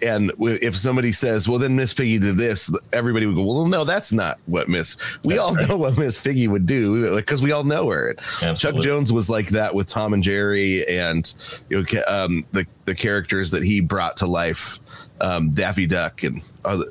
and 0.00 0.30
if 0.38 0.76
somebody 0.76 1.12
says, 1.12 1.48
"Well, 1.48 1.58
then 1.58 1.76
Miss 1.76 1.92
Piggy 1.92 2.18
did 2.18 2.36
this," 2.36 2.70
everybody 2.92 3.26
would 3.26 3.34
go, 3.34 3.42
"Well, 3.44 3.66
no, 3.66 3.84
that's 3.84 4.12
not 4.12 4.38
what 4.46 4.68
Miss." 4.68 4.96
We 5.24 5.34
that's 5.34 5.44
all 5.44 5.54
right. 5.54 5.68
know 5.68 5.76
what 5.76 5.98
Miss 5.98 6.20
Piggy 6.20 6.48
would 6.48 6.66
do 6.66 7.14
because 7.14 7.42
we 7.42 7.52
all 7.52 7.64
know 7.64 7.90
her. 7.90 8.14
Absolutely. 8.42 8.56
Chuck 8.56 8.84
Jones 8.84 9.12
was 9.12 9.28
like 9.28 9.48
that 9.48 9.74
with 9.74 9.88
Tom 9.88 10.14
and 10.14 10.22
Jerry, 10.22 10.86
and 10.86 11.32
you 11.68 11.78
know, 11.78 12.02
um, 12.06 12.46
the 12.52 12.66
the 12.84 12.94
characters 12.94 13.50
that 13.50 13.62
he 13.62 13.80
brought 13.80 14.16
to 14.18 14.26
life, 14.26 14.78
um, 15.20 15.50
Daffy 15.50 15.86
Duck, 15.86 16.22
and 16.22 16.40
other, 16.64 16.86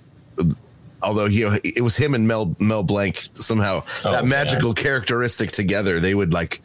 although 1.05 1.27
he 1.27 1.43
it 1.63 1.81
was 1.81 1.95
him 1.95 2.15
and 2.15 2.27
Mel 2.27 2.55
Mel 2.59 2.83
Blanc 2.83 3.21
somehow 3.35 3.83
oh, 4.03 4.11
that 4.11 4.25
magical 4.25 4.69
man. 4.69 4.75
characteristic 4.75 5.51
together, 5.51 5.99
they 5.99 6.15
would 6.15 6.33
like 6.33 6.61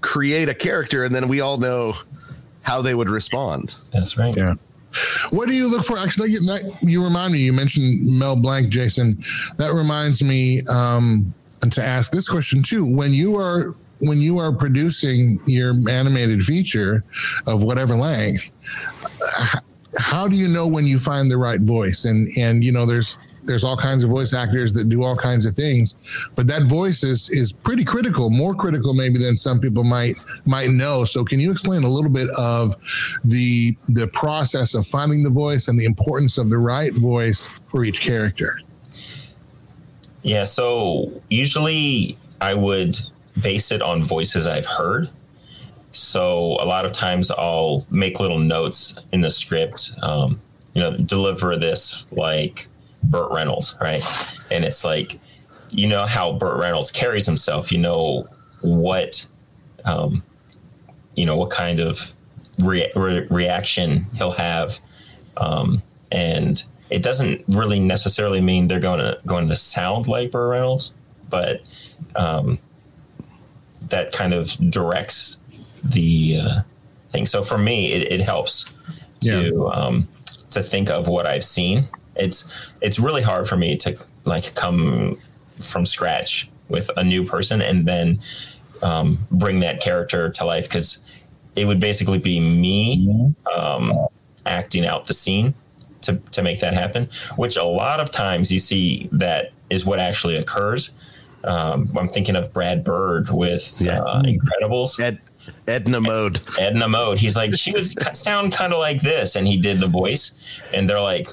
create 0.00 0.48
a 0.48 0.54
character, 0.54 1.04
and 1.04 1.14
then 1.14 1.28
we 1.28 1.40
all 1.40 1.58
know 1.58 1.94
how 2.62 2.80
they 2.80 2.94
would 2.94 3.10
respond. 3.10 3.74
That's 3.90 4.16
right. 4.16 4.34
Yeah. 4.36 4.54
What 5.30 5.48
do 5.48 5.54
you 5.54 5.68
look 5.68 5.84
for? 5.84 5.98
Actually, 5.98 6.30
that, 6.30 6.78
you 6.82 7.02
remind 7.02 7.32
me. 7.32 7.40
You 7.40 7.52
mentioned 7.52 8.00
Mel 8.02 8.36
Blanc, 8.36 8.70
Jason. 8.70 9.22
That 9.56 9.72
reminds 9.72 10.22
me 10.22 10.62
um, 10.72 11.32
to 11.70 11.82
ask 11.82 12.12
this 12.12 12.28
question 12.28 12.62
too. 12.62 12.84
When 12.84 13.12
you 13.12 13.36
are 13.36 13.74
when 13.98 14.20
you 14.20 14.38
are 14.38 14.50
producing 14.52 15.38
your 15.46 15.74
animated 15.88 16.42
feature 16.42 17.04
of 17.46 17.62
whatever 17.62 17.94
length, 17.94 18.50
how 19.98 20.26
do 20.26 20.36
you 20.36 20.48
know 20.48 20.66
when 20.66 20.86
you 20.86 20.98
find 20.98 21.30
the 21.30 21.36
right 21.36 21.60
voice? 21.60 22.04
And 22.04 22.28
and 22.38 22.64
you 22.64 22.72
know, 22.72 22.86
there's 22.86 23.18
there's 23.44 23.64
all 23.64 23.76
kinds 23.76 24.04
of 24.04 24.10
voice 24.10 24.34
actors 24.34 24.72
that 24.74 24.88
do 24.88 25.02
all 25.02 25.16
kinds 25.16 25.46
of 25.46 25.54
things, 25.54 26.28
but 26.34 26.46
that 26.46 26.64
voice 26.66 27.02
is 27.02 27.30
is 27.30 27.52
pretty 27.52 27.84
critical, 27.84 28.30
more 28.30 28.54
critical 28.54 28.94
maybe 28.94 29.18
than 29.18 29.36
some 29.36 29.60
people 29.60 29.84
might 29.84 30.16
might 30.46 30.70
know. 30.70 31.04
So 31.04 31.24
can 31.24 31.40
you 31.40 31.50
explain 31.50 31.84
a 31.84 31.88
little 31.88 32.10
bit 32.10 32.28
of 32.38 32.76
the 33.24 33.76
the 33.88 34.08
process 34.08 34.74
of 34.74 34.86
finding 34.86 35.22
the 35.22 35.30
voice 35.30 35.68
and 35.68 35.78
the 35.78 35.84
importance 35.84 36.38
of 36.38 36.48
the 36.48 36.58
right 36.58 36.92
voice 36.92 37.60
for 37.68 37.84
each 37.84 38.00
character? 38.00 38.60
Yeah, 40.22 40.44
so 40.44 41.22
usually 41.30 42.18
I 42.40 42.54
would 42.54 42.98
base 43.42 43.72
it 43.72 43.82
on 43.82 44.04
voices 44.04 44.46
I've 44.46 44.66
heard. 44.66 45.08
So 45.92 46.56
a 46.60 46.66
lot 46.66 46.84
of 46.84 46.92
times 46.92 47.30
I'll 47.30 47.86
make 47.90 48.20
little 48.20 48.38
notes 48.38 48.94
in 49.12 49.22
the 49.22 49.30
script, 49.30 49.90
um, 50.02 50.40
you 50.74 50.82
know, 50.82 50.96
deliver 50.96 51.56
this 51.56 52.06
like 52.12 52.68
Burt 53.02 53.30
Reynolds, 53.32 53.76
right? 53.80 54.02
And 54.50 54.64
it's 54.64 54.84
like, 54.84 55.18
you 55.70 55.88
know 55.88 56.06
how 56.06 56.32
Burt 56.32 56.58
Reynolds 56.58 56.90
carries 56.90 57.26
himself. 57.26 57.72
You 57.72 57.78
know 57.78 58.28
what, 58.60 59.26
um, 59.84 60.22
you 61.14 61.26
know 61.26 61.36
what 61.36 61.50
kind 61.50 61.80
of 61.80 62.14
re- 62.62 62.90
re- 62.94 63.26
reaction 63.30 64.04
he'll 64.14 64.32
have, 64.32 64.78
um, 65.36 65.82
and 66.10 66.62
it 66.90 67.02
doesn't 67.02 67.44
really 67.48 67.78
necessarily 67.78 68.40
mean 68.40 68.68
they're 68.68 68.80
going 68.80 68.98
to 68.98 69.18
going 69.26 69.48
to 69.48 69.56
sound 69.56 70.08
like 70.08 70.30
Burt 70.30 70.50
Reynolds, 70.50 70.92
but 71.28 71.62
um, 72.16 72.58
that 73.88 74.12
kind 74.12 74.34
of 74.34 74.56
directs 74.70 75.36
the 75.84 76.40
uh, 76.42 76.60
thing. 77.10 77.26
So 77.26 77.42
for 77.42 77.58
me, 77.58 77.92
it, 77.92 78.12
it 78.12 78.20
helps 78.20 78.72
to 79.20 79.70
yeah. 79.70 79.72
um, 79.72 80.08
to 80.50 80.62
think 80.62 80.90
of 80.90 81.08
what 81.08 81.26
I've 81.26 81.44
seen 81.44 81.88
it's 82.16 82.72
it's 82.80 82.98
really 82.98 83.22
hard 83.22 83.48
for 83.48 83.56
me 83.56 83.76
to 83.76 83.96
like 84.24 84.54
come 84.54 85.16
from 85.58 85.84
scratch 85.84 86.48
with 86.68 86.90
a 86.96 87.04
new 87.04 87.24
person 87.24 87.60
and 87.60 87.86
then 87.86 88.20
um, 88.82 89.18
bring 89.30 89.60
that 89.60 89.80
character 89.80 90.30
to 90.30 90.44
life 90.44 90.64
because 90.64 90.98
it 91.56 91.66
would 91.66 91.80
basically 91.80 92.18
be 92.18 92.40
me 92.40 93.34
um, 93.54 93.92
acting 94.46 94.86
out 94.86 95.06
the 95.06 95.14
scene 95.14 95.54
to, 96.02 96.16
to 96.30 96.42
make 96.42 96.60
that 96.60 96.72
happen 96.72 97.08
which 97.36 97.56
a 97.56 97.64
lot 97.64 98.00
of 98.00 98.10
times 98.10 98.50
you 98.50 98.58
see 98.58 99.08
that 99.12 99.52
is 99.68 99.84
what 99.84 99.98
actually 99.98 100.36
occurs. 100.36 100.94
Um, 101.42 101.90
i'm 101.98 102.08
thinking 102.08 102.36
of 102.36 102.52
brad 102.52 102.84
bird 102.84 103.30
with 103.30 103.80
yeah. 103.80 104.00
uh, 104.00 104.22
incredibles. 104.22 105.00
Ed, 105.00 105.20
edna 105.66 106.00
mode. 106.00 106.40
Edna 106.58 106.86
mode. 106.86 107.18
He's 107.18 107.34
like 107.34 107.54
she 107.54 107.72
would 107.72 107.86
sound 108.16 108.52
kind 108.52 108.72
of 108.72 108.78
like 108.78 109.00
this 109.00 109.36
and 109.36 109.46
he 109.46 109.56
did 109.56 109.80
the 109.80 109.86
voice 109.86 110.34
and 110.74 110.88
they're 110.88 111.00
like 111.00 111.28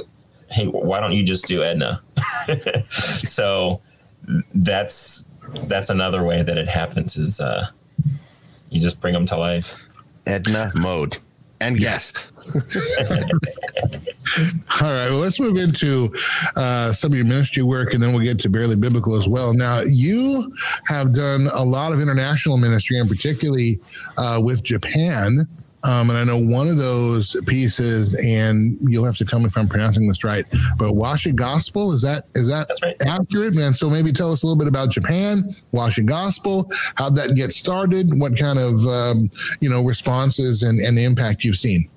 hey, 0.49 0.67
why 0.67 0.99
don't 0.99 1.13
you 1.13 1.23
just 1.23 1.47
do 1.47 1.63
Edna? 1.63 2.01
so 2.89 3.81
that's 4.53 5.25
that's 5.67 5.89
another 5.89 6.23
way 6.23 6.41
that 6.41 6.57
it 6.57 6.67
happens 6.67 7.17
is 7.17 7.39
uh, 7.39 7.67
you 8.69 8.81
just 8.81 8.99
bring 8.99 9.13
them 9.13 9.25
to 9.27 9.37
life. 9.37 9.75
Edna 10.25 10.71
mode 10.75 11.17
and 11.59 11.77
guest. 11.77 12.31
All 14.81 14.91
right. 14.91 15.09
Well, 15.09 15.19
let's 15.19 15.39
move 15.39 15.57
into 15.57 16.13
uh, 16.55 16.93
some 16.93 17.11
of 17.11 17.17
your 17.17 17.25
ministry 17.25 17.63
work, 17.63 17.93
and 17.93 18.03
then 18.03 18.13
we'll 18.13 18.23
get 18.23 18.39
to 18.39 18.49
Bearly 18.49 18.75
Biblical 18.75 19.15
as 19.15 19.27
well. 19.27 19.53
Now, 19.53 19.81
you 19.81 20.53
have 20.85 21.13
done 21.13 21.49
a 21.53 21.63
lot 21.63 21.93
of 21.93 22.01
international 22.01 22.57
ministry, 22.57 22.99
and 22.99 23.09
particularly 23.09 23.79
uh, 24.17 24.39
with 24.43 24.63
Japan. 24.63 25.47
Um, 25.87 26.09
and 26.09 26.19
I 26.19 26.23
know 26.25 26.37
one 26.37 26.67
of 26.67 26.75
those 26.75 27.35
pieces, 27.47 28.13
and 28.25 28.77
you'll 28.81 29.05
have 29.05 29.15
to 29.17 29.25
tell 29.25 29.39
me 29.39 29.45
if 29.45 29.57
I'm 29.57 29.69
pronouncing 29.69 30.05
this 30.07 30.21
right, 30.23 30.45
but 30.77 30.91
Washi 30.91 31.33
Gospel 31.33 31.93
is 31.93 32.01
that 32.01 32.25
is 32.35 32.49
that 32.49 32.67
right. 32.83 32.95
accurate? 33.07 33.55
man? 33.55 33.73
so 33.73 33.89
maybe 33.89 34.11
tell 34.11 34.31
us 34.31 34.43
a 34.43 34.45
little 34.45 34.57
bit 34.57 34.67
about 34.67 34.89
Japan, 34.89 35.55
Washi 35.73 36.05
Gospel, 36.05 36.69
how'd 36.95 37.15
that 37.15 37.35
get 37.35 37.53
started, 37.53 38.19
what 38.19 38.37
kind 38.37 38.59
of 38.59 38.85
um, 38.85 39.31
you 39.61 39.69
know 39.69 39.81
responses 39.81 40.63
and, 40.63 40.79
and 40.79 40.99
impact 40.99 41.45
you've 41.45 41.57
seen. 41.57 41.89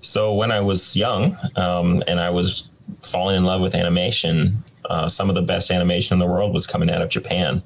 So 0.00 0.34
when 0.34 0.50
I 0.50 0.60
was 0.60 0.96
young, 0.96 1.36
um, 1.56 2.02
and 2.08 2.18
I 2.18 2.30
was 2.30 2.68
falling 3.02 3.36
in 3.36 3.44
love 3.44 3.60
with 3.60 3.74
animation, 3.74 4.54
uh, 4.86 5.08
some 5.08 5.28
of 5.28 5.34
the 5.34 5.42
best 5.42 5.70
animation 5.70 6.14
in 6.14 6.20
the 6.20 6.26
world 6.26 6.54
was 6.54 6.66
coming 6.66 6.90
out 6.90 7.02
of 7.02 7.10
Japan 7.10 7.62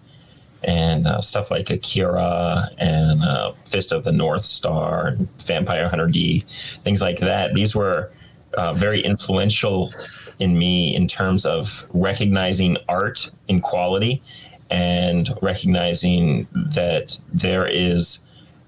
and 0.65 1.07
uh, 1.07 1.21
stuff 1.21 1.51
like 1.51 1.71
Akira 1.71 2.71
and 2.79 3.23
uh, 3.23 3.53
Fist 3.65 3.93
of 3.93 4.05
the 4.05 4.13
North 4.13 4.43
Star 4.43 5.09
and 5.09 5.29
Vampire 5.43 5.89
Hunter 5.89 6.07
D, 6.07 6.41
things 6.41 7.01
like 7.01 7.19
that. 7.19 7.55
These 7.55 7.75
were 7.75 8.11
uh, 8.55 8.73
very 8.75 9.01
influential 9.01 9.93
in 10.39 10.59
me 10.59 10.95
in 10.95 11.07
terms 11.07 11.47
of 11.47 11.87
recognizing 11.93 12.77
art 12.89 13.31
in 13.49 13.61
quality 13.61 14.23
and 14.71 15.31
recognizing 15.43 16.47
that 16.55 17.21
there 17.33 17.67
is 17.67 18.21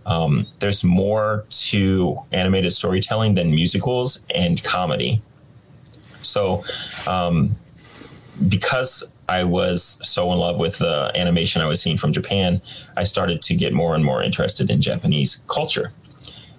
um, 0.07 0.46
there's 0.59 0.85
more 0.85 1.46
to 1.48 2.16
animated 2.30 2.72
storytelling 2.72 3.35
than 3.35 3.50
musicals 3.50 4.24
and 4.35 4.62
comedy. 4.62 5.22
So, 6.20 6.62
um, 7.09 7.57
because 8.48 9.02
I 9.29 9.45
was 9.45 9.99
so 10.03 10.33
in 10.33 10.39
love 10.39 10.59
with 10.59 10.79
the 10.79 11.11
animation 11.15 11.63
I 11.63 11.67
was 11.67 11.81
seeing 11.81 11.97
from 11.97 12.13
Japan, 12.13 12.61
I 12.97 13.05
started 13.05 13.43
to 13.43 13.55
get 13.55 13.73
more 13.73 13.95
and 13.95 14.05
more 14.05 14.23
interested 14.23 14.71
in 14.71 14.81
Japanese 14.81 15.37
culture. 15.49 15.93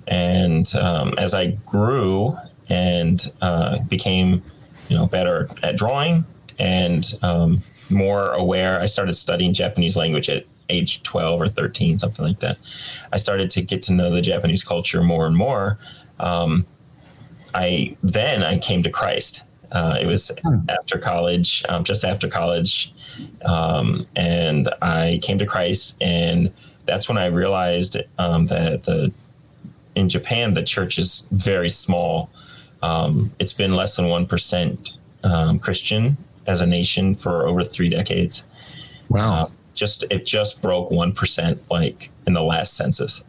And 0.08 0.74
um, 0.76 1.14
as 1.18 1.34
I 1.34 1.58
grew 1.66 2.38
and 2.70 3.22
uh, 3.42 3.84
became, 3.84 4.44
you 4.90 4.98
know, 4.98 5.06
better 5.06 5.50
at 5.64 5.78
drawing 5.78 6.26
and 6.58 7.06
um, 7.22 7.60
more 7.90 8.32
aware, 8.32 8.80
I 8.80 8.86
started 8.86 9.14
studying 9.14 9.54
Japanese 9.54 9.96
language 9.96 10.30
at 10.30 10.46
age 10.70 11.04
12 11.04 11.42
or 11.42 11.48
13, 11.48 11.98
something 11.98 12.26
like 12.26 12.40
that. 12.40 12.58
I 13.12 13.18
started 13.18 13.50
to 13.52 13.62
get 13.62 13.84
to 13.84 13.94
know 13.94 14.10
the 14.10 14.22
Japanese 14.22 14.64
culture 14.64 15.04
more 15.04 15.28
and 15.28 15.36
more. 15.36 15.78
Um, 16.20 16.66
I 17.54 17.96
then 18.04 18.44
I 18.44 18.58
came 18.58 18.84
to 18.84 18.90
Christ 18.90 19.44
Uh, 19.76 19.98
it 20.02 20.08
was 20.08 20.32
hmm. 20.42 20.60
after 20.70 20.98
college, 20.98 21.66
um, 21.68 21.84
just 21.84 22.06
after 22.06 22.30
college, 22.30 22.94
um, 23.44 24.00
and 24.16 24.70
I 24.82 25.20
came 25.22 25.38
to 25.40 25.46
Christ, 25.46 25.98
and 26.00 26.54
that's 26.86 27.10
when 27.10 27.18
I 27.18 27.26
realized 27.26 27.98
um, 28.18 28.46
that 28.46 28.84
the 28.84 29.14
in 29.96 30.08
Japan 30.08 30.54
the 30.54 30.64
church 30.64 30.98
is 30.98 31.28
very 31.30 31.68
small. 31.68 32.30
Um, 32.82 33.34
it's 33.38 33.52
been 33.52 33.76
less 33.76 33.98
than 33.98 34.08
one 34.08 34.26
percent 34.26 34.92
um, 35.26 35.60
Christian 35.60 36.16
as 36.48 36.62
a 36.62 36.66
nation 36.66 37.14
for 37.14 37.46
over 37.46 37.62
three 37.62 37.90
decades. 37.90 38.46
Wow! 39.10 39.34
Uh, 39.34 39.48
just 39.74 40.06
it 40.10 40.26
just 40.26 40.62
broke 40.62 40.90
one 40.90 41.12
percent 41.12 41.60
like 41.70 42.12
in 42.26 42.32
the 42.32 42.44
last 42.44 42.78
census, 42.78 43.26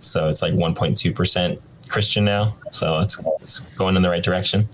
so 0.00 0.30
it's 0.30 0.40
like 0.40 0.54
one 0.54 0.74
point 0.74 0.96
two 0.96 1.12
percent 1.12 1.60
Christian 1.92 2.24
now. 2.24 2.56
So 2.70 3.00
it's, 3.00 3.22
it's 3.40 3.60
going 3.76 3.96
in 3.96 4.02
the 4.02 4.08
right 4.08 4.24
direction. 4.24 4.68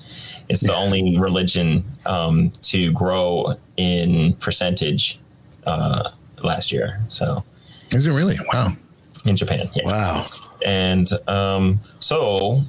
It's 0.49 0.61
the 0.61 0.75
only 0.75 1.19
religion 1.19 1.85
um, 2.07 2.51
to 2.63 2.93
grow 2.93 3.57
in 3.77 4.35
percentage 4.35 5.19
uh, 5.67 6.11
last 6.43 6.73
year. 6.73 7.01
So 7.09 7.45
is 7.91 8.07
it 8.07 8.13
really? 8.13 8.39
Wow. 8.53 8.73
In 9.25 9.37
Japan, 9.37 9.69
yeah. 9.75 9.85
Wow. 9.85 10.27
And 10.65 11.09
um, 11.27 11.81
so 11.99 12.63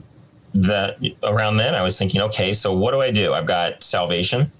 that 0.53 0.95
around 1.23 1.57
then, 1.57 1.75
I 1.75 1.83
was 1.83 1.97
thinking, 1.97 2.21
okay, 2.21 2.53
so 2.53 2.73
what 2.73 2.91
do 2.91 3.01
I 3.01 3.11
do? 3.11 3.33
I've 3.33 3.45
got 3.45 3.83
salvation, 3.83 4.51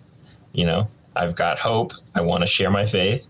you 0.54 0.65
know, 0.65 0.88
I've 1.15 1.36
got 1.36 1.58
hope. 1.60 1.93
I 2.15 2.21
want 2.21 2.41
to 2.41 2.47
share 2.47 2.69
my 2.69 2.86
faith. 2.86 3.28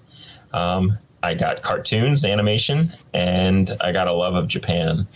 Um, 0.53 0.97
I 1.23 1.33
got 1.33 1.61
cartoons, 1.61 2.23
animation, 2.23 2.93
and 3.13 3.71
I 3.81 3.91
got 3.91 4.07
a 4.07 4.13
love 4.13 4.35
of 4.35 4.47
Japan. 4.47 5.07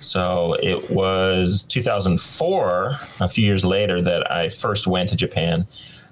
So 0.00 0.56
it 0.62 0.90
was 0.90 1.62
2004, 1.64 2.96
a 3.20 3.28
few 3.28 3.44
years 3.44 3.64
later, 3.64 4.00
that 4.00 4.30
I 4.30 4.48
first 4.48 4.86
went 4.86 5.08
to 5.10 5.16
Japan. 5.16 5.66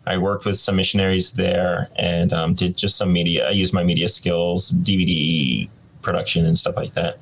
I 0.07 0.19
worked 0.19 0.45
with 0.45 0.59
some 0.59 0.77
missionaries 0.77 1.33
there 1.33 1.91
and 1.97 2.33
um, 2.33 2.55
did 2.55 2.77
just 2.77 2.97
some 2.97 3.13
media. 3.13 3.49
I 3.49 3.51
used 3.51 3.75
my 3.75 3.85
media 3.85 4.09
skills, 4.09 4.71
DVD 4.73 5.69
production, 6.03 6.47
and 6.47 6.57
stuff 6.57 6.77
like 6.77 6.93
that. 6.95 7.19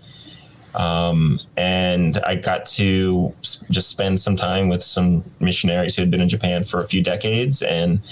Um, 0.74 1.40
and 1.56 2.18
I 2.18 2.34
got 2.34 2.66
to 2.66 3.34
just 3.70 3.88
spend 3.88 4.20
some 4.20 4.36
time 4.36 4.68
with 4.68 4.82
some 4.82 5.24
missionaries 5.40 5.96
who 5.96 6.02
had 6.02 6.10
been 6.10 6.20
in 6.20 6.28
Japan 6.28 6.64
for 6.64 6.82
a 6.82 6.86
few 6.86 7.02
decades 7.02 7.62
and 7.62 8.02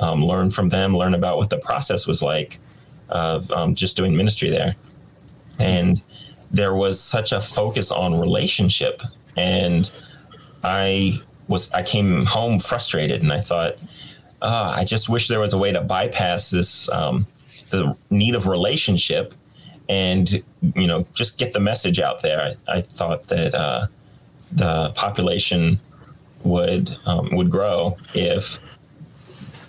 um, 0.00 0.24
learn 0.24 0.50
from 0.50 0.70
them, 0.70 0.96
learn 0.96 1.14
about 1.14 1.36
what 1.36 1.50
the 1.50 1.58
process 1.58 2.06
was 2.06 2.22
like 2.22 2.58
of 3.10 3.50
um, 3.52 3.74
just 3.74 3.96
doing 3.96 4.16
ministry 4.16 4.48
there. 4.48 4.74
And 5.58 6.02
there 6.50 6.74
was 6.74 7.00
such 7.00 7.32
a 7.32 7.40
focus 7.40 7.90
on 7.90 8.18
relationship 8.18 9.02
and 9.36 9.92
i 10.64 11.18
was 11.46 11.70
i 11.72 11.82
came 11.82 12.24
home 12.26 12.58
frustrated 12.58 13.22
and 13.22 13.32
i 13.32 13.40
thought 13.40 13.76
oh, 14.42 14.72
i 14.74 14.84
just 14.84 15.08
wish 15.08 15.28
there 15.28 15.40
was 15.40 15.52
a 15.52 15.58
way 15.58 15.72
to 15.72 15.80
bypass 15.80 16.50
this 16.50 16.88
um, 16.90 17.26
the 17.70 17.96
need 18.10 18.34
of 18.34 18.46
relationship 18.46 19.34
and 19.88 20.42
you 20.74 20.86
know 20.86 21.04
just 21.14 21.38
get 21.38 21.52
the 21.52 21.60
message 21.60 21.98
out 21.98 22.22
there. 22.22 22.54
I, 22.68 22.76
I 22.76 22.80
thought 22.80 23.24
that 23.24 23.54
uh, 23.54 23.86
the 24.52 24.92
population 24.94 25.80
would 26.44 26.96
um, 27.06 27.34
would 27.34 27.50
grow 27.50 27.96
if 28.14 28.58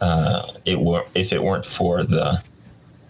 uh, 0.02 0.48
it 0.66 0.80
were 0.80 1.06
if 1.16 1.32
it 1.32 1.44
weren't 1.44 1.66
for 1.66 2.04
the 2.04 2.44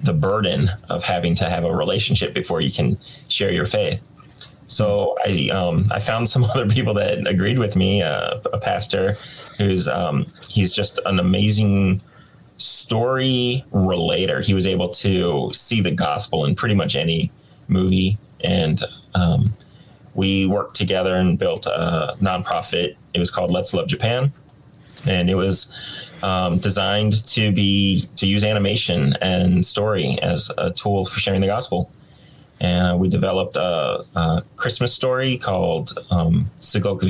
the 0.01 0.13
burden 0.13 0.69
of 0.89 1.03
having 1.03 1.35
to 1.35 1.45
have 1.45 1.63
a 1.63 1.73
relationship 1.73 2.33
before 2.33 2.62
you 2.62 2.71
can 2.71 2.97
share 3.27 3.51
your 3.51 3.65
faith. 3.65 4.01
So 4.67 5.17
I 5.25 5.49
um, 5.49 5.85
I 5.91 5.99
found 5.99 6.29
some 6.29 6.43
other 6.55 6.67
people 6.67 6.93
that 6.95 7.27
agreed 7.27 7.59
with 7.59 7.75
me. 7.75 8.01
Uh, 8.01 8.39
a 8.53 8.59
pastor 8.59 9.13
who's 9.57 9.88
um, 9.88 10.31
he's 10.47 10.71
just 10.71 10.99
an 11.05 11.19
amazing 11.19 12.01
story 12.57 13.65
relator. 13.71 14.41
He 14.41 14.53
was 14.53 14.65
able 14.65 14.89
to 14.89 15.51
see 15.53 15.81
the 15.81 15.91
gospel 15.91 16.45
in 16.45 16.55
pretty 16.55 16.75
much 16.75 16.95
any 16.95 17.31
movie, 17.67 18.17
and 18.41 18.81
um, 19.15 19.53
we 20.13 20.45
worked 20.47 20.75
together 20.75 21.15
and 21.15 21.38
built 21.38 21.65
a 21.65 22.15
nonprofit. 22.21 22.95
It 23.13 23.19
was 23.19 23.31
called 23.31 23.51
Let's 23.51 23.73
Love 23.73 23.88
Japan, 23.88 24.31
and 25.07 25.29
it 25.29 25.35
was 25.35 25.71
um, 26.23 26.57
designed 26.57 27.23
to 27.29 27.51
be 27.51 28.07
to 28.17 28.27
use 28.27 28.43
animation 28.43 29.13
and 29.21 29.65
story 29.65 30.17
as 30.21 30.51
a 30.57 30.71
tool 30.71 31.05
for 31.05 31.19
sharing 31.19 31.41
the 31.41 31.47
gospel. 31.47 31.91
And 32.62 32.99
we 32.99 33.07
developed 33.07 33.55
a, 33.55 34.03
a 34.15 34.43
Christmas 34.57 34.93
story 34.93 35.38
called 35.38 35.93
um, 36.12 36.51
Sugoku 36.59 37.09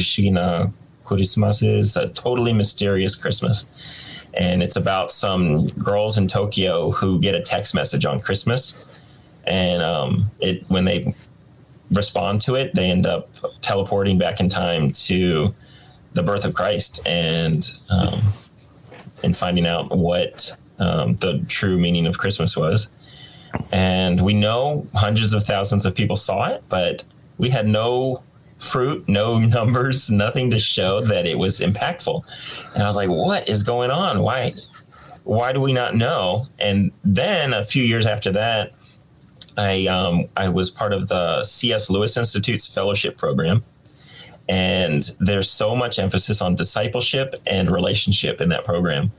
Christmas 1.03 1.63
is 1.63 1.97
a 1.97 2.09
totally 2.09 2.53
mysterious 2.53 3.15
Christmas. 3.15 3.65
And 4.37 4.61
it's 4.61 4.75
about 4.75 5.11
some 5.11 5.65
girls 5.67 6.19
in 6.19 6.27
Tokyo 6.27 6.91
who 6.91 7.19
get 7.19 7.33
a 7.33 7.41
text 7.41 7.73
message 7.73 8.05
on 8.05 8.21
Christmas. 8.21 8.87
And 9.47 9.81
um, 9.81 10.29
it 10.39 10.63
when 10.67 10.85
they 10.85 11.15
respond 11.91 12.41
to 12.41 12.53
it, 12.53 12.75
they 12.75 12.91
end 12.91 13.07
up 13.07 13.29
teleporting 13.61 14.19
back 14.19 14.39
in 14.39 14.49
time 14.49 14.91
to 14.91 15.55
the 16.13 16.23
birth 16.23 16.45
of 16.45 16.53
Christ. 16.53 16.99
And 17.05 17.69
um, 17.89 18.21
and 19.23 19.35
finding 19.35 19.65
out 19.65 19.95
what 19.95 20.55
um, 20.79 21.15
the 21.17 21.43
true 21.47 21.77
meaning 21.77 22.05
of 22.05 22.17
Christmas 22.17 22.55
was. 22.55 22.89
And 23.71 24.21
we 24.21 24.33
know 24.33 24.87
hundreds 24.93 25.33
of 25.33 25.43
thousands 25.43 25.85
of 25.85 25.95
people 25.95 26.15
saw 26.15 26.49
it, 26.49 26.63
but 26.69 27.03
we 27.37 27.49
had 27.49 27.67
no 27.67 28.23
fruit, 28.59 29.07
no 29.07 29.39
numbers, 29.57 30.09
nothing 30.09 30.49
to 30.51 30.59
show 30.59 31.01
that 31.01 31.25
it 31.25 31.37
was 31.37 31.59
impactful. 31.59 32.73
And 32.73 32.83
I 32.83 32.85
was 32.85 32.95
like, 32.95 33.09
what 33.09 33.47
is 33.49 33.63
going 33.63 33.91
on? 33.91 34.21
Why 34.21 34.53
why 35.23 35.53
do 35.53 35.61
we 35.61 35.73
not 35.73 35.95
know? 35.95 36.47
And 36.57 36.91
then 37.03 37.53
a 37.53 37.63
few 37.63 37.83
years 37.83 38.07
after 38.07 38.31
that, 38.31 38.71
I 39.57 39.85
um, 39.87 40.25
I 40.35 40.49
was 40.49 40.69
part 40.69 40.93
of 40.93 41.07
the 41.07 41.43
C.S. 41.43 41.89
Lewis 41.89 42.17
Institute's 42.17 42.65
fellowship 42.65 43.17
program. 43.17 43.63
And 44.49 45.03
there's 45.19 45.49
so 45.49 45.75
much 45.75 45.99
emphasis 45.99 46.41
on 46.41 46.55
discipleship 46.55 47.35
and 47.45 47.71
relationship 47.71 48.41
in 48.41 48.49
that 48.49 48.65
program. 48.65 49.11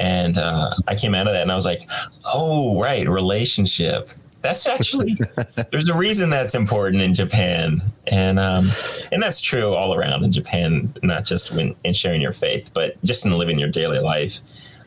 And 0.00 0.38
uh, 0.38 0.74
I 0.88 0.94
came 0.94 1.14
out 1.14 1.26
of 1.26 1.34
that 1.34 1.42
and 1.42 1.52
I 1.52 1.54
was 1.54 1.66
like, 1.66 1.88
oh, 2.24 2.80
right, 2.80 3.06
relationship. 3.06 4.08
That's 4.40 4.66
actually 4.66 5.16
there's 5.70 5.88
a 5.88 5.94
reason 5.94 6.30
that's 6.30 6.54
important 6.54 7.00
in 7.00 7.14
Japan, 7.14 7.80
and 8.08 8.40
um, 8.40 8.70
and 9.12 9.22
that's 9.22 9.40
true 9.40 9.72
all 9.72 9.94
around 9.94 10.24
in 10.24 10.32
Japan, 10.32 10.92
not 11.04 11.24
just 11.24 11.52
when 11.52 11.76
in 11.84 11.94
sharing 11.94 12.20
your 12.20 12.32
faith, 12.32 12.72
but 12.74 13.00
just 13.04 13.24
in 13.24 13.38
living 13.38 13.60
your 13.60 13.68
daily 13.68 14.00
life. 14.00 14.40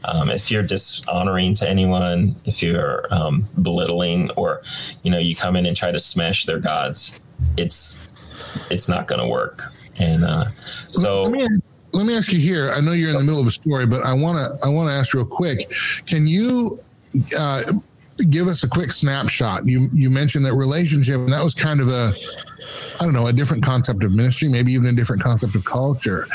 Um, 0.04 0.30
if 0.30 0.52
you're 0.52 0.62
dishonoring 0.62 1.56
to 1.56 1.70
anyone, 1.70 2.36
if 2.44 2.62
you're 2.62 3.08
um, 3.12 3.48
belittling, 3.62 4.30
or 4.32 4.62
you 5.04 5.10
know 5.10 5.20
you 5.20 5.38
come 5.38 5.56
in 5.56 5.66
and 5.66 5.76
try 5.76 5.90
to 5.90 6.00
smash 6.00 6.46
their 6.46 6.60
gods, 6.60 7.20
it's 7.56 8.05
it's 8.70 8.88
not 8.88 9.08
going 9.08 9.22
to 9.22 9.28
work. 9.28 9.62
And 10.00 10.24
uh, 10.24 10.46
so. 10.46 11.24
Let 11.24 11.32
me, 11.32 11.58
let 11.94 12.06
me 12.06 12.16
ask 12.16 12.32
you 12.32 12.40
here. 12.40 12.72
I 12.72 12.82
know 12.82 12.92
you're 12.92 13.12
in 13.12 13.18
the 13.18 13.24
middle 13.24 13.40
of 13.40 13.48
a 13.48 13.52
story, 13.52 13.86
but 13.86 14.04
I 14.04 14.14
want 14.14 14.38
to 14.38 14.66
I 14.66 14.70
want 14.70 14.90
to 14.90 14.94
ask 14.94 15.14
real 15.14 15.26
quick. 15.26 15.72
Can 16.06 16.28
you 16.28 16.84
uh, 17.38 17.64
give 18.30 18.48
us 18.48 18.64
a 18.64 18.68
quick 18.68 18.92
snapshot? 18.92 19.66
You 19.66 19.90
you 19.94 20.10
mentioned 20.10 20.46
that 20.46 20.56
relationship, 20.56 21.16
and 21.16 21.32
that 21.32 21.42
was 21.42 21.54
kind 21.54 21.80
of 21.80 21.88
a 21.88 22.14
I 23.00 23.06
don't 23.06 23.14
know 23.14 23.28
a 23.28 23.34
different 23.34 23.64
concept 23.64 24.04
of 24.04 24.12
ministry, 24.12 24.50
maybe 24.50 24.74
even 24.74 24.88
a 24.88 24.94
different 24.94 25.22
concept 25.22 25.56
of 25.56 25.64
culture. 25.64 26.28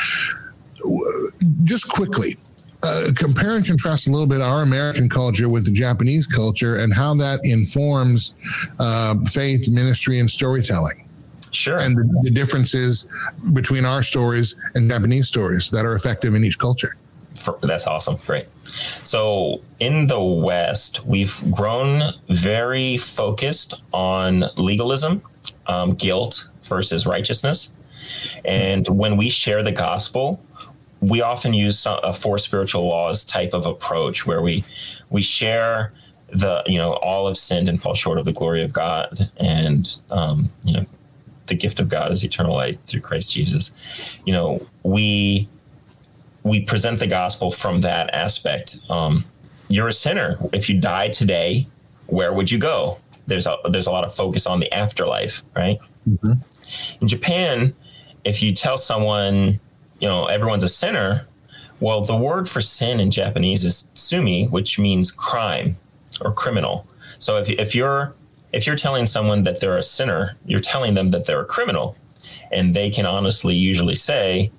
Just 1.65 1.91
quickly, 1.91 2.39
uh, 2.83 3.11
compare 3.15 3.57
and 3.57 3.67
contrast 3.67 4.09
a 4.09 4.11
little 4.11 4.27
bit 4.27 4.41
our 4.41 4.63
American 4.63 5.11
culture 5.11 5.51
with 5.51 5.67
the 5.67 5.71
Japanese 5.71 6.27
culture 6.27 6.77
and 6.77 6.95
how 6.95 7.15
that 7.15 7.41
informs 7.45 8.35
uh, 8.79 9.15
faith, 9.27 9.69
ministry, 9.69 10.21
and 10.21 10.31
storytelling. 10.31 11.05
Sure. 11.53 11.79
And 11.79 11.97
the, 11.97 12.21
the 12.23 12.31
differences 12.31 13.07
between 13.53 13.85
our 13.85 14.03
stories 14.03 14.57
and 14.75 14.91
Japanese 14.91 15.29
stories 15.29 15.71
that 15.71 15.85
are 15.85 15.95
effective 15.95 16.35
in 16.35 16.45
each 16.45 16.59
culture. 16.59 16.97
For, 17.35 17.59
that's 17.63 17.87
awesome. 17.87 18.17
Great. 18.27 18.47
So 18.65 19.63
in 19.79 20.07
the 20.07 20.23
West, 20.23 21.05
we've 21.07 21.41
grown 21.51 22.13
very 22.29 22.97
focused 22.97 23.75
on 23.93 24.45
legalism, 24.57 25.23
um, 25.67 25.95
guilt 25.95 26.49
versus 26.65 27.07
righteousness. 27.07 27.73
And 28.45 28.87
when 28.89 29.17
we 29.17 29.29
share 29.29 29.63
the 29.63 29.73
gospel, 29.73 30.43
we 31.01 31.23
often 31.23 31.55
use 31.55 31.87
a 31.87 32.13
four 32.13 32.39
spiritual 32.39 32.87
laws 32.87 33.25
type 33.25 33.55
of 33.55 33.67
approach 33.67 34.27
where 34.27 34.43
we 34.43 34.65
we 35.09 35.23
share 35.23 35.93
the 36.29 36.63
you 36.67 36.79
know 36.79 36.93
all 36.95 37.27
have 37.27 37.39
sinned 37.39 37.69
and 37.69 37.81
fall 37.81 37.95
short 37.95 38.19
of 38.19 38.25
the 38.25 38.33
glory 38.33 38.63
of 38.63 38.73
God, 38.73 39.31
and 39.39 40.03
um, 40.11 40.51
you 40.63 40.75
know 40.75 40.87
the 41.51 41.55
gift 41.55 41.79
of 41.81 41.89
God 41.91 42.11
is 42.13 42.25
eternal 42.25 42.55
life 42.55 42.83
through 42.87 43.03
Christ 43.03 43.35
Jesus. 43.35 44.19
You 44.25 44.33
know, 44.33 44.67
we 44.83 45.47
we 46.43 46.63
present 46.63 46.99
the 47.01 47.07
gospel 47.07 47.51
from 47.51 47.83
that 47.83 48.15
aspect. 48.15 48.79
Um, 48.89 49.25
you're 49.69 49.89
a 49.89 49.93
sinner. 49.93 50.39
If 50.55 50.71
you 50.71 50.81
die 50.81 51.09
today, 51.09 51.67
where 52.07 52.33
would 52.33 52.51
you 52.51 52.59
go? 52.59 52.99
There's 53.27 53.47
a 53.47 53.57
there's 53.69 53.87
a 53.87 53.91
lot 53.91 54.07
of 54.07 54.15
focus 54.15 54.47
on 54.47 54.61
the 54.61 54.73
afterlife, 54.73 55.43
right? 55.55 55.79
Mm-hmm. 56.09 56.33
In 57.03 57.09
Japan, 57.09 57.75
if 58.25 58.43
you 58.43 58.55
tell 58.55 58.79
someone, 58.79 59.61
you 59.99 60.09
know, 60.09 60.27
everyone's 60.27 60.65
a 60.65 60.69
sinner, 60.69 61.27
Well, 61.81 62.03
the 62.03 62.17
word 62.17 62.49
for 62.49 62.61
sin 62.61 63.01
in 63.01 63.11
Japanese 63.11 63.65
is 63.65 63.89
tsumi, 63.95 64.51
which 64.51 64.79
means 64.79 65.11
crime 65.11 65.77
or 66.21 66.33
criminal. 66.33 66.87
So 67.19 67.39
if, 67.39 67.49
if 67.49 67.75
you're 67.75 68.15
if 68.53 68.67
you're 68.67 68.77
telling 68.77 69.07
someone 69.07 69.45
that 69.45 69.61
they're 69.61 69.77
a 69.77 69.83
sinner, 69.83 70.37
you're 70.45 70.61
telling 70.61 70.95
them 70.95 71.11
that 71.11 71.27
they're 71.27 71.41
a 71.41 71.45
criminal, 71.45 71.97
and 72.51 72.75
they 72.75 72.91
can 72.91 73.07
honestly 73.07 73.55
usually 73.55 73.95
say, 73.95 74.51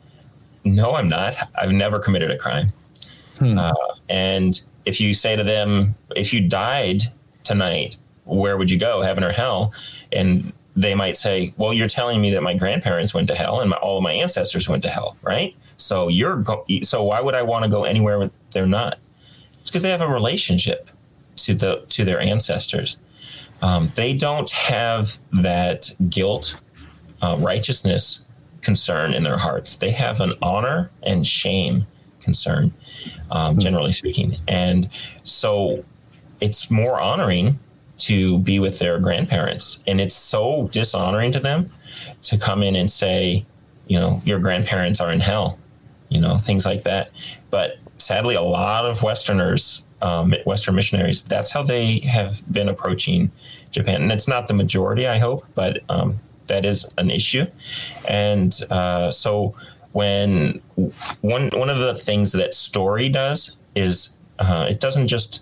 "No, 0.64 0.96
I'm 0.96 1.10
not. 1.10 1.36
I've 1.60 1.72
never 1.72 2.00
committed 2.00 2.32
a 2.32 2.38
crime." 2.38 2.74
Hmm. 3.40 3.58
Uh, 3.58 3.74
and 4.10 4.60
if 4.86 5.02
you 5.02 5.14
say 5.14 5.36
to 5.36 5.44
them, 5.44 5.96
"If 6.16 6.34
you 6.34 6.42
died 6.42 7.04
tonight, 7.44 7.98
where 8.26 8.58
would 8.58 8.70
you 8.70 8.80
go, 8.80 9.02
heaven 9.02 9.24
or 9.24 9.32
hell?" 9.32 9.74
and 10.12 10.54
they 10.76 10.96
might 10.96 11.18
say, 11.18 11.54
"Well, 11.58 11.74
you're 11.74 11.90
telling 11.90 12.22
me 12.22 12.32
that 12.32 12.44
my 12.44 12.54
grandparents 12.54 13.14
went 13.14 13.28
to 13.28 13.36
hell 13.36 13.60
and 13.60 13.72
my, 13.72 13.76
all 13.78 13.98
of 13.98 14.04
my 14.04 14.14
ancestors 14.14 14.70
went 14.70 14.84
to 14.84 14.90
hell, 14.90 15.18
right? 15.22 15.56
So 15.78 16.08
you're 16.08 16.38
go- 16.38 16.66
so 16.82 17.04
why 17.04 17.20
would 17.20 17.36
I 17.36 17.42
want 17.42 17.66
to 17.66 17.70
go 17.70 17.84
anywhere 17.84 18.20
where 18.20 18.32
they're 18.52 18.66
not? 18.66 18.98
It's 19.60 19.70
because 19.70 19.82
they 19.82 19.90
have 19.90 20.02
a 20.02 20.08
relationship 20.08 20.90
to 21.38 21.54
the 21.54 21.86
to 21.90 22.06
their 22.06 22.22
ancestors. 22.22 22.98
Um, 23.62 23.90
they 23.96 24.14
don't 24.14 24.50
have 24.52 25.18
that 25.32 25.92
guilt, 26.10 26.62
uh, 27.22 27.38
righteousness 27.40 28.26
concern 28.62 29.14
in 29.14 29.24
their 29.24 29.38
hearts. 29.38 29.76
They 29.76 29.92
have 29.92 30.20
an 30.20 30.34
honor 30.42 30.92
and 31.04 31.26
shame 31.26 31.88
concern, 32.20 32.72
um, 33.30 33.56
hmm. 33.56 33.62
generally 33.62 33.92
speaking, 33.92 34.38
and 34.48 34.90
so 35.24 35.84
it's 36.40 36.72
more 36.72 37.02
honoring 37.02 37.60
to 38.02 38.40
be 38.40 38.60
with 38.60 38.80
their 38.80 39.00
grandparents. 39.00 39.82
And 39.86 40.02
it's 40.02 40.16
so 40.16 40.68
dishonoring 40.72 41.32
to 41.34 41.40
them 41.40 41.70
to 42.24 42.38
come 42.38 42.64
in 42.64 42.76
and 42.76 42.90
say, 42.90 43.46
you 43.86 44.00
know, 44.00 44.20
your 44.26 44.40
grandparents 44.40 45.00
are 45.00 45.12
in 45.12 45.20
hell, 45.20 45.60
you 46.10 46.20
know, 46.20 46.38
things 46.38 46.66
like 46.66 46.84
that. 46.84 47.12
But 47.52 47.78
sadly, 48.00 48.34
a 48.34 48.42
lot 48.42 48.86
of 48.86 49.04
Westerners, 49.04 49.86
um, 50.02 50.34
Western 50.46 50.76
missionaries, 50.76 51.22
that's 51.22 51.52
how 51.52 51.64
they 51.64 52.00
have 52.00 52.42
been 52.52 52.70
approaching 52.70 53.32
Japan. 53.72 54.02
And 54.02 54.12
it's 54.12 54.28
not 54.28 54.48
the 54.48 54.54
majority, 54.54 55.08
I 55.08 55.20
hope, 55.20 55.46
but 55.56 55.80
um, 55.90 56.20
that 56.48 56.66
is 56.66 56.86
an 56.98 57.12
issue. 57.12 57.46
And 58.08 58.58
uh, 58.70 59.12
so 59.12 59.56
when 59.94 60.62
one 61.22 61.50
one 61.54 61.70
of 61.70 61.80
the 61.80 61.96
things 61.96 62.32
that 62.32 62.54
story 62.54 63.10
does 63.10 63.58
is 63.76 64.10
uh, 64.40 64.68
it 64.70 64.80
doesn't 64.80 65.08
just 65.08 65.42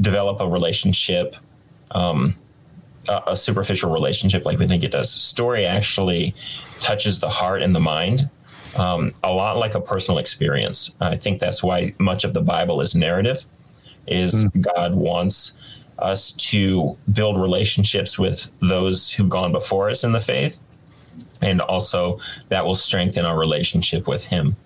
develop 0.00 0.40
a 0.40 0.48
relationship 0.48 1.36
um, 1.92 2.34
a, 3.08 3.22
a, 3.28 3.36
superficial 3.36 3.92
relationship 3.92 4.44
like 4.44 4.58
we 4.58 4.66
think 4.66 4.82
it 4.82 4.90
does. 4.90 5.10
Story 5.10 5.64
actually 5.64 6.34
touches 6.80 7.20
the 7.20 7.28
heart 7.28 7.62
and 7.62 7.74
the 7.74 7.80
mind. 7.80 8.28
Um, 8.76 9.12
a 9.22 9.32
lot 9.32 9.56
like 9.56 9.74
a 9.74 9.80
personal 9.80 10.18
experience. 10.18 10.94
I 11.00 11.16
think 11.16 11.40
that's 11.40 11.62
why 11.62 11.94
much 11.98 12.24
of 12.24 12.34
the 12.34 12.42
Bible 12.42 12.80
is 12.80 12.94
narrative. 12.94 13.46
Is 14.06 14.44
mm. 14.44 14.74
God 14.74 14.94
wants 14.94 15.52
us 15.98 16.32
to 16.32 16.96
build 17.12 17.40
relationships 17.40 18.18
with 18.18 18.50
those 18.60 19.12
who've 19.12 19.28
gone 19.28 19.52
before 19.52 19.90
us 19.90 20.04
in 20.04 20.12
the 20.12 20.20
faith, 20.20 20.58
and 21.40 21.60
also 21.60 22.18
that 22.48 22.64
will 22.64 22.74
strengthen 22.74 23.24
our 23.24 23.38
relationship 23.38 24.06
with 24.06 24.24
Him. 24.24 24.56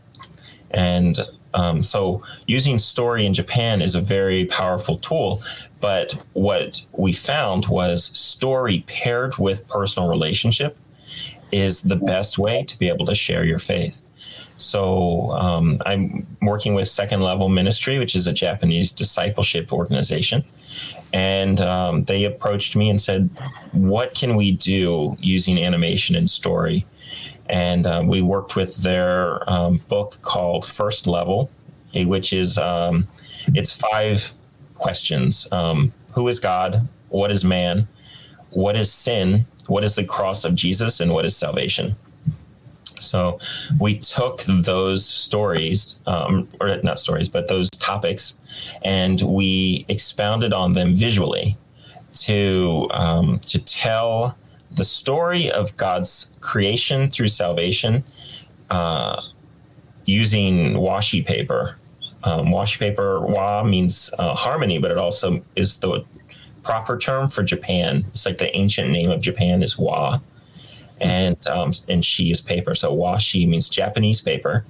And 0.71 1.19
um, 1.55 1.83
so 1.83 2.23
using 2.47 2.79
story 2.79 3.27
in 3.27 3.35
Japan 3.35 3.83
is 3.83 3.95
a 3.95 4.01
very 4.01 4.45
powerful 4.45 4.99
tool. 4.99 5.43
But 5.81 6.25
what 6.33 6.85
we 6.93 7.13
found 7.13 7.67
was 7.67 8.05
story 8.05 8.85
paired 8.87 9.39
with 9.39 9.67
personal 9.69 10.09
relationship 10.09 10.77
is 11.51 11.83
the 11.83 11.97
best 11.97 12.39
way 12.39 12.63
to 12.65 12.79
be 12.79 12.89
able 12.89 13.07
to 13.07 13.15
share 13.15 13.45
your 13.45 13.59
faith. 13.59 14.03
So 14.61 15.31
um, 15.33 15.79
I'm 15.87 16.27
working 16.43 16.75
with 16.75 16.89
Second 16.89 17.23
Level 17.23 17.49
Ministry, 17.49 17.99
which 17.99 18.15
is 18.15 18.27
a 18.27 18.33
Japanese 18.33 18.93
discipleship 18.93 19.73
organization. 19.73 20.45
And 21.13 21.61
um, 21.61 22.05
they 22.05 22.25
approached 22.25 22.77
me 22.77 22.89
and 22.89 23.01
said, 23.01 23.31
What 23.73 24.15
can 24.15 24.37
we 24.37 24.53
do 24.53 25.17
using 25.21 25.59
animation 25.59 26.15
and 26.15 26.31
story 26.31 26.87
and 27.51 27.85
um, 27.87 28.07
we 28.07 28.23
worked 28.23 28.55
with 28.55 28.77
their 28.77 29.49
um, 29.51 29.79
book 29.89 30.23
called 30.23 30.65
First 30.65 31.07
Level, 31.07 31.51
eh, 31.95 32.05
which 32.05 32.33
is 32.33 32.57
um, 32.57 33.09
it's 33.49 33.73
five 33.73 34.33
questions: 34.75 35.49
um, 35.51 35.93
Who 36.15 36.29
is 36.29 36.39
God? 36.39 36.89
What 37.09 37.33
is 37.33 37.45
man? 37.45 37.89
What 38.51 38.77
is 38.77 38.93
sin? 38.93 39.47
What 39.67 39.83
is 39.83 39.97
the 39.97 40.05
cross 40.05 40.45
of 40.45 40.55
Jesus? 40.55 41.01
And 41.01 41.13
what 41.13 41.25
is 41.25 41.37
salvation? 41.37 41.97
So 43.01 43.39
we 43.79 43.99
took 43.99 44.43
those 44.43 45.07
stories, 45.07 46.01
um, 46.07 46.49
or 46.61 46.77
not 46.83 46.99
stories, 46.99 47.29
but 47.29 47.49
those 47.49 47.71
topics, 47.71 48.39
and 48.83 49.21
we 49.23 49.85
expounded 49.89 50.53
on 50.53 50.75
them 50.75 50.95
visually 50.95 51.57
to 52.13 52.89
um, 52.93 53.39
to 53.41 53.59
tell 53.59 54.37
the 54.71 54.85
story 54.85 55.51
of 55.51 55.77
God's 55.77 56.33
creation 56.41 57.11
through 57.11 57.29
salvation 57.29 58.05
uh, 58.71 59.21
using 60.05 60.75
washi 60.75 61.25
paper. 61.25 61.77
Um, 62.23 62.49
washi 62.49 62.79
paper, 62.79 63.21
wa 63.21 63.63
means 63.65 64.13
uh, 64.19 64.35
harmony, 64.35 64.79
but 64.79 64.91
it 64.91 64.99
also 64.99 65.43
is 65.57 65.79
the 65.79 66.05
proper 66.63 66.99
term 66.99 67.29
for 67.29 67.43
Japan. 67.43 68.05
It's 68.09 68.27
like 68.27 68.39
the 68.39 68.55
ancient 68.57 68.91
name 68.91 69.11
of 69.11 69.21
Japan 69.21 69.63
is 69.63 69.79
wa, 69.79 70.21
and 71.01 71.47
um, 71.47 71.73
and 71.89 72.05
shi 72.05 72.31
is 72.31 72.41
paper. 72.41 72.75
So 72.75 72.95
washi 72.95 73.49
means 73.49 73.69
Japanese 73.69 74.21
paper, 74.21 74.65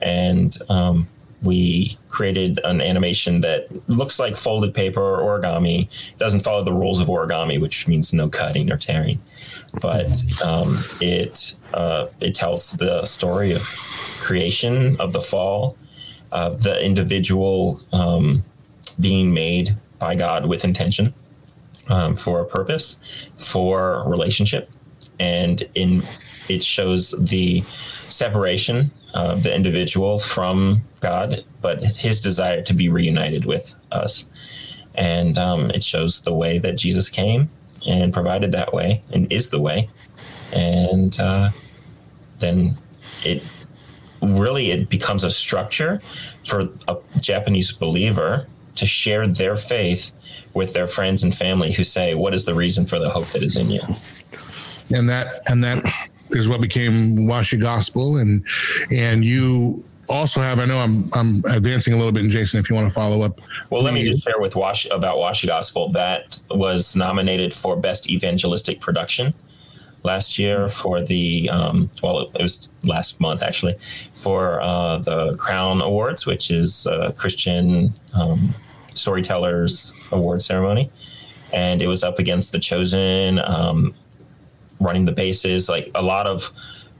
and 0.00 0.56
um, 0.68 1.08
we 1.42 1.98
created 2.08 2.60
an 2.64 2.80
animation 2.80 3.40
that 3.40 3.68
looks 3.88 4.18
like 4.18 4.36
folded 4.36 4.74
paper 4.74 5.00
or 5.00 5.40
origami. 5.40 5.88
Doesn't 6.18 6.40
follow 6.40 6.62
the 6.62 6.72
rules 6.72 7.00
of 7.00 7.08
origami, 7.08 7.60
which 7.60 7.88
means 7.88 8.12
no 8.12 8.28
cutting 8.28 8.70
or 8.70 8.76
tearing, 8.76 9.20
but 9.80 10.22
um, 10.44 10.84
it 11.00 11.54
uh, 11.72 12.06
it 12.20 12.34
tells 12.34 12.72
the 12.72 13.04
story 13.06 13.52
of 13.52 13.62
creation, 14.20 15.00
of 15.00 15.12
the 15.12 15.20
fall, 15.20 15.76
of 16.32 16.62
the 16.62 16.84
individual 16.84 17.80
um, 17.92 18.44
being 18.98 19.32
made 19.32 19.76
by 19.98 20.14
God 20.14 20.46
with 20.46 20.64
intention 20.64 21.14
um, 21.88 22.16
for 22.16 22.40
a 22.40 22.46
purpose, 22.46 23.30
for 23.36 24.08
relationship, 24.08 24.70
and 25.20 25.62
in 25.74 26.02
it 26.48 26.64
shows 26.64 27.12
the 27.12 27.60
separation 27.60 28.90
of 29.14 29.44
the 29.44 29.54
individual 29.54 30.18
from 30.18 30.82
God, 31.00 31.44
but 31.62 31.82
his 31.82 32.20
desire 32.20 32.62
to 32.62 32.74
be 32.74 32.88
reunited 32.88 33.44
with 33.44 33.74
us. 33.92 34.26
And 34.96 35.38
um, 35.38 35.70
it 35.70 35.84
shows 35.84 36.22
the 36.22 36.34
way 36.34 36.58
that 36.58 36.76
Jesus 36.76 37.08
came 37.08 37.50
and 37.86 38.12
provided 38.12 38.50
that 38.52 38.72
way 38.72 39.02
and 39.12 39.30
is 39.32 39.50
the 39.50 39.60
way. 39.60 39.88
And 40.52 41.16
uh, 41.20 41.50
then 42.38 42.76
it 43.24 43.44
really 44.20 44.72
it 44.72 44.88
becomes 44.88 45.22
a 45.22 45.30
structure 45.30 46.00
for 46.00 46.68
a 46.88 46.96
Japanese 47.20 47.70
believer 47.70 48.48
to 48.74 48.86
share 48.86 49.28
their 49.28 49.56
faith 49.56 50.10
with 50.52 50.72
their 50.72 50.86
friends 50.86 51.22
and 51.22 51.34
family 51.34 51.72
who 51.72 51.84
say, 51.84 52.14
"What 52.14 52.34
is 52.34 52.44
the 52.44 52.54
reason 52.54 52.86
for 52.86 52.98
the 52.98 53.10
hope 53.10 53.26
that 53.28 53.42
is 53.42 53.56
in 53.56 53.70
you?" 53.70 53.80
And 54.92 55.08
that 55.08 55.40
and 55.48 55.62
that 55.62 55.84
is 56.30 56.48
what 56.48 56.60
became 56.60 57.16
Washi 57.18 57.60
Gospel, 57.60 58.18
and 58.18 58.44
and 58.90 59.24
you 59.24 59.84
also 60.08 60.40
have. 60.40 60.58
I 60.58 60.64
know 60.64 60.78
I'm 60.78 61.08
I'm 61.14 61.42
advancing 61.46 61.94
a 61.94 61.96
little 61.96 62.12
bit, 62.12 62.28
Jason, 62.30 62.60
if 62.60 62.68
you 62.68 62.76
want 62.76 62.88
to 62.88 62.94
follow 62.94 63.22
up. 63.22 63.40
Well, 63.70 63.82
let 63.82 63.94
me 63.94 64.04
just 64.04 64.24
share 64.24 64.40
with 64.40 64.56
Wash 64.56 64.86
about 64.90 65.16
Washi 65.16 65.46
Gospel. 65.46 65.90
That 65.92 66.38
was 66.50 66.96
nominated 66.96 67.54
for 67.54 67.76
Best 67.76 68.10
Evangelistic 68.10 68.80
Production 68.80 69.32
last 70.02 70.38
year 70.38 70.68
for 70.68 71.02
the 71.02 71.48
um, 71.50 71.90
well, 72.02 72.30
it 72.34 72.42
was 72.42 72.68
last 72.84 73.20
month 73.20 73.42
actually 73.42 73.74
for 74.12 74.60
uh, 74.60 74.98
the 74.98 75.36
Crown 75.36 75.80
Awards, 75.80 76.26
which 76.26 76.50
is 76.50 76.86
a 76.86 77.12
Christian 77.12 77.94
um, 78.14 78.54
Storytellers 78.94 79.92
Award 80.12 80.42
ceremony, 80.42 80.90
and 81.52 81.82
it 81.82 81.86
was 81.86 82.02
up 82.02 82.18
against 82.18 82.52
the 82.52 82.58
Chosen, 82.58 83.38
um, 83.40 83.94
running 84.80 85.04
the 85.04 85.12
bases, 85.12 85.68
like 85.68 85.90
a 85.94 86.02
lot 86.02 86.26
of 86.26 86.50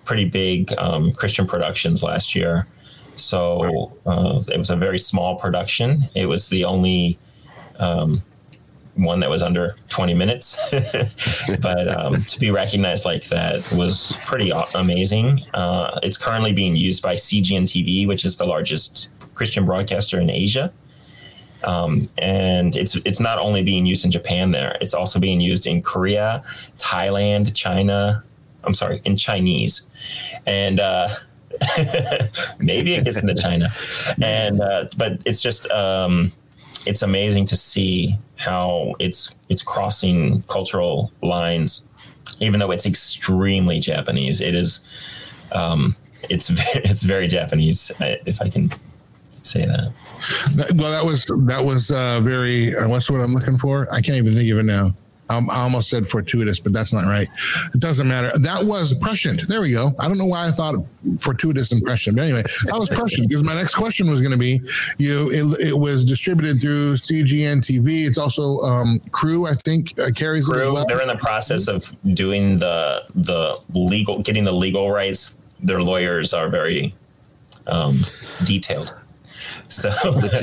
pretty 0.04 0.24
big 0.24 0.72
um, 0.78 1.12
Christian 1.12 1.46
productions 1.46 2.02
last 2.02 2.34
year. 2.34 2.66
So 3.16 3.96
uh, 4.06 4.42
it 4.48 4.58
was 4.58 4.70
a 4.70 4.76
very 4.76 4.98
small 4.98 5.36
production. 5.36 6.04
It 6.14 6.26
was 6.26 6.48
the 6.48 6.64
only 6.64 7.18
um, 7.78 8.22
one 8.94 9.20
that 9.20 9.30
was 9.30 9.42
under 9.42 9.74
20 9.88 10.14
minutes. 10.14 10.70
but 11.60 11.88
um, 11.88 12.22
to 12.22 12.40
be 12.40 12.50
recognized 12.50 13.04
like 13.04 13.24
that 13.28 13.70
was 13.72 14.16
pretty 14.26 14.52
amazing. 14.74 15.44
Uh, 15.54 15.98
it's 16.02 16.16
currently 16.16 16.52
being 16.52 16.76
used 16.76 17.02
by 17.02 17.14
CGN 17.14 17.62
TV, 17.62 18.06
which 18.06 18.24
is 18.24 18.36
the 18.36 18.46
largest 18.46 19.08
Christian 19.34 19.64
broadcaster 19.64 20.20
in 20.20 20.30
Asia. 20.30 20.72
Um, 21.64 22.08
and 22.18 22.74
it's 22.76 22.96
it's 23.04 23.20
not 23.20 23.38
only 23.38 23.62
being 23.62 23.86
used 23.86 24.04
in 24.04 24.10
Japan 24.10 24.50
there; 24.50 24.76
it's 24.80 24.94
also 24.94 25.18
being 25.18 25.40
used 25.40 25.66
in 25.66 25.82
Korea, 25.82 26.42
Thailand, 26.78 27.54
China. 27.54 28.24
I'm 28.64 28.74
sorry, 28.74 29.00
in 29.04 29.16
Chinese, 29.16 29.88
and 30.46 30.80
uh, 30.80 31.08
maybe 32.58 32.94
it 32.94 33.04
gets 33.04 33.16
into 33.16 33.34
China, 33.34 33.68
and 34.22 34.60
uh, 34.60 34.86
but 34.96 35.20
it's 35.24 35.42
just 35.42 35.70
um, 35.70 36.32
it's 36.86 37.02
amazing 37.02 37.46
to 37.46 37.56
see 37.56 38.16
how 38.36 38.94
it's 38.98 39.34
it's 39.48 39.62
crossing 39.62 40.42
cultural 40.42 41.12
lines, 41.22 41.86
even 42.40 42.60
though 42.60 42.70
it's 42.70 42.86
extremely 42.86 43.80
Japanese. 43.80 44.40
It 44.40 44.54
is, 44.54 44.84
um, 45.52 45.96
it's 46.28 46.48
very, 46.48 46.84
it's 46.84 47.02
very 47.02 47.26
Japanese, 47.26 47.90
if 48.00 48.40
I 48.40 48.48
can 48.48 48.70
say 49.42 49.66
that. 49.66 49.92
Well, 50.76 50.90
that 50.90 51.04
was 51.04 51.26
that 51.46 51.64
was 51.64 51.90
uh, 51.90 52.20
very. 52.20 52.76
Uh, 52.76 52.88
what's 52.88 53.10
what 53.10 53.20
I'm 53.20 53.34
looking 53.34 53.58
for? 53.58 53.88
I 53.92 54.00
can't 54.00 54.16
even 54.18 54.34
think 54.34 54.50
of 54.50 54.58
it 54.58 54.64
now. 54.64 54.94
Um, 55.30 55.48
I 55.48 55.60
almost 55.60 55.88
said 55.88 56.08
fortuitous, 56.08 56.58
but 56.58 56.72
that's 56.72 56.92
not 56.92 57.04
right. 57.04 57.28
It 57.72 57.80
doesn't 57.80 58.08
matter. 58.08 58.36
That 58.40 58.66
was 58.66 58.94
prescient. 58.94 59.46
There 59.46 59.60
we 59.60 59.70
go. 59.70 59.94
I 60.00 60.08
don't 60.08 60.18
know 60.18 60.26
why 60.26 60.48
I 60.48 60.50
thought 60.50 60.74
fortuitous 61.20 61.70
and 61.70 61.84
prescient, 61.84 62.16
but 62.16 62.24
anyway, 62.24 62.42
that 62.64 62.76
was 62.76 62.88
prescient 62.88 63.28
because 63.28 63.44
my 63.44 63.54
next 63.54 63.76
question 63.76 64.10
was 64.10 64.20
going 64.20 64.32
to 64.32 64.36
be, 64.36 64.60
you. 64.98 65.30
It, 65.30 65.68
it, 65.68 65.78
was 65.78 66.04
distributed 66.04 66.60
through 66.60 66.94
CGN 66.94 67.60
TV. 67.60 68.08
It's 68.08 68.18
also 68.18 68.58
um, 68.62 69.00
Crew, 69.12 69.46
I 69.46 69.54
think, 69.54 69.96
uh, 70.00 70.10
carries 70.10 70.48
Crew. 70.48 70.74
Well. 70.74 70.84
They're 70.84 71.00
in 71.00 71.06
the 71.06 71.16
process 71.16 71.68
of 71.68 71.94
doing 72.12 72.58
the 72.58 73.04
the 73.14 73.60
legal, 73.72 74.18
getting 74.22 74.42
the 74.42 74.52
legal 74.52 74.90
rights. 74.90 75.38
Their 75.62 75.80
lawyers 75.80 76.34
are 76.34 76.48
very 76.48 76.92
um, 77.68 78.00
detailed. 78.44 78.99
So, 79.68 79.90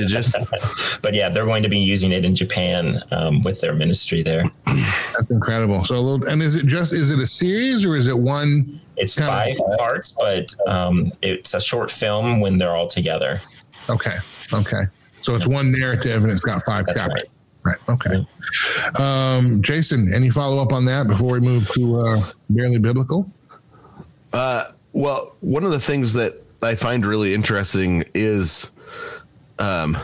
just, 0.06 0.36
but 1.02 1.14
yeah, 1.14 1.28
they're 1.28 1.44
going 1.44 1.62
to 1.62 1.68
be 1.68 1.78
using 1.78 2.12
it 2.12 2.24
in 2.24 2.34
Japan 2.34 3.02
um, 3.10 3.42
with 3.42 3.60
their 3.60 3.74
ministry 3.74 4.22
there. 4.22 4.44
That's 4.66 5.30
incredible. 5.30 5.84
So, 5.84 5.96
a 5.96 5.98
little, 5.98 6.28
and 6.28 6.42
is 6.42 6.56
it 6.56 6.66
just 6.66 6.92
is 6.92 7.12
it 7.12 7.18
a 7.18 7.26
series 7.26 7.84
or 7.84 7.96
is 7.96 8.06
it 8.06 8.18
one? 8.18 8.80
It's 8.96 9.14
five 9.14 9.56
of- 9.60 9.78
parts, 9.78 10.12
but 10.12 10.54
um, 10.66 11.12
it's 11.22 11.54
a 11.54 11.60
short 11.60 11.90
film 11.90 12.40
when 12.40 12.58
they're 12.58 12.74
all 12.74 12.88
together. 12.88 13.40
Okay. 13.90 14.14
Okay. 14.52 14.82
So 15.20 15.34
it's 15.34 15.46
one 15.46 15.72
narrative 15.72 16.22
and 16.22 16.32
it's 16.32 16.40
got 16.40 16.62
five 16.62 16.86
That's 16.86 17.00
chapters. 17.00 17.24
Right. 17.64 17.76
Right. 17.88 17.88
Okay. 17.88 18.26
Um, 19.02 19.60
Jason, 19.62 20.12
any 20.14 20.30
follow 20.30 20.62
up 20.62 20.72
on 20.72 20.84
that 20.86 21.06
before 21.06 21.32
we 21.32 21.40
move 21.40 21.68
to 21.72 22.00
uh, 22.00 22.26
Bearly 22.48 22.78
Biblical? 22.78 23.30
Uh, 24.32 24.64
well, 24.92 25.36
one 25.40 25.64
of 25.64 25.70
the 25.70 25.80
things 25.80 26.12
that 26.14 26.42
I 26.62 26.74
find 26.74 27.04
really 27.04 27.34
interesting 27.34 28.04
is 28.14 28.70
um, 29.58 29.96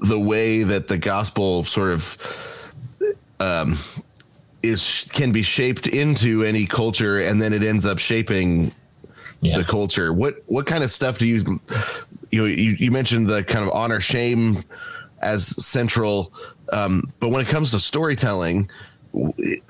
the 0.00 0.18
way 0.18 0.62
that 0.62 0.88
the 0.88 0.98
gospel 0.98 1.64
sort 1.64 1.92
of 1.92 2.16
um, 3.40 3.76
is 4.62 5.08
can 5.12 5.32
be 5.32 5.42
shaped 5.42 5.86
into 5.86 6.44
any 6.44 6.66
culture, 6.66 7.20
and 7.20 7.40
then 7.40 7.52
it 7.52 7.62
ends 7.62 7.86
up 7.86 7.98
shaping 7.98 8.72
yeah. 9.40 9.58
the 9.58 9.64
culture. 9.64 10.12
What 10.12 10.42
what 10.46 10.66
kind 10.66 10.82
of 10.82 10.90
stuff 10.90 11.18
do 11.18 11.26
you 11.26 11.60
you 12.30 12.40
know 12.40 12.46
you, 12.46 12.76
you 12.78 12.90
mentioned 12.90 13.28
the 13.28 13.44
kind 13.44 13.64
of 13.64 13.72
honor 13.72 14.00
shame 14.00 14.64
as 15.20 15.46
central, 15.64 16.32
um, 16.72 17.02
but 17.20 17.30
when 17.30 17.40
it 17.40 17.48
comes 17.48 17.70
to 17.72 17.80
storytelling, 17.80 18.70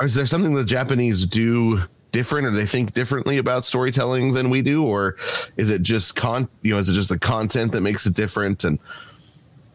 is 0.00 0.14
there 0.14 0.26
something 0.26 0.54
the 0.54 0.64
Japanese 0.64 1.26
do? 1.26 1.80
Different 2.12 2.46
or 2.46 2.50
they 2.50 2.66
think 2.66 2.94
differently 2.94 3.38
about 3.38 3.64
storytelling 3.64 4.34
than 4.34 4.50
we 4.50 4.62
do? 4.62 4.84
Or 4.84 5.16
is 5.56 5.70
it 5.70 5.82
just 5.82 6.16
con 6.16 6.48
you 6.62 6.72
know 6.72 6.78
is 6.78 6.88
it 6.88 6.94
just 6.94 7.08
the 7.08 7.18
content 7.18 7.72
that 7.72 7.80
makes 7.80 8.06
it 8.06 8.14
different? 8.14 8.64
And 8.64 8.78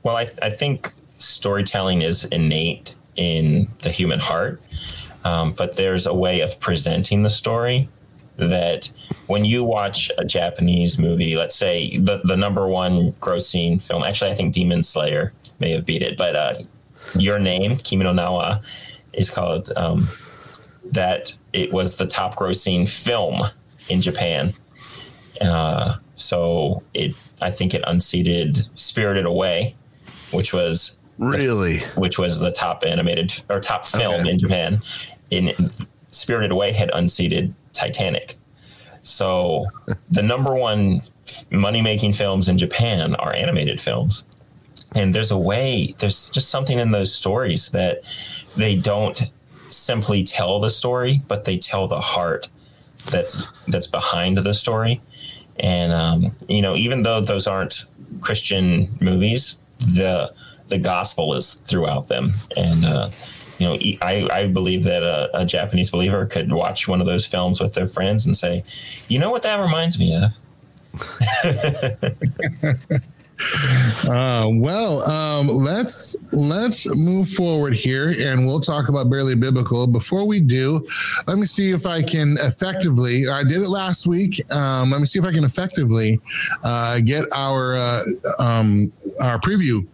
well 0.03 0.17
i, 0.17 0.29
I 0.41 0.49
think 0.49 0.91
storytelling 1.17 2.01
is 2.01 2.25
innate 2.25 2.95
in 3.15 3.67
the 3.79 3.89
human 3.89 4.19
heart. 4.19 4.61
Um, 5.23 5.53
but 5.53 5.77
there's 5.77 6.05
a 6.05 6.13
way 6.13 6.41
of 6.41 6.59
presenting 6.59 7.23
the 7.23 7.29
story 7.29 7.87
that 8.37 8.89
when 9.27 9.45
you 9.45 9.63
watch 9.63 10.11
a 10.17 10.25
japanese 10.25 10.97
movie 10.97 11.35
let's 11.35 11.55
say 11.55 11.95
the, 11.97 12.19
the 12.23 12.35
number 12.35 12.67
one 12.67 13.11
grossing 13.21 13.79
film 13.79 14.03
actually 14.03 14.31
i 14.31 14.33
think 14.33 14.51
demon 14.51 14.81
slayer 14.81 15.31
may 15.59 15.71
have 15.71 15.85
beat 15.85 16.01
it 16.01 16.17
but 16.17 16.35
uh, 16.35 16.55
your 17.15 17.37
name 17.37 17.77
kimi 17.77 18.03
no 18.03 18.11
na 18.11 18.31
wa 18.31 18.59
is 19.13 19.29
called 19.29 19.71
um, 19.75 20.09
that 20.85 21.33
it 21.53 21.71
was 21.71 21.97
the 21.97 22.05
top 22.05 22.35
grossing 22.35 22.87
film 22.87 23.41
in 23.89 24.01
Japan. 24.01 24.53
Uh, 25.41 25.95
so 26.15 26.83
it, 26.93 27.15
I 27.41 27.51
think 27.51 27.73
it 27.73 27.83
unseated 27.85 28.65
Spirited 28.75 29.25
Away, 29.25 29.75
which 30.31 30.53
was 30.53 30.97
really, 31.17 31.77
the, 31.77 31.85
which 31.99 32.17
was 32.17 32.39
the 32.39 32.51
top 32.51 32.83
animated 32.85 33.43
or 33.49 33.59
top 33.59 33.85
film 33.85 34.21
okay. 34.21 34.29
in 34.29 34.39
Japan. 34.39 34.79
In 35.29 35.71
Spirited 36.11 36.51
Away 36.51 36.71
had 36.71 36.91
unseated 36.93 37.53
Titanic. 37.73 38.37
So 39.01 39.65
the 40.09 40.23
number 40.23 40.55
one 40.55 41.01
money 41.49 41.81
making 41.81 42.13
films 42.13 42.47
in 42.47 42.57
Japan 42.57 43.15
are 43.15 43.33
animated 43.33 43.81
films. 43.81 44.25
And 44.95 45.13
there's 45.13 45.31
a 45.31 45.37
way, 45.37 45.93
there's 45.97 46.29
just 46.29 46.49
something 46.49 46.77
in 46.77 46.91
those 46.91 47.13
stories 47.13 47.71
that 47.71 48.03
they 48.55 48.75
don't 48.75 49.23
simply 49.75 50.23
tell 50.23 50.59
the 50.59 50.69
story, 50.69 51.21
but 51.27 51.45
they 51.45 51.57
tell 51.57 51.87
the 51.87 52.01
heart 52.01 52.49
that's 53.09 53.43
that's 53.67 53.87
behind 53.87 54.37
the 54.37 54.53
story. 54.53 55.01
And 55.59 55.91
um, 55.91 56.35
you 56.47 56.61
know, 56.61 56.75
even 56.75 57.03
though 57.03 57.21
those 57.21 57.47
aren't 57.47 57.85
Christian 58.21 58.97
movies, 59.01 59.57
the 59.79 60.33
the 60.67 60.77
gospel 60.77 61.33
is 61.33 61.53
throughout 61.53 62.07
them. 62.07 62.33
And 62.55 62.85
uh, 62.85 63.09
you 63.59 63.67
know, 63.67 63.77
I, 64.01 64.27
I 64.31 64.47
believe 64.47 64.83
that 64.85 65.03
a, 65.03 65.29
a, 65.37 65.45
Japanese 65.45 65.91
believer 65.91 66.25
could 66.25 66.51
watch 66.51 66.87
one 66.87 66.99
of 66.99 67.05
those 67.05 67.25
films 67.25 67.61
with 67.61 67.75
their 67.75 67.87
friends 67.87 68.25
and 68.25 68.35
say, 68.35 68.63
"You 69.07 69.19
know 69.19 69.29
what 69.29 69.43
that 69.43 69.59
reminds 69.59 69.99
me 69.99 70.15
of." 70.15 70.35
Uh, 74.07 74.49
well, 74.51 75.09
um, 75.09 75.47
let's 75.47 76.15
let's 76.31 76.87
move 76.95 77.29
forward 77.29 77.73
here, 77.73 78.13
and 78.19 78.45
we'll 78.45 78.61
talk 78.61 78.89
about 78.89 79.09
Bearly 79.09 79.35
Biblical. 79.35 79.87
Before 79.87 80.25
we 80.25 80.39
do, 80.39 80.85
let 81.27 81.37
me 81.37 81.45
see 81.45 81.71
if 81.71 81.85
I 81.85 82.01
can 82.01 82.37
effectively. 82.41 83.27
I 83.27 83.43
did 83.43 83.61
it 83.61 83.69
last 83.69 84.07
week. 84.07 84.43
Um, 84.51 84.91
let 84.91 84.99
me 84.99 85.05
see 85.05 85.19
if 85.19 85.25
I 85.25 85.31
can 85.31 85.43
effectively 85.43 86.19
uh, 86.63 86.99
get 86.99 87.25
our 87.33 87.75
uh, 87.75 88.03
um, 88.39 88.91
our 89.21 89.39
preview 89.39 89.87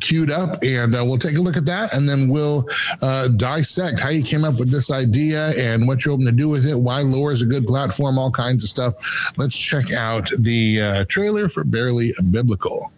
queued 0.00 0.30
up 0.30 0.62
and 0.62 0.94
uh, 0.94 1.04
we'll 1.04 1.18
take 1.18 1.36
a 1.36 1.40
look 1.40 1.56
at 1.56 1.64
that 1.64 1.94
and 1.94 2.08
then 2.08 2.28
we'll 2.28 2.68
uh, 3.02 3.28
dissect 3.28 4.00
how 4.00 4.10
you 4.10 4.22
came 4.22 4.44
up 4.44 4.58
with 4.58 4.70
this 4.70 4.90
idea 4.90 5.50
and 5.50 5.86
what 5.86 6.04
you're 6.04 6.12
hoping 6.12 6.26
to 6.26 6.32
do 6.32 6.48
with 6.48 6.66
it 6.66 6.74
why 6.74 7.00
Loor 7.00 7.32
is 7.32 7.42
a 7.42 7.46
good 7.46 7.66
platform 7.66 8.18
all 8.18 8.30
kinds 8.30 8.64
of 8.64 8.70
stuff 8.70 9.32
let's 9.36 9.56
check 9.56 9.92
out 9.92 10.28
the 10.40 10.80
uh, 10.80 11.04
trailer 11.06 11.48
for 11.48 11.64
Bearly 11.64 12.12
Biblical 12.30 12.92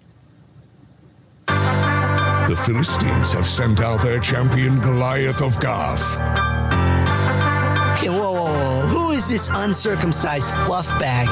the 2.49 2.57
Philistines 2.65 3.33
have 3.33 3.45
sent 3.45 3.81
out 3.81 4.03
their 4.03 4.21
champion 4.21 4.79
Goliath 4.79 5.43
of 5.43 5.59
Gath. 5.59 6.17
Okay, 7.97 8.09
whoa, 8.09 8.33
whoa, 8.33 8.45
whoa. 8.45 8.87
Who 8.87 9.11
is 9.11 9.29
this 9.29 9.51
uncircumcised 9.53 10.55
fluff 10.65 10.87
bag? 11.01 11.27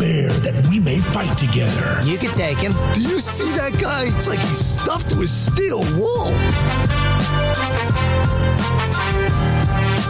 Bear 0.00 0.32
that 0.32 0.66
we 0.70 0.80
may 0.80 0.98
fight 0.98 1.36
together. 1.36 2.00
You 2.08 2.16
can 2.16 2.32
take 2.32 2.56
him. 2.56 2.72
Do 2.94 3.02
you 3.02 3.20
see 3.20 3.52
that 3.52 3.78
guy? 3.78 4.04
It's 4.16 4.26
like 4.26 4.38
he's 4.38 4.64
stuffed 4.64 5.14
with 5.14 5.28
steel 5.28 5.80
wool. 5.94 6.32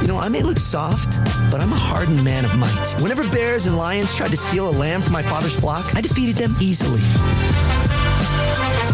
You 0.00 0.06
know, 0.06 0.20
I 0.20 0.28
may 0.28 0.42
look 0.42 0.60
soft, 0.60 1.18
but 1.50 1.60
I'm 1.60 1.72
a 1.72 1.76
hardened 1.76 2.22
man 2.22 2.44
of 2.44 2.56
might. 2.56 3.02
Whenever 3.02 3.28
bears 3.30 3.66
and 3.66 3.76
lions 3.76 4.14
tried 4.14 4.30
to 4.30 4.36
steal 4.36 4.68
a 4.68 4.70
lamb 4.70 5.02
from 5.02 5.12
my 5.12 5.22
father's 5.22 5.58
flock, 5.58 5.84
I 5.96 6.00
defeated 6.00 6.36
them 6.36 6.54
easily. 6.60 7.00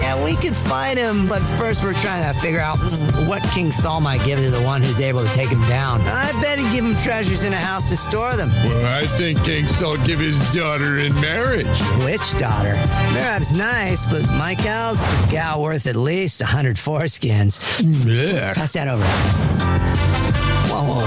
Yeah, 0.07 0.25
we 0.25 0.37
could 0.37 0.55
fight 0.55 0.97
him, 0.97 1.27
but 1.27 1.41
first 1.59 1.83
we're 1.83 1.93
trying 1.93 2.33
to 2.33 2.41
figure 2.41 2.61
out 2.61 2.79
what 3.27 3.43
King 3.53 3.73
Saul 3.73 4.01
might 4.01 4.25
give 4.25 4.39
to 4.39 4.53
the 4.53 4.63
one 4.63 4.81
who's 4.81 5.01
able 5.01 5.19
to 5.19 5.29
take 5.31 5.49
him 5.49 5.61
down. 5.63 6.01
I 6.03 6.31
bet 6.41 6.61
he'd 6.61 6.71
give 6.71 6.85
him 6.85 6.95
treasures 6.95 7.43
in 7.43 7.53
a 7.53 7.57
house 7.57 7.91
to 7.91 7.97
store 7.97 8.37
them. 8.37 8.51
Well, 8.51 8.87
I 8.87 9.05
think 9.05 9.43
King 9.43 9.67
Saul 9.67 9.97
give 9.97 10.21
his 10.21 10.39
daughter 10.53 10.99
in 10.99 11.13
marriage. 11.17 11.81
Which 12.05 12.39
daughter? 12.39 12.75
Merab's 13.15 13.59
nice, 13.59 14.07
but 14.07 14.23
Michal's 14.39 15.03
a 15.03 15.29
gal 15.29 15.61
worth 15.61 15.89
at 15.89 15.97
least 15.97 16.41
a 16.41 16.47
hundred 16.47 16.77
foreskins. 16.77 17.59
Yeah. 18.07 18.55
Pass 18.55 18.75
that 18.75 18.87
over. 18.87 19.03
Whoa, 20.71 21.01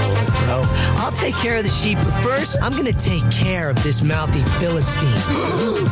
bro. 0.44 0.62
I'll 1.02 1.12
take 1.12 1.36
care 1.36 1.56
of 1.56 1.62
the 1.62 1.70
sheep, 1.70 1.96
but 2.02 2.22
first, 2.22 2.58
I'm 2.60 2.72
gonna 2.72 2.92
take 2.92 3.30
care 3.30 3.70
of 3.70 3.82
this 3.82 4.02
mouthy 4.02 4.42
Philistine. 4.60 5.08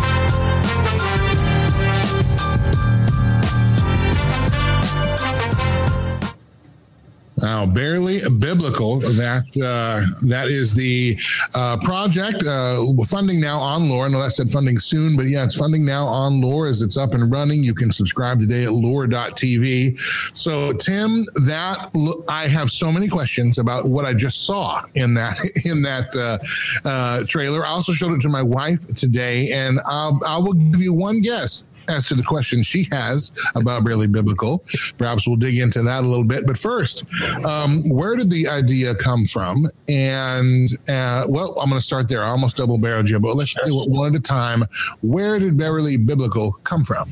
now. 7.59 7.67
Bearly 7.67 8.21
Biblical. 8.39 9.01
That 9.01 9.45
uh, 9.63 10.05
that 10.29 10.49
is 10.49 10.75
the 10.75 11.19
uh, 11.55 11.79
project. 11.79 12.47
Uh, 12.47 12.85
funding 13.07 13.41
now 13.41 13.59
on 13.59 13.89
Loor. 13.89 14.07
I 14.07 14.11
that 14.11 14.31
said 14.33 14.51
funding 14.51 14.79
soon, 14.79 15.17
but 15.17 15.29
yeah, 15.29 15.45
it's 15.45 15.57
funding 15.57 15.85
now 15.85 16.05
on 16.05 16.41
Loor 16.41 16.67
as 16.67 16.83
it's 16.83 16.97
up 16.97 17.15
and 17.15 17.31
running. 17.31 17.63
You 17.63 17.75
can 17.75 17.93
subscribe 17.93 18.41
today 18.41 18.65
at 18.65 18.73
loor.tv. 18.73 19.99
So 20.37 20.73
Tim, 20.73 21.25
that 21.47 21.91
I 22.29 22.47
have 22.47 22.71
so 22.71 22.93
many 22.93 23.09
questions 23.09 23.59
about 23.59 23.87
what 23.87 24.05
I 24.05 24.15
just 24.15 24.47
saw 24.47 24.83
in 24.95 25.15
that 25.15 25.39
in 25.65 25.83
that 25.83 26.15
uh, 26.17 26.89
uh, 26.89 27.25
trailer. 27.27 27.67
I 27.67 27.71
also 27.71 27.93
showed 27.93 28.13
it 28.13 28.21
to 28.23 28.29
my 28.29 28.43
wife 28.43 28.87
today, 28.95 29.51
and 29.53 29.81
I'll, 29.87 30.21
I 30.27 30.39
will 30.39 30.53
give 30.53 30.81
you 30.81 30.93
one 30.93 31.23
guess 31.23 31.65
as 31.89 32.07
to 32.09 32.15
the 32.15 32.23
question 32.23 32.63
she 32.63 32.87
has 32.93 33.33
about 33.55 33.85
Bearly 33.85 34.07
Biblical. 34.07 34.65
Perhaps 34.97 35.27
we'll 35.27 35.37
dig 35.37 35.59
into 35.59 35.83
that 35.83 36.05
a 36.05 36.07
little 36.07 36.25
bit. 36.25 36.47
But 36.47 36.59
first, 36.59 37.05
um, 37.45 37.83
where 37.89 38.17
did 38.17 38.31
the 38.31 38.49
idea 38.49 38.95
come 38.95 39.27
from? 39.27 39.67
And 39.89 40.69
uh, 40.89 41.27
well, 41.29 41.59
I'm 41.61 41.69
going 41.69 41.81
to 41.81 41.87
start 41.87 42.09
there. 42.09 42.23
I 42.23 42.29
almost 42.29 42.57
double 42.57 42.79
barreled 42.79 43.09
you, 43.09 43.19
but 43.21 43.37
let's 43.37 43.55
do 43.55 43.83
it 43.83 43.91
one 43.91 44.15
at 44.15 44.21
a 44.21 44.23
time. 44.23 44.65
Where 45.01 45.39
did 45.39 45.57
Bearly 45.57 45.97
Biblical 45.97 46.53
come 46.65 46.85
from? 46.85 47.11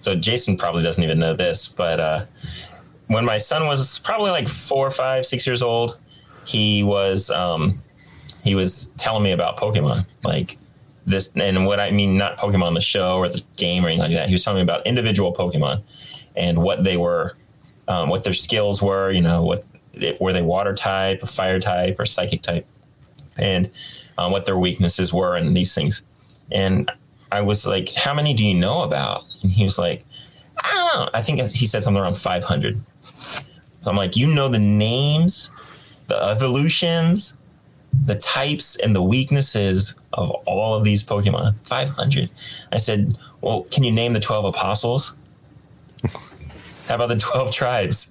So 0.00 0.14
Jason 0.14 0.56
probably 0.56 0.82
doesn't 0.82 1.02
even 1.02 1.18
know 1.18 1.34
this, 1.34 1.66
but 1.66 1.98
uh, 1.98 2.26
when 3.06 3.24
my 3.24 3.38
son 3.38 3.66
was 3.66 3.98
probably 4.00 4.30
like 4.30 4.48
four, 4.48 4.90
five, 4.90 5.24
six 5.24 5.46
years 5.46 5.62
old, 5.62 5.98
he 6.44 6.82
was 6.82 7.30
um, 7.30 7.80
he 8.42 8.54
was 8.54 8.86
telling 8.98 9.22
me 9.22 9.32
about 9.32 9.56
Pokemon, 9.56 10.06
like 10.22 10.58
this, 11.06 11.32
and 11.36 11.66
what 11.66 11.80
I 11.80 11.90
mean, 11.90 12.16
not 12.16 12.38
Pokemon 12.38 12.74
the 12.74 12.80
show 12.80 13.18
or 13.18 13.28
the 13.28 13.42
game 13.56 13.84
or 13.84 13.88
anything 13.88 14.02
like 14.02 14.12
that. 14.12 14.28
He 14.28 14.34
was 14.34 14.44
telling 14.44 14.58
me 14.58 14.62
about 14.62 14.86
individual 14.86 15.34
Pokemon 15.34 15.82
and 16.34 16.62
what 16.62 16.84
they 16.84 16.96
were, 16.96 17.36
um, 17.88 18.08
what 18.08 18.24
their 18.24 18.32
skills 18.32 18.80
were. 18.80 19.10
You 19.10 19.20
know, 19.20 19.42
what 19.42 19.64
were 20.20 20.32
they 20.32 20.42
water 20.42 20.74
type, 20.74 21.22
or 21.22 21.26
fire 21.26 21.60
type, 21.60 21.96
or 21.98 22.06
psychic 22.06 22.42
type, 22.42 22.66
and 23.36 23.70
um, 24.18 24.32
what 24.32 24.46
their 24.46 24.58
weaknesses 24.58 25.12
were, 25.12 25.36
and 25.36 25.56
these 25.56 25.74
things. 25.74 26.06
And 26.50 26.90
I 27.30 27.42
was 27.42 27.66
like, 27.66 27.92
"How 27.94 28.14
many 28.14 28.34
do 28.34 28.44
you 28.44 28.54
know 28.54 28.82
about?" 28.82 29.24
And 29.42 29.52
he 29.52 29.64
was 29.64 29.78
like, 29.78 30.04
"I 30.62 30.72
don't 30.72 30.94
know. 30.94 31.10
I 31.12 31.20
think 31.20 31.40
he 31.40 31.66
said 31.66 31.82
something 31.82 32.02
around 32.02 32.16
500." 32.16 32.80
So 33.02 33.90
I'm 33.90 33.96
like, 33.96 34.16
"You 34.16 34.32
know 34.32 34.48
the 34.48 34.58
names, 34.58 35.50
the 36.06 36.16
evolutions, 36.16 37.36
the 38.02 38.16
types 38.16 38.76
and 38.76 38.94
the 38.94 39.02
weaknesses 39.02 39.94
of 40.12 40.30
all 40.46 40.74
of 40.74 40.84
these 40.84 41.02
Pokemon. 41.02 41.54
500. 41.64 42.28
I 42.72 42.78
said, 42.78 43.16
well, 43.40 43.62
can 43.70 43.84
you 43.84 43.92
name 43.92 44.12
the 44.12 44.20
12 44.20 44.46
apostles? 44.46 45.14
How 46.88 46.96
about 46.96 47.08
the 47.08 47.16
12 47.16 47.50
tribes? 47.50 48.10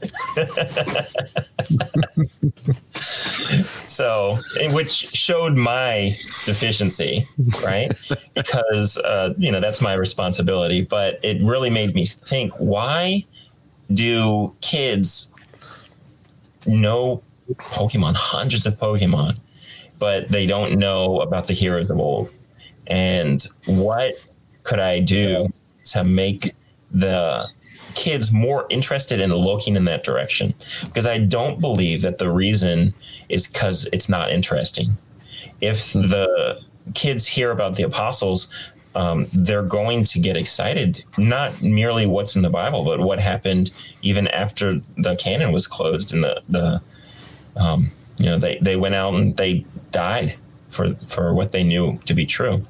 so, 3.87 4.39
which 4.71 4.89
showed 4.89 5.53
my 5.53 6.11
deficiency, 6.45 7.23
right? 7.63 7.91
Because, 8.33 8.97
uh, 8.97 9.35
you 9.37 9.51
know, 9.51 9.59
that's 9.59 9.79
my 9.79 9.93
responsibility. 9.93 10.85
But 10.85 11.19
it 11.21 11.39
really 11.43 11.69
made 11.69 11.93
me 11.93 12.05
think 12.05 12.53
why 12.57 13.25
do 13.93 14.55
kids 14.61 15.31
know 16.65 17.21
Pokemon, 17.51 18.15
hundreds 18.15 18.65
of 18.65 18.79
Pokemon, 18.79 19.37
but 20.03 20.27
they 20.27 20.45
don't 20.45 20.77
know 20.77 21.21
about 21.21 21.47
the 21.47 21.53
heroes 21.53 21.89
of 21.89 21.97
old. 21.97 22.29
And 22.87 23.41
what 23.67 24.15
could 24.63 24.79
I 24.79 24.99
do 24.99 25.47
to 25.85 26.03
make 26.03 26.51
the 26.91 27.47
kids 27.95 28.29
more 28.29 28.67
interested 28.69 29.21
in 29.21 29.33
looking 29.33 29.77
in 29.77 29.85
that 29.85 30.03
direction? 30.03 30.55
Because 30.83 31.07
I 31.07 31.19
don't 31.19 31.61
believe 31.61 32.01
that 32.01 32.17
the 32.17 32.29
reason 32.29 32.93
is 33.29 33.47
because 33.47 33.87
it's 33.93 34.09
not 34.09 34.29
interesting. 34.29 34.97
If 35.61 35.93
hmm. 35.93 36.01
the 36.01 36.61
kids 36.93 37.25
hear 37.25 37.51
about 37.51 37.75
the 37.77 37.83
apostles, 37.83 38.49
um, 38.95 39.27
they're 39.31 39.63
going 39.63 40.03
to 40.03 40.19
get 40.19 40.35
excited, 40.35 41.05
not 41.17 41.61
merely 41.61 42.05
what's 42.05 42.35
in 42.35 42.41
the 42.41 42.49
Bible, 42.49 42.83
but 42.83 42.99
what 42.99 43.19
happened 43.19 43.71
even 44.01 44.27
after 44.27 44.81
the 44.97 45.15
canon 45.15 45.53
was 45.53 45.65
closed 45.65 46.13
and 46.13 46.25
the, 46.25 46.41
the 46.49 46.81
um, 47.55 47.89
you 48.17 48.25
know, 48.25 48.37
they, 48.37 48.57
they 48.61 48.75
went 48.75 48.95
out 48.95 49.13
and 49.13 49.35
they 49.37 49.65
died 49.91 50.35
for 50.69 50.95
for 51.07 51.33
what 51.33 51.51
they 51.51 51.63
knew 51.63 51.99
to 52.05 52.13
be 52.13 52.25
true. 52.25 52.65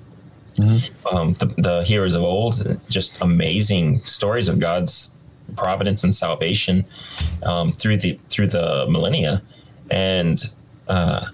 Mm-hmm. 0.57 1.15
Um, 1.15 1.33
the, 1.33 1.47
the 1.57 1.83
heroes 1.83 2.15
of 2.15 2.23
old, 2.23 2.55
just 2.89 3.19
amazing 3.21 4.05
stories 4.05 4.47
of 4.49 4.59
God's 4.59 5.13
providence 5.55 6.03
and 6.03 6.13
salvation 6.13 6.85
um, 7.43 7.71
through 7.71 7.97
the 7.97 8.19
through 8.29 8.47
the 8.47 8.85
millennia, 8.87 9.41
and 9.89 10.39
uh, 10.87 11.25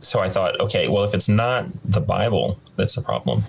so 0.00 0.20
I 0.20 0.28
thought, 0.28 0.58
okay, 0.60 0.88
well, 0.88 1.04
if 1.04 1.14
it's 1.14 1.28
not 1.28 1.66
the 1.84 2.00
Bible 2.00 2.58
that's 2.76 2.94
the 2.94 3.02
problem, 3.02 3.42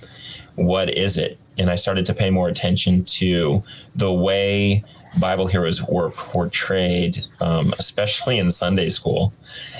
what 0.55 0.89
is 0.89 1.17
it? 1.17 1.37
And 1.57 1.69
I 1.69 1.75
started 1.75 2.05
to 2.05 2.13
pay 2.13 2.29
more 2.29 2.47
attention 2.47 3.03
to 3.05 3.63
the 3.95 4.11
way 4.13 4.83
Bible 5.17 5.47
heroes 5.47 5.83
were 5.83 6.11
portrayed, 6.11 7.25
um, 7.41 7.73
especially 7.79 8.37
in 8.37 8.51
Sunday 8.51 8.89
school, 8.89 9.33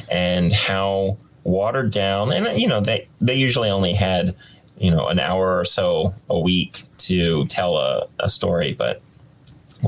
and 0.10 0.52
how 0.52 1.18
watered 1.44 1.92
down. 1.92 2.32
And 2.32 2.60
you 2.60 2.68
know, 2.68 2.82
they 2.82 3.08
they 3.20 3.36
usually 3.36 3.70
only 3.70 3.94
had 3.94 4.36
you 4.78 4.92
know 4.92 5.08
an 5.08 5.20
hour 5.20 5.60
or 5.60 5.66
so 5.66 6.14
a 6.30 6.40
week 6.40 6.84
to 7.00 7.46
tell 7.46 7.78
a, 7.78 8.08
a 8.20 8.30
story, 8.30 8.74
but 8.78 9.02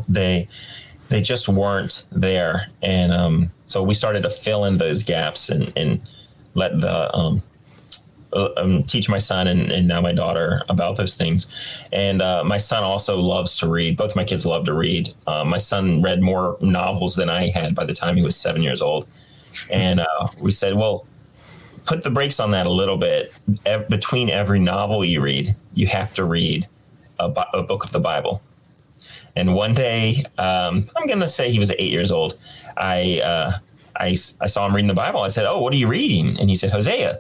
they 0.08 0.48
they 1.10 1.22
just 1.22 1.50
weren't 1.50 2.06
there. 2.12 2.68
And 2.82 3.12
um, 3.12 3.52
so 3.66 3.84
we 3.84 3.94
started 3.94 4.24
to 4.24 4.30
fill 4.30 4.64
in 4.66 4.78
those 4.78 5.04
gaps 5.04 5.50
and, 5.50 5.72
and 5.76 6.02
let 6.54 6.80
the 6.80 7.14
um, 7.16 7.42
um, 8.34 8.84
teach 8.84 9.10
my 9.10 9.18
son 9.18 9.48
and, 9.48 9.72
and, 9.72 9.88
now 9.88 10.02
my 10.02 10.14
daughter 10.14 10.62
about 10.70 10.98
those 10.98 11.16
things. 11.16 11.48
And 11.92 12.22
uh, 12.22 12.44
my 12.44 12.58
son 12.58 12.84
also 12.84 13.20
loves 13.20 13.58
to 13.58 13.68
read. 13.68 13.98
Both 13.98 14.16
my 14.16 14.24
kids 14.24 14.46
love 14.46 14.66
to 14.66 14.74
read. 14.74 15.14
Uh, 15.28 15.44
my 15.44 15.58
son 15.58 16.02
read 16.02 16.22
more 16.22 16.58
novels 16.62 17.16
than 17.16 17.30
I 17.30 17.50
had 17.50 17.76
by 17.76 17.86
the 17.86 17.94
time 17.94 18.16
he 18.16 18.24
was 18.24 18.36
seven 18.36 18.62
years 18.62 18.82
old. 18.82 19.08
And 19.70 20.00
uh, 20.00 20.28
we 20.42 20.52
said, 20.52 20.76
well, 20.76 21.08
put 21.86 22.04
the 22.04 22.10
brakes 22.10 22.40
on 22.40 22.52
that 22.52 22.68
a 22.68 22.72
little 22.72 22.98
bit. 22.98 23.34
E- 23.68 23.86
between 23.90 24.30
every 24.30 24.60
novel 24.60 25.04
you 25.04 25.22
read, 25.22 25.56
you 25.74 25.88
have 25.88 26.14
to 26.14 26.24
read 26.24 26.68
a, 27.20 27.26
a 27.54 27.64
book 27.64 27.84
of 27.84 27.92
the 27.92 28.00
Bible. 28.00 28.42
And 29.36 29.56
one 29.56 29.74
day, 29.74 30.26
um, 30.38 30.86
I'm 30.96 31.08
going 31.08 31.20
to 31.20 31.30
say 31.30 31.52
he 31.52 31.60
was 31.60 31.72
eight 31.72 31.92
years 31.92 32.12
old. 32.12 32.38
I, 32.76 33.22
uh, 33.24 33.52
I, 33.96 34.10
I 34.10 34.48
saw 34.48 34.66
him 34.66 34.76
reading 34.76 34.88
the 34.88 34.94
Bible. 34.94 35.22
I 35.22 35.30
said, 35.30 35.46
"Oh, 35.46 35.62
what 35.62 35.74
are 35.74 35.78
you 35.78 35.88
reading?" 35.88 36.40
And 36.40 36.50
he 36.50 36.56
said, 36.56 36.72
"Hosea." 36.72 37.20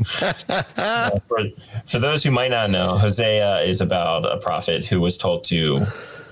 uh, 0.76 1.10
for, 1.28 1.40
for 1.86 1.98
those 1.98 2.22
who 2.22 2.30
might 2.30 2.50
not 2.50 2.70
know, 2.70 2.98
Hosea 2.98 3.60
is 3.60 3.80
about 3.80 4.24
a 4.24 4.38
prophet 4.38 4.84
who 4.84 5.00
was 5.00 5.16
told 5.16 5.44
to 5.44 5.86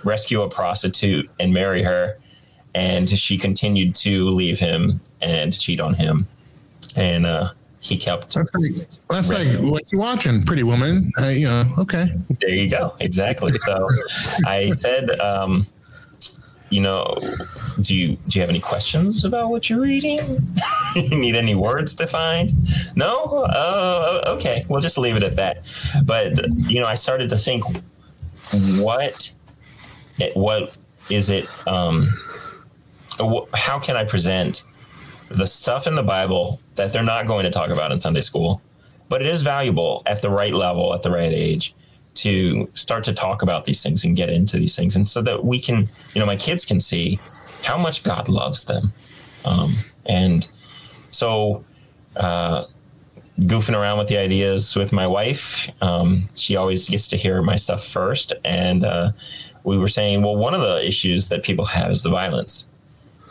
rescue 0.04 0.42
a 0.42 0.48
prostitute 0.48 1.28
and 1.38 1.52
marry 1.52 1.82
her, 1.82 2.18
and 2.74 3.08
she 3.08 3.38
continued 3.38 3.94
to 3.96 4.28
leave 4.30 4.58
him 4.58 5.00
and 5.20 5.58
cheat 5.58 5.80
on 5.80 5.94
him, 5.94 6.26
and 6.96 7.26
uh, 7.26 7.52
he 7.80 7.96
kept. 7.96 8.34
That's 8.34 8.54
like 8.54 8.88
that's 9.08 9.32
like 9.32 9.58
what 9.60 9.90
you 9.92 9.98
watching, 9.98 10.44
Pretty 10.44 10.62
Woman. 10.62 11.10
Uh, 11.18 11.28
you 11.28 11.46
know, 11.46 11.64
okay. 11.78 12.06
There 12.40 12.50
you 12.50 12.68
go. 12.70 12.94
Exactly. 13.00 13.52
So 13.52 13.88
I 14.46 14.70
said. 14.70 15.18
Um, 15.20 15.66
you 16.70 16.80
know, 16.80 17.16
do 17.80 17.94
you 17.94 18.16
do 18.28 18.38
you 18.38 18.40
have 18.40 18.50
any 18.50 18.60
questions 18.60 19.24
about 19.24 19.50
what 19.50 19.70
you're 19.70 19.80
reading? 19.80 20.20
need 20.96 21.34
any 21.34 21.54
words 21.54 21.94
defined? 21.94 22.52
No. 22.96 23.44
Uh, 23.44 24.22
okay, 24.26 24.64
we'll 24.68 24.80
just 24.80 24.98
leave 24.98 25.16
it 25.16 25.22
at 25.22 25.36
that. 25.36 25.66
But 26.04 26.38
you 26.68 26.80
know, 26.80 26.86
I 26.86 26.94
started 26.94 27.28
to 27.30 27.38
think, 27.38 27.64
what, 28.80 29.32
what 30.34 30.76
is 31.10 31.30
it? 31.30 31.48
Um, 31.66 32.08
how 33.54 33.78
can 33.78 33.96
I 33.96 34.04
present 34.04 34.62
the 35.30 35.46
stuff 35.46 35.86
in 35.86 35.94
the 35.94 36.02
Bible 36.02 36.60
that 36.76 36.92
they're 36.92 37.02
not 37.02 37.26
going 37.26 37.44
to 37.44 37.50
talk 37.50 37.70
about 37.70 37.92
in 37.92 38.00
Sunday 38.00 38.20
school, 38.20 38.62
but 39.08 39.20
it 39.20 39.26
is 39.26 39.42
valuable 39.42 40.02
at 40.06 40.22
the 40.22 40.30
right 40.30 40.54
level, 40.54 40.94
at 40.94 41.02
the 41.02 41.10
right 41.10 41.32
age, 41.32 41.74
to 42.22 42.70
start 42.74 43.04
to 43.04 43.12
talk 43.12 43.42
about 43.42 43.64
these 43.64 43.82
things 43.82 44.04
and 44.04 44.16
get 44.16 44.30
into 44.30 44.58
these 44.58 44.76
things, 44.76 44.96
and 44.96 45.08
so 45.08 45.22
that 45.22 45.44
we 45.44 45.58
can, 45.60 45.88
you 46.14 46.20
know, 46.20 46.26
my 46.26 46.36
kids 46.36 46.64
can 46.64 46.80
see 46.80 47.18
how 47.64 47.78
much 47.78 48.02
God 48.02 48.28
loves 48.28 48.64
them, 48.64 48.92
um, 49.44 49.72
and 50.06 50.48
so. 51.10 51.64
Uh, 52.16 52.64
goofing 53.40 53.78
around 53.78 53.98
with 53.98 54.08
the 54.08 54.18
ideas 54.18 54.74
with 54.74 54.92
my 54.92 55.06
wife. 55.06 55.70
Um, 55.80 56.26
she 56.34 56.56
always 56.56 56.88
gets 56.88 57.06
to 57.08 57.16
hear 57.16 57.40
my 57.40 57.54
stuff 57.54 57.86
first. 57.86 58.32
And 58.44 58.82
uh, 58.82 59.12
we 59.62 59.78
were 59.78 59.86
saying, 59.86 60.22
well, 60.22 60.34
one 60.34 60.54
of 60.54 60.60
the 60.60 60.84
issues 60.84 61.28
that 61.28 61.44
people 61.44 61.64
have 61.66 61.92
is 61.92 62.02
the 62.02 62.10
violence. 62.10 62.68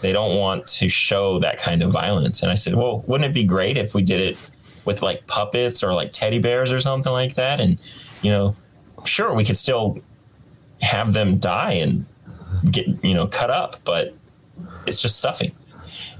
They 0.01 0.13
don't 0.13 0.37
want 0.37 0.65
to 0.67 0.87
show 0.87 1.39
that 1.39 1.57
kind 1.59 1.83
of 1.83 1.91
violence. 1.91 2.41
And 2.41 2.49
I 2.49 2.55
said, 2.55 2.75
well, 2.75 3.03
wouldn't 3.07 3.29
it 3.29 3.33
be 3.33 3.43
great 3.43 3.75
if 3.75 3.93
we 3.93 4.01
did 4.01 4.21
it 4.21 4.51
with 4.85 5.01
like 5.01 5.27
puppets 5.27 5.83
or 5.83 5.93
like 5.93 6.13
teddy 6.13 6.39
bears 6.39 6.71
or 6.71 6.79
something 6.79 7.11
like 7.11 7.33
that? 7.35 7.59
And, 7.59 7.77
you 8.21 8.31
know, 8.31 8.55
sure, 9.07 9.33
we 9.33 9.45
could 9.45 9.57
still 9.57 9.99
have 10.81 11.13
them 11.13 11.37
die 11.37 11.73
and 11.73 12.05
get, 12.69 12.87
you 13.03 13.13
know, 13.13 13.27
cut 13.27 13.49
up, 13.49 13.77
but 13.83 14.15
it's 14.85 15.01
just 15.01 15.17
stuffing. 15.17 15.51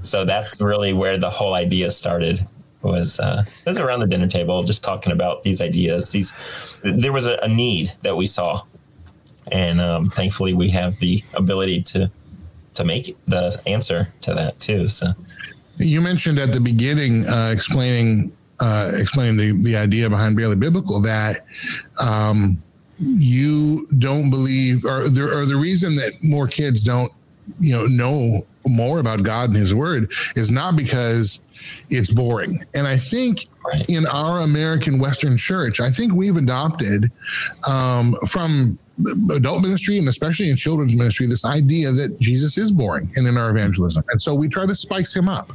So 0.01 0.25
that's 0.25 0.59
really 0.61 0.93
where 0.93 1.17
the 1.17 1.29
whole 1.29 1.53
idea 1.53 1.91
started. 1.91 2.45
Was 2.83 3.19
uh, 3.19 3.43
was 3.65 3.79
around 3.79 3.99
the 3.99 4.07
dinner 4.07 4.27
table, 4.27 4.63
just 4.63 4.83
talking 4.83 5.11
about 5.11 5.43
these 5.43 5.61
ideas. 5.61 6.11
These 6.11 6.31
there 6.83 7.11
was 7.11 7.25
a, 7.25 7.37
a 7.41 7.47
need 7.47 7.91
that 8.03 8.15
we 8.15 8.27
saw, 8.27 8.61
and 9.51 9.81
um, 9.81 10.05
thankfully 10.09 10.53
we 10.53 10.69
have 10.69 10.97
the 10.99 11.23
ability 11.35 11.81
to 11.83 12.11
to 12.75 12.85
make 12.85 13.17
the 13.27 13.59
answer 13.65 14.09
to 14.21 14.33
that 14.35 14.59
too. 14.59 14.87
So 14.89 15.07
you 15.77 16.01
mentioned 16.01 16.37
at 16.37 16.53
the 16.53 16.61
beginning 16.61 17.27
uh, 17.27 17.51
explaining 17.51 18.31
uh, 18.59 18.91
explaining 18.93 19.37
the 19.37 19.61
the 19.63 19.75
idea 19.75 20.07
behind 20.09 20.37
Bearly 20.37 20.55
Biblical 20.55 21.01
that 21.01 21.45
um, 21.97 22.61
you 22.99 23.87
don't 23.99 24.29
believe 24.29 24.85
or 24.85 25.07
the, 25.09 25.23
or 25.23 25.45
the 25.45 25.55
reason 25.55 25.95
that 25.95 26.13
more 26.23 26.47
kids 26.47 26.81
don't 26.81 27.11
you 27.59 27.71
know 27.71 27.85
know 27.85 28.45
more 28.67 28.99
about 28.99 29.23
God 29.23 29.49
and 29.49 29.57
His 29.57 29.73
Word 29.73 30.11
is 30.35 30.51
not 30.51 30.75
because 30.75 31.41
it's 31.89 32.11
boring. 32.11 32.59
And 32.75 32.87
I 32.87 32.97
think 32.97 33.45
in 33.87 34.05
our 34.07 34.41
American 34.41 34.99
Western 34.99 35.37
church, 35.37 35.79
I 35.79 35.89
think 35.89 36.13
we've 36.13 36.37
adopted 36.37 37.11
um, 37.67 38.15
from 38.27 38.77
adult 39.31 39.61
ministry 39.61 39.99
and 39.99 40.07
especially 40.07 40.49
in 40.49 40.55
children's 40.55 40.95
ministry 40.95 41.27
this 41.27 41.45
idea 41.45 41.91
that 41.91 42.19
Jesus 42.19 42.57
is 42.57 42.71
boring 42.71 43.11
and 43.15 43.27
in 43.27 43.37
our 43.37 43.51
evangelism. 43.51 44.03
And 44.09 44.21
so 44.21 44.33
we 44.33 44.47
try 44.47 44.65
to 44.65 44.73
spice 44.73 45.15
him 45.15 45.29
up 45.29 45.51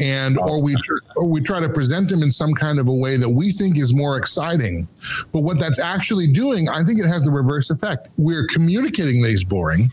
and 0.00 0.38
or 0.38 0.60
we 0.60 0.76
or 1.16 1.26
we 1.26 1.40
try 1.40 1.60
to 1.60 1.68
present 1.68 2.10
him 2.10 2.22
in 2.22 2.30
some 2.30 2.54
kind 2.54 2.80
of 2.80 2.88
a 2.88 2.92
way 2.92 3.16
that 3.16 3.28
we 3.28 3.52
think 3.52 3.78
is 3.78 3.94
more 3.94 4.16
exciting. 4.16 4.88
But 5.32 5.42
what 5.42 5.60
that's 5.60 5.78
actually 5.78 6.26
doing, 6.26 6.68
I 6.68 6.82
think 6.82 6.98
it 6.98 7.06
has 7.06 7.22
the 7.22 7.30
reverse 7.30 7.70
effect. 7.70 8.08
We're 8.16 8.46
communicating 8.48 9.22
that 9.22 9.30
he's 9.30 9.44
boring 9.44 9.88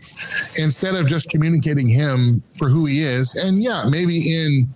instead 0.56 0.94
of 0.94 1.06
just 1.06 1.28
communicating 1.30 1.88
him 1.88 2.42
for 2.58 2.68
who 2.68 2.86
he 2.86 3.04
is. 3.04 3.36
And 3.36 3.62
yeah, 3.62 3.84
maybe 3.88 4.34
in 4.34 4.72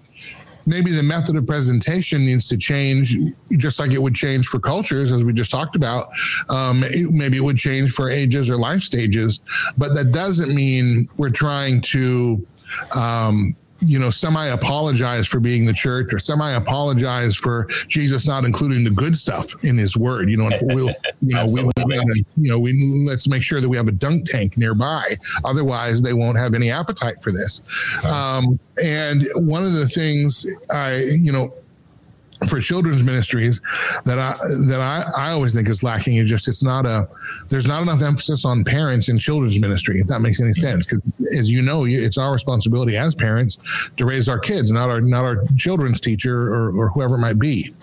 maybe 0.67 0.93
the 0.93 1.03
method 1.03 1.37
of 1.37 1.47
presentation 1.47 2.25
needs 2.25 2.49
to 2.49 2.57
change, 2.57 3.17
just 3.57 3.79
like 3.79 3.91
it 3.93 4.03
would 4.03 4.15
change 4.15 4.47
for 4.47 4.59
cultures, 4.59 5.13
as 5.13 5.25
we 5.25 5.33
just 5.33 5.51
talked 5.51 5.77
about. 5.77 6.09
Um, 6.49 6.85
it, 6.85 7.11
maybe 7.11 7.37
it 7.37 7.43
would 7.43 7.57
change 7.57 7.93
for 7.93 8.11
ages 8.11 8.49
or 8.49 8.57
life 8.57 8.83
stages, 8.83 9.41
but 9.77 9.95
that 9.95 10.13
doesn't 10.13 10.55
mean 10.55 11.09
we're 11.17 11.31
trying 11.31 11.81
to 11.83 12.47
um, 12.97 13.55
you 13.85 13.99
know, 13.99 14.11
semi 14.11 14.47
apologize 14.47 15.27
for 15.27 15.41
being 15.41 15.67
the 15.67 15.73
church 15.73 16.13
or 16.13 16.19
semi 16.19 16.53
apologize 16.53 17.35
for 17.35 17.67
Jesus 17.89 18.27
not 18.27 18.45
including 18.45 18.85
the 18.85 18.91
good 18.91 19.17
stuff 19.17 19.53
in 19.65 19.77
his 19.79 19.97
word. 19.97 20.29
You 20.31 20.37
know, 20.39 20.51
we'll, 20.63 20.91
you 21.21 21.35
know, 21.35 21.47
we, 21.47 21.65
we 21.65 22.25
you 22.37 22.51
know, 22.51 22.59
we 22.59 23.05
let's 23.07 23.29
make 23.29 23.43
sure 23.43 23.61
that 23.61 23.69
we 23.69 23.77
have 23.77 23.89
a 23.89 23.93
dunk 23.93 24.29
tank 24.29 24.57
nearby. 24.57 25.17
Otherwise, 25.45 26.03
they 26.03 26.13
won't 26.13 26.39
have 26.39 26.55
any 26.55 26.71
appetite 26.71 27.23
for 27.23 27.33
this. 27.33 27.63
Um, 28.05 28.59
and 28.83 29.27
one 29.37 29.63
of 29.63 29.73
the 29.73 29.89
things 29.89 30.47
I, 30.71 30.97
you 30.97 31.33
know, 31.33 31.53
for 32.49 32.61
children's 32.61 33.03
ministries 33.03 33.61
that 34.05 34.19
I 34.19 34.33
that 34.67 34.81
I, 34.81 35.29
I 35.29 35.31
always 35.31 35.55
think 35.55 35.69
is 35.69 35.83
lacking. 35.83 36.17
Is 36.17 36.29
just 36.29 36.49
it's 36.49 36.63
not 36.63 36.87
a 36.87 37.09
there's 37.49 37.67
not 37.67 37.83
enough 37.83 38.03
emphasis 38.03 38.45
on 38.45 38.65
parents 38.65 39.09
in 39.09 39.19
children's 39.19 39.59
ministry 39.59 40.01
if 40.01 40.07
that 40.09 40.21
makes 40.21 40.41
any 40.41 40.53
sense. 40.53 40.87
Because 40.87 41.01
as 41.39 41.51
you 41.51 41.63
know 41.63 41.85
it's 41.85 42.19
our 42.19 42.33
responsibility 42.33 42.97
as 42.97 43.15
parents 43.15 43.89
to 43.97 44.05
raise 44.05 44.29
our 44.29 44.39
kids 44.39 44.71
not 44.71 44.91
our 44.91 45.01
not 45.01 45.25
our 45.25 45.45
children's 45.57 46.01
teacher 46.01 46.53
or, 46.53 46.77
or 46.77 46.89
whoever 46.91 47.15
it 47.17 47.21
might 47.21 47.39
be. 47.39 47.75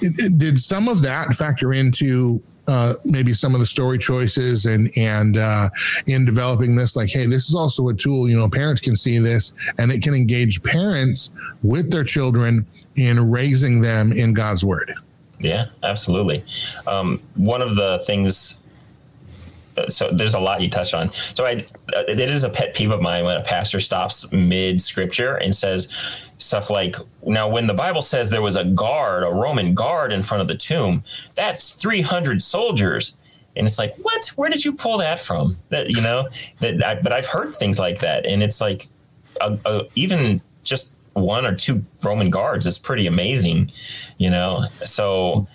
It, 0.00 0.18
it, 0.18 0.38
did 0.38 0.58
some 0.58 0.88
of 0.88 1.02
that 1.02 1.34
factor 1.34 1.72
into 1.72 2.42
uh, 2.66 2.92
maybe 3.06 3.32
some 3.32 3.54
of 3.54 3.60
the 3.60 3.66
story 3.66 3.96
choices 3.96 4.66
and 4.66 4.90
and 4.98 5.38
uh, 5.38 5.70
in 6.06 6.24
developing 6.24 6.76
this? 6.76 6.96
Like 6.96 7.08
hey 7.08 7.26
this 7.26 7.48
is 7.48 7.54
also 7.54 7.88
a 7.88 7.94
tool 7.94 8.28
you 8.28 8.38
know 8.38 8.48
parents 8.50 8.80
can 8.80 8.96
see 8.96 9.18
this 9.18 9.52
and 9.78 9.92
it 9.92 10.02
can 10.02 10.14
engage 10.14 10.62
parents 10.62 11.30
with 11.62 11.90
their 11.90 12.04
children 12.04 12.66
in 12.98 13.30
raising 13.30 13.80
them 13.80 14.12
in 14.12 14.32
God's 14.32 14.64
word. 14.64 14.94
Yeah, 15.40 15.66
absolutely. 15.82 16.44
Um, 16.86 17.20
one 17.34 17.62
of 17.62 17.76
the 17.76 18.02
things, 18.04 18.58
uh, 19.76 19.88
so 19.88 20.10
there's 20.10 20.34
a 20.34 20.40
lot 20.40 20.60
you 20.60 20.68
touched 20.68 20.94
on. 20.94 21.12
So 21.12 21.46
I, 21.46 21.64
uh, 21.96 22.02
it 22.08 22.18
is 22.18 22.42
a 22.42 22.50
pet 22.50 22.74
peeve 22.74 22.90
of 22.90 23.00
mine 23.00 23.24
when 23.24 23.36
a 23.36 23.44
pastor 23.44 23.78
stops 23.78 24.30
mid 24.32 24.82
scripture 24.82 25.36
and 25.36 25.54
says 25.54 26.26
stuff 26.38 26.70
like, 26.70 26.96
now 27.24 27.48
when 27.48 27.66
the 27.66 27.74
Bible 27.74 28.02
says 28.02 28.30
there 28.30 28.42
was 28.42 28.56
a 28.56 28.64
guard, 28.64 29.22
a 29.22 29.30
Roman 29.30 29.74
guard 29.74 30.12
in 30.12 30.22
front 30.22 30.40
of 30.40 30.48
the 30.48 30.56
tomb, 30.56 31.04
that's 31.36 31.70
300 31.70 32.42
soldiers. 32.42 33.16
And 33.56 33.66
it's 33.66 33.78
like, 33.78 33.94
what? 33.96 34.28
Where 34.36 34.48
did 34.48 34.64
you 34.64 34.72
pull 34.72 34.98
that 34.98 35.18
from? 35.18 35.56
That 35.70 35.90
you 35.90 36.00
know 36.00 36.28
that, 36.60 36.84
I, 36.84 37.00
but 37.00 37.12
I've 37.12 37.26
heard 37.26 37.52
things 37.54 37.76
like 37.76 37.98
that, 38.00 38.24
and 38.24 38.40
it's 38.40 38.60
like, 38.60 38.86
a, 39.40 39.58
a, 39.64 39.82
even 39.96 40.40
just 40.62 40.92
one 41.18 41.46
or 41.46 41.54
two 41.54 41.84
Roman 42.02 42.30
guards 42.30 42.66
is 42.66 42.78
pretty 42.78 43.06
amazing, 43.06 43.70
you 44.18 44.30
know. 44.30 44.66
So 44.84 45.46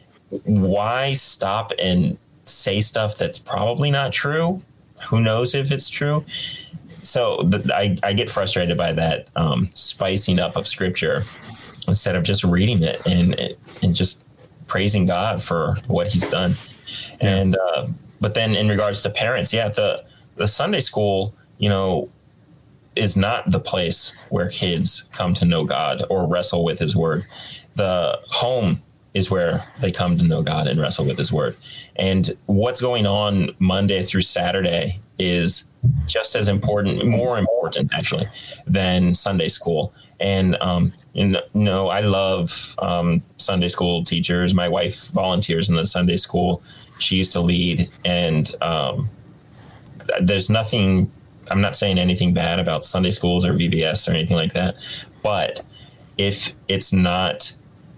why 0.45 1.13
stop 1.13 1.71
and 1.79 2.17
say 2.43 2.81
stuff 2.81 3.17
that's 3.17 3.39
probably 3.39 3.91
not 3.91 4.11
true? 4.11 4.61
Who 5.09 5.21
knows 5.21 5.53
if 5.53 5.71
it's 5.71 5.89
true? 5.89 6.25
So 6.87 7.43
the, 7.43 7.73
I, 7.75 7.97
I 8.03 8.13
get 8.13 8.29
frustrated 8.29 8.77
by 8.77 8.93
that 8.93 9.27
um, 9.35 9.67
spicing 9.73 10.39
up 10.39 10.55
of 10.55 10.65
scripture 10.65 11.23
instead 11.87 12.15
of 12.15 12.23
just 12.23 12.43
reading 12.43 12.81
it 12.81 13.05
and 13.05 13.55
and 13.81 13.95
just 13.95 14.23
praising 14.67 15.05
God 15.05 15.41
for 15.41 15.75
what 15.87 16.07
He's 16.07 16.29
done. 16.29 16.55
And 17.21 17.55
uh, 17.55 17.87
but 18.21 18.33
then 18.33 18.55
in 18.55 18.69
regards 18.69 19.01
to 19.03 19.09
parents, 19.09 19.53
yeah, 19.53 19.67
the 19.67 20.03
the 20.35 20.47
Sunday 20.47 20.79
school, 20.79 21.33
you 21.57 21.69
know, 21.69 22.09
is 22.95 23.15
not 23.15 23.49
the 23.49 23.59
place 23.59 24.15
where 24.29 24.49
kids 24.49 25.05
come 25.11 25.33
to 25.35 25.45
know 25.45 25.65
God 25.65 26.03
or 26.09 26.27
wrestle 26.27 26.63
with 26.63 26.79
His 26.79 26.95
Word. 26.95 27.25
The 27.75 28.19
home 28.29 28.81
is 29.13 29.29
where 29.29 29.63
they 29.79 29.91
come 29.91 30.17
to 30.17 30.25
know 30.25 30.41
God 30.41 30.67
and 30.67 30.79
wrestle 30.79 31.05
with 31.05 31.17
His 31.17 31.31
Word. 31.31 31.55
And 31.95 32.35
what's 32.45 32.81
going 32.81 33.05
on 33.05 33.51
Monday 33.59 34.03
through 34.03 34.21
Saturday 34.21 34.99
is 35.19 35.67
just 36.07 36.35
as 36.35 36.47
important, 36.47 37.05
more 37.05 37.37
important 37.37 37.93
actually, 37.93 38.25
than 38.65 39.13
Sunday 39.13 39.49
school. 39.49 39.93
And 40.19 40.55
um, 40.61 40.93
you 41.13 41.37
know, 41.53 41.89
I 41.89 42.01
love 42.01 42.75
um, 42.79 43.21
Sunday 43.37 43.67
school 43.67 44.03
teachers. 44.03 44.53
My 44.53 44.69
wife 44.69 45.09
volunteers 45.09 45.69
in 45.69 45.75
the 45.75 45.85
Sunday 45.85 46.17
school. 46.17 46.63
She 46.99 47.17
used 47.17 47.33
to 47.33 47.41
lead, 47.41 47.89
and 48.05 48.49
um, 48.61 49.09
there's 50.21 50.49
nothing 50.49 51.11
I'm 51.51 51.61
not 51.61 51.75
saying 51.75 51.99
anything 51.99 52.33
bad 52.33 52.59
about 52.59 52.85
Sunday 52.85 53.11
schools 53.11 53.45
or 53.45 53.53
VBS 53.53 54.07
or 54.07 54.11
anything 54.11 54.37
like 54.37 54.53
that, 54.53 54.75
but 55.21 55.61
if 56.17 56.53
it's 56.67 56.93
not 56.93 57.53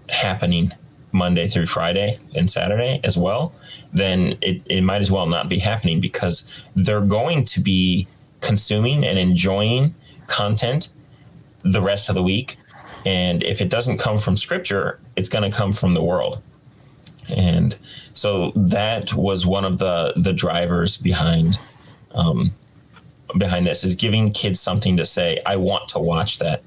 happening 0.08 0.72
Monday 1.12 1.48
through 1.48 1.66
Friday 1.66 2.18
and 2.34 2.50
Saturday 2.50 3.00
as 3.02 3.16
well, 3.16 3.54
then 3.92 4.34
it, 4.42 4.62
it 4.66 4.82
might 4.82 5.00
as 5.00 5.10
well 5.10 5.26
not 5.26 5.48
be 5.48 5.58
happening 5.58 6.00
because 6.00 6.66
they're 6.74 7.00
going 7.00 7.44
to 7.44 7.60
be 7.60 8.06
consuming 8.40 9.04
and 9.04 9.18
enjoying 9.18 9.94
content 10.26 10.90
the 11.62 11.80
rest 11.80 12.08
of 12.08 12.14
the 12.14 12.22
week. 12.22 12.56
And 13.04 13.42
if 13.42 13.60
it 13.60 13.70
doesn't 13.70 13.98
come 13.98 14.18
from 14.18 14.36
scripture, 14.36 15.00
it's 15.16 15.28
going 15.28 15.50
to 15.50 15.56
come 15.56 15.72
from 15.72 15.94
the 15.94 16.02
world. 16.02 16.42
And 17.28 17.76
so 18.12 18.52
that 18.54 19.14
was 19.14 19.44
one 19.44 19.64
of 19.64 19.78
the 19.78 20.12
the 20.16 20.32
drivers 20.32 20.96
behind 20.96 21.58
um, 22.12 22.52
behind 23.38 23.66
this 23.66 23.84
is 23.84 23.94
giving 23.94 24.32
kids 24.32 24.60
something 24.60 24.96
to 24.96 25.04
say. 25.04 25.40
I 25.46 25.56
want 25.56 25.88
to 25.88 25.98
watch 25.98 26.38
that. 26.38 26.62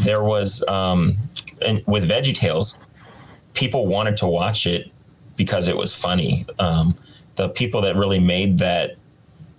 There 0.00 0.22
was 0.22 0.62
um, 0.68 1.16
and 1.62 1.82
with 1.86 2.08
Veggie 2.08 2.34
Tales, 2.34 2.78
people 3.54 3.86
wanted 3.86 4.16
to 4.18 4.26
watch 4.26 4.66
it 4.66 4.90
because 5.36 5.68
it 5.68 5.76
was 5.76 5.94
funny. 5.94 6.46
Um, 6.58 6.96
the 7.36 7.48
people 7.48 7.80
that 7.82 7.96
really 7.96 8.20
made 8.20 8.58
that 8.58 8.96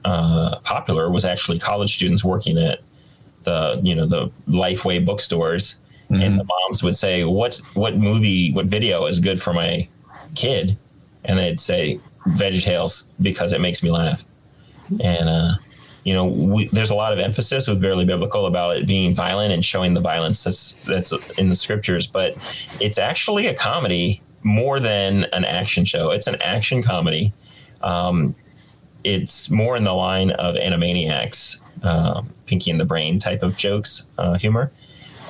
uh, 0.06 0.60
popular 0.60 1.10
was 1.10 1.26
actually 1.26 1.60
college 1.60 1.96
students 1.96 2.24
working 2.24 2.58
at 2.58 2.80
the 3.44 3.80
you 3.84 3.96
know 3.96 4.06
the 4.06 4.32
Lifeway 4.48 5.04
bookstores, 5.04 5.80
mm-hmm. 6.10 6.22
and 6.22 6.40
the 6.40 6.44
moms 6.44 6.84
would 6.84 6.96
say, 6.96 7.24
"What 7.24 7.60
what 7.74 7.98
movie, 7.98 8.52
what 8.52 8.66
video 8.66 9.06
is 9.06 9.20
good 9.20 9.42
for 9.42 9.54
my 9.54 9.88
kid?" 10.36 10.78
And 11.24 11.38
they'd 11.38 11.60
say 11.60 12.00
Veggie 12.28 12.64
Tales 12.64 13.04
because 13.22 13.54
it 13.54 13.62
makes 13.62 13.84
me 13.84 13.92
laugh, 13.92 14.24
and 15.00 15.30
uh, 15.30 15.54
you 16.04 16.14
know, 16.14 16.26
we, 16.26 16.68
there's 16.68 16.90
a 16.90 16.96
lot 16.96 17.14
of 17.14 17.20
emphasis 17.20 17.68
with 17.68 17.80
Bearly 17.80 18.06
Biblical 18.06 18.46
about 18.48 18.76
it 18.76 18.88
being 18.88 19.14
violent 19.14 19.54
and 19.54 19.64
showing 19.64 19.94
the 19.94 20.02
violence 20.02 20.44
that's 20.44 20.72
that's 20.86 21.12
in 21.38 21.50
the 21.50 21.56
scriptures, 21.56 22.08
but 22.08 22.34
it's 22.80 22.98
actually 22.98 23.48
a 23.48 23.54
comedy 23.54 24.22
more 24.44 24.80
than 24.80 25.26
an 25.26 25.46
action 25.46 25.86
show. 25.86 26.10
It's 26.12 26.28
an 26.28 26.42
action 26.42 26.82
comedy. 26.82 27.34
Um, 27.82 28.36
it's 29.04 29.50
more 29.50 29.76
in 29.76 29.84
the 29.84 29.94
line 29.94 30.32
of 30.32 30.56
Animaniacs, 30.56 31.58
um, 31.86 32.30
Pinky 32.48 32.72
and 32.72 32.80
the 32.80 32.86
Brain 32.86 33.20
type 33.20 33.44
of 33.44 33.58
jokes, 33.58 34.08
uh, 34.18 34.38
humor, 34.38 34.72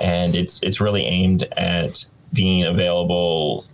and 0.02 0.36
it's 0.36 0.62
it's 0.64 0.80
really 0.80 1.04
aimed 1.04 1.44
at 1.58 2.06
being 2.34 2.64
available 2.64 3.66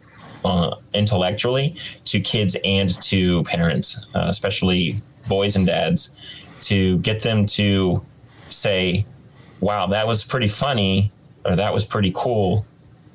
uh, 0.43 0.75
intellectually 0.95 1.75
to 2.05 2.19
kids 2.19 2.55
and 2.63 2.89
to 3.03 3.43
parents, 3.43 4.03
uh, 4.15 4.25
especially 4.29 4.99
boys 5.27 5.55
and 5.55 5.67
dads 5.67 6.15
to 6.61 6.97
get 6.99 7.21
them 7.21 7.45
to 7.45 8.05
say, 8.49 9.05
wow, 9.59 9.87
that 9.87 10.07
was 10.07 10.23
pretty 10.23 10.47
funny 10.47 11.11
or 11.45 11.55
that 11.55 11.73
was 11.73 11.85
pretty 11.85 12.11
cool. 12.15 12.65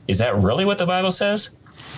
Is 0.09 0.19
that 0.19 0.37
really 0.37 0.65
what 0.65 0.79
the 0.79 0.87
Bible 0.87 1.11
says? 1.11 1.51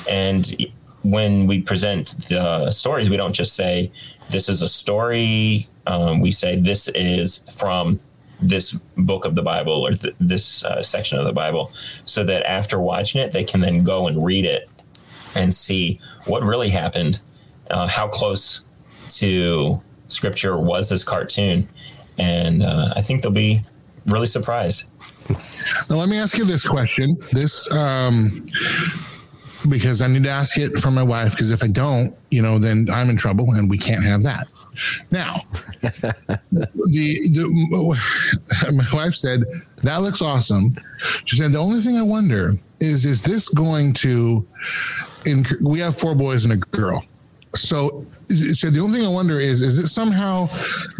And 0.09 0.55
when 1.03 1.47
we 1.47 1.61
present 1.61 2.17
the 2.29 2.71
stories, 2.71 3.11
we 3.11 3.17
don't 3.17 3.33
just 3.33 3.55
say, 3.55 3.91
this 4.31 4.49
is 4.49 4.63
a 4.63 4.69
story. 4.69 5.69
Um, 5.87 6.21
we 6.21 6.31
say, 6.31 6.57
this 6.57 6.89
is 6.89 7.45
from 7.55 8.01
this 8.41 8.73
book 8.97 9.25
of 9.25 9.35
the 9.35 9.43
Bible 9.43 9.87
or 9.87 9.93
th- 9.93 10.15
this 10.19 10.65
uh, 10.65 10.83
section 10.83 11.19
of 11.19 11.25
the 11.25 11.33
Bible, 11.33 11.71
so 12.05 12.25
that 12.25 12.43
after 12.51 12.81
watching 12.81 13.21
it, 13.21 13.33
they 13.33 13.45
can 13.45 13.61
then 13.61 13.85
go 13.85 14.07
and 14.07 14.25
read 14.25 14.45
it 14.45 14.69
and 15.35 15.55
see 15.55 16.01
what 16.27 16.43
really 16.43 16.71
happened, 16.71 17.21
uh, 17.71 17.87
how 17.87 18.09
close 18.09 18.63
to 19.09 19.81
scripture 20.15 20.57
was 20.57 20.89
this 20.89 21.05
cartoon. 21.05 21.67
And 22.19 22.63
uh, 22.63 22.95
I 22.97 23.03
think 23.03 23.23
they'll 23.23 23.33
be 23.33 23.63
really 24.07 24.27
surprised. 24.27 24.85
Now, 25.89 25.97
let 25.97 26.09
me 26.09 26.19
ask 26.19 26.37
you 26.39 26.45
this 26.45 26.67
question. 26.67 27.17
This, 27.33 27.71
um, 27.73 28.31
because 29.69 30.03
I 30.03 30.09
need 30.09 30.25
to 30.25 30.31
ask 30.31 30.59
it 30.59 30.79
from 30.79 30.95
my 30.95 31.03
wife, 31.03 31.33
because 31.33 31.51
if 31.51 31.63
I 31.63 31.69
don't, 31.69 32.15
you 32.31 32.43
know, 32.43 32.59
then 32.59 32.87
I'm 32.93 33.11
in 33.11 33.17
trouble 33.17 33.53
and 33.53 33.69
we 33.69 33.79
can't 33.79 34.05
have 34.05 34.23
that. 34.25 34.47
Now, 35.11 35.43
the, 35.83 37.21
the 37.33 37.99
my 38.73 38.87
wife 38.93 39.15
said 39.15 39.45
that 39.83 40.03
looks 40.03 40.21
awesome. 40.21 40.71
She 41.25 41.37
said 41.37 41.53
the 41.53 41.59
only 41.59 41.81
thing 41.81 41.97
I 41.97 42.03
wonder 42.03 42.55
is 42.81 43.05
is 43.05 43.23
this 43.23 43.49
going 43.49 43.93
to? 43.95 44.47
In, 45.27 45.47
we 45.63 45.79
have 45.79 45.97
four 45.97 46.15
boys 46.15 46.45
and 46.45 46.53
a 46.53 46.57
girl 46.57 47.05
so, 47.55 48.05
so 48.11 48.71
the 48.71 48.81
only 48.81 48.99
thing 48.99 49.07
I 49.07 49.11
wonder 49.11 49.41
is, 49.41 49.63
is 49.63 49.79
it 49.79 49.89
somehow 49.89 50.49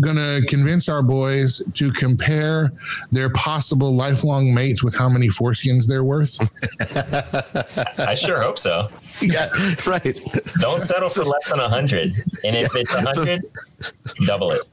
going 0.01 0.17
to 0.17 0.45
convince 0.49 0.89
our 0.89 1.03
boys 1.03 1.63
to 1.75 1.93
compare 1.93 2.73
their 3.11 3.31
possible 3.31 3.95
lifelong 3.95 4.55
mates 4.55 4.83
with 4.83 4.95
how 4.95 5.09
many 5.09 5.29
foreskins 5.29 5.87
they're 5.87 6.05
worth? 6.05 6.39
I 7.99 8.15
sure 8.15 8.41
hope 8.41 8.59
so. 8.59 8.85
Yeah, 9.21 9.49
right. 9.87 10.17
Don't 10.59 10.81
settle 10.81 11.09
for 11.09 11.25
less 11.25 11.51
than 11.51 11.61
a 11.61 11.69
hundred, 11.69 12.17
and 12.45 12.57
if 12.57 12.75
it's 12.75 12.93
a 12.95 13.01
hundred, 13.01 13.43
double 14.27 14.51
it. 14.51 14.63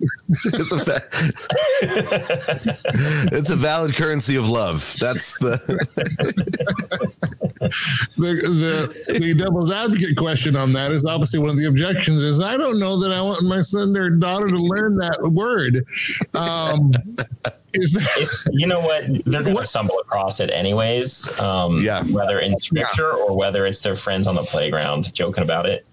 It's 0.53 0.71
a 0.71 0.79
fa- 0.83 1.03
it's 3.33 3.49
a 3.49 3.55
valid 3.55 3.93
currency 3.95 4.35
of 4.37 4.47
love. 4.49 4.95
That's 4.99 5.37
the 5.39 5.57
the, 7.59 7.71
the 8.17 9.19
the 9.19 9.33
devil's 9.33 9.71
advocate 9.71 10.15
question 10.17 10.55
on 10.55 10.73
that 10.73 10.91
is 10.91 11.05
obviously 11.05 11.39
one 11.39 11.49
of 11.49 11.57
the 11.57 11.67
objections 11.67 12.19
is 12.19 12.41
I 12.41 12.57
don't 12.57 12.79
know 12.79 12.99
that 12.99 13.11
I 13.11 13.21
want 13.21 13.43
my 13.43 13.61
son 13.61 13.95
or 13.97 14.09
daughter 14.09 14.47
to 14.47 14.57
learn 14.57 14.95
that 14.97 15.19
word. 15.21 15.85
Um, 16.33 16.91
is 16.93 17.15
that, 17.15 17.61
if, 17.74 18.30
you 18.51 18.67
know 18.67 18.80
what 18.80 19.03
they're 19.26 19.43
going 19.43 19.57
to 19.57 19.65
stumble 19.65 19.99
across 19.99 20.39
it 20.39 20.49
anyways. 20.51 21.39
Um, 21.39 21.84
yeah, 21.84 22.03
whether 22.05 22.39
in 22.39 22.57
scripture 22.57 23.13
yeah. 23.15 23.24
or 23.24 23.38
whether 23.38 23.65
it's 23.65 23.82
their 23.82 23.95
friends 23.95 24.28
on 24.28 24.36
the 24.36 24.43
playground 24.43 25.13
joking 25.13 25.43
about 25.43 25.65
it. 25.65 25.86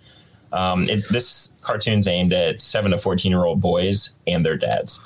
Um, 0.52 0.88
it, 0.88 1.04
this 1.10 1.54
cartoon's 1.60 2.06
aimed 2.06 2.32
at 2.32 2.60
seven 2.60 2.90
to 2.92 2.98
fourteen 2.98 3.30
year 3.30 3.44
old 3.44 3.60
boys 3.60 4.10
and 4.26 4.44
their 4.44 4.56
dads. 4.56 5.00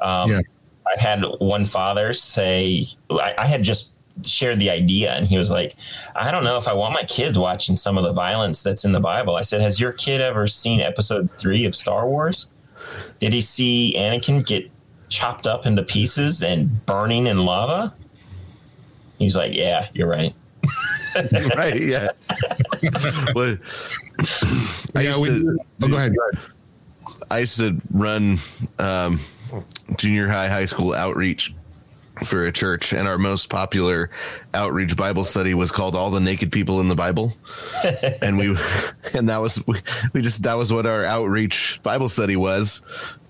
Um, 0.00 0.30
yeah. 0.30 0.40
I 0.86 1.02
had 1.02 1.24
one 1.38 1.64
father 1.64 2.12
say, 2.12 2.86
I, 3.10 3.34
I 3.38 3.46
had 3.46 3.62
just 3.62 3.92
shared 4.24 4.58
the 4.58 4.70
idea 4.70 5.12
and 5.12 5.26
he 5.26 5.36
was 5.36 5.50
like 5.50 5.74
i 6.14 6.30
don't 6.30 6.42
know 6.42 6.56
if 6.56 6.66
i 6.66 6.72
want 6.72 6.94
my 6.94 7.02
kids 7.02 7.38
watching 7.38 7.76
some 7.76 7.98
of 7.98 8.04
the 8.04 8.12
violence 8.12 8.62
that's 8.62 8.84
in 8.84 8.92
the 8.92 9.00
bible 9.00 9.36
i 9.36 9.42
said 9.42 9.60
has 9.60 9.78
your 9.78 9.92
kid 9.92 10.20
ever 10.20 10.46
seen 10.46 10.80
episode 10.80 11.30
three 11.30 11.66
of 11.66 11.74
star 11.74 12.08
wars 12.08 12.50
did 13.20 13.32
he 13.32 13.40
see 13.40 13.94
anakin 13.96 14.46
get 14.46 14.70
chopped 15.08 15.46
up 15.46 15.66
into 15.66 15.82
pieces 15.82 16.42
and 16.42 16.84
burning 16.86 17.26
in 17.26 17.44
lava? 17.44 17.94
He's 19.18 19.36
like 19.36 19.54
yeah 19.54 19.88
you're 19.92 20.08
right. 20.08 20.34
Right 21.56 21.80
yeah. 21.80 22.08
Well, 23.34 23.56
yeah 24.94 25.18
we, 25.18 25.28
to, 25.28 25.58
oh, 25.82 25.88
go 25.88 25.96
ahead 25.96 26.14
go 26.14 26.28
ahead. 26.28 26.50
I 27.30 27.38
used 27.40 27.56
to 27.56 27.80
run 27.90 28.38
um, 28.78 29.20
junior 29.96 30.28
high 30.28 30.48
high 30.48 30.66
school 30.66 30.92
outreach 30.92 31.54
for 32.24 32.46
a 32.46 32.52
church, 32.52 32.92
and 32.92 33.06
our 33.06 33.18
most 33.18 33.50
popular 33.50 34.10
outreach 34.54 34.96
Bible 34.96 35.24
study 35.24 35.54
was 35.54 35.70
called 35.70 35.94
"All 35.94 36.10
the 36.10 36.20
Naked 36.20 36.50
People 36.52 36.80
in 36.80 36.88
the 36.88 36.94
Bible," 36.94 37.36
and 38.22 38.38
we, 38.38 38.56
and 39.14 39.28
that 39.28 39.40
was 39.40 39.64
we, 39.66 39.80
we 40.12 40.22
just 40.22 40.42
that 40.44 40.56
was 40.56 40.72
what 40.72 40.86
our 40.86 41.04
outreach 41.04 41.80
Bible 41.82 42.08
study 42.08 42.36
was, 42.36 42.82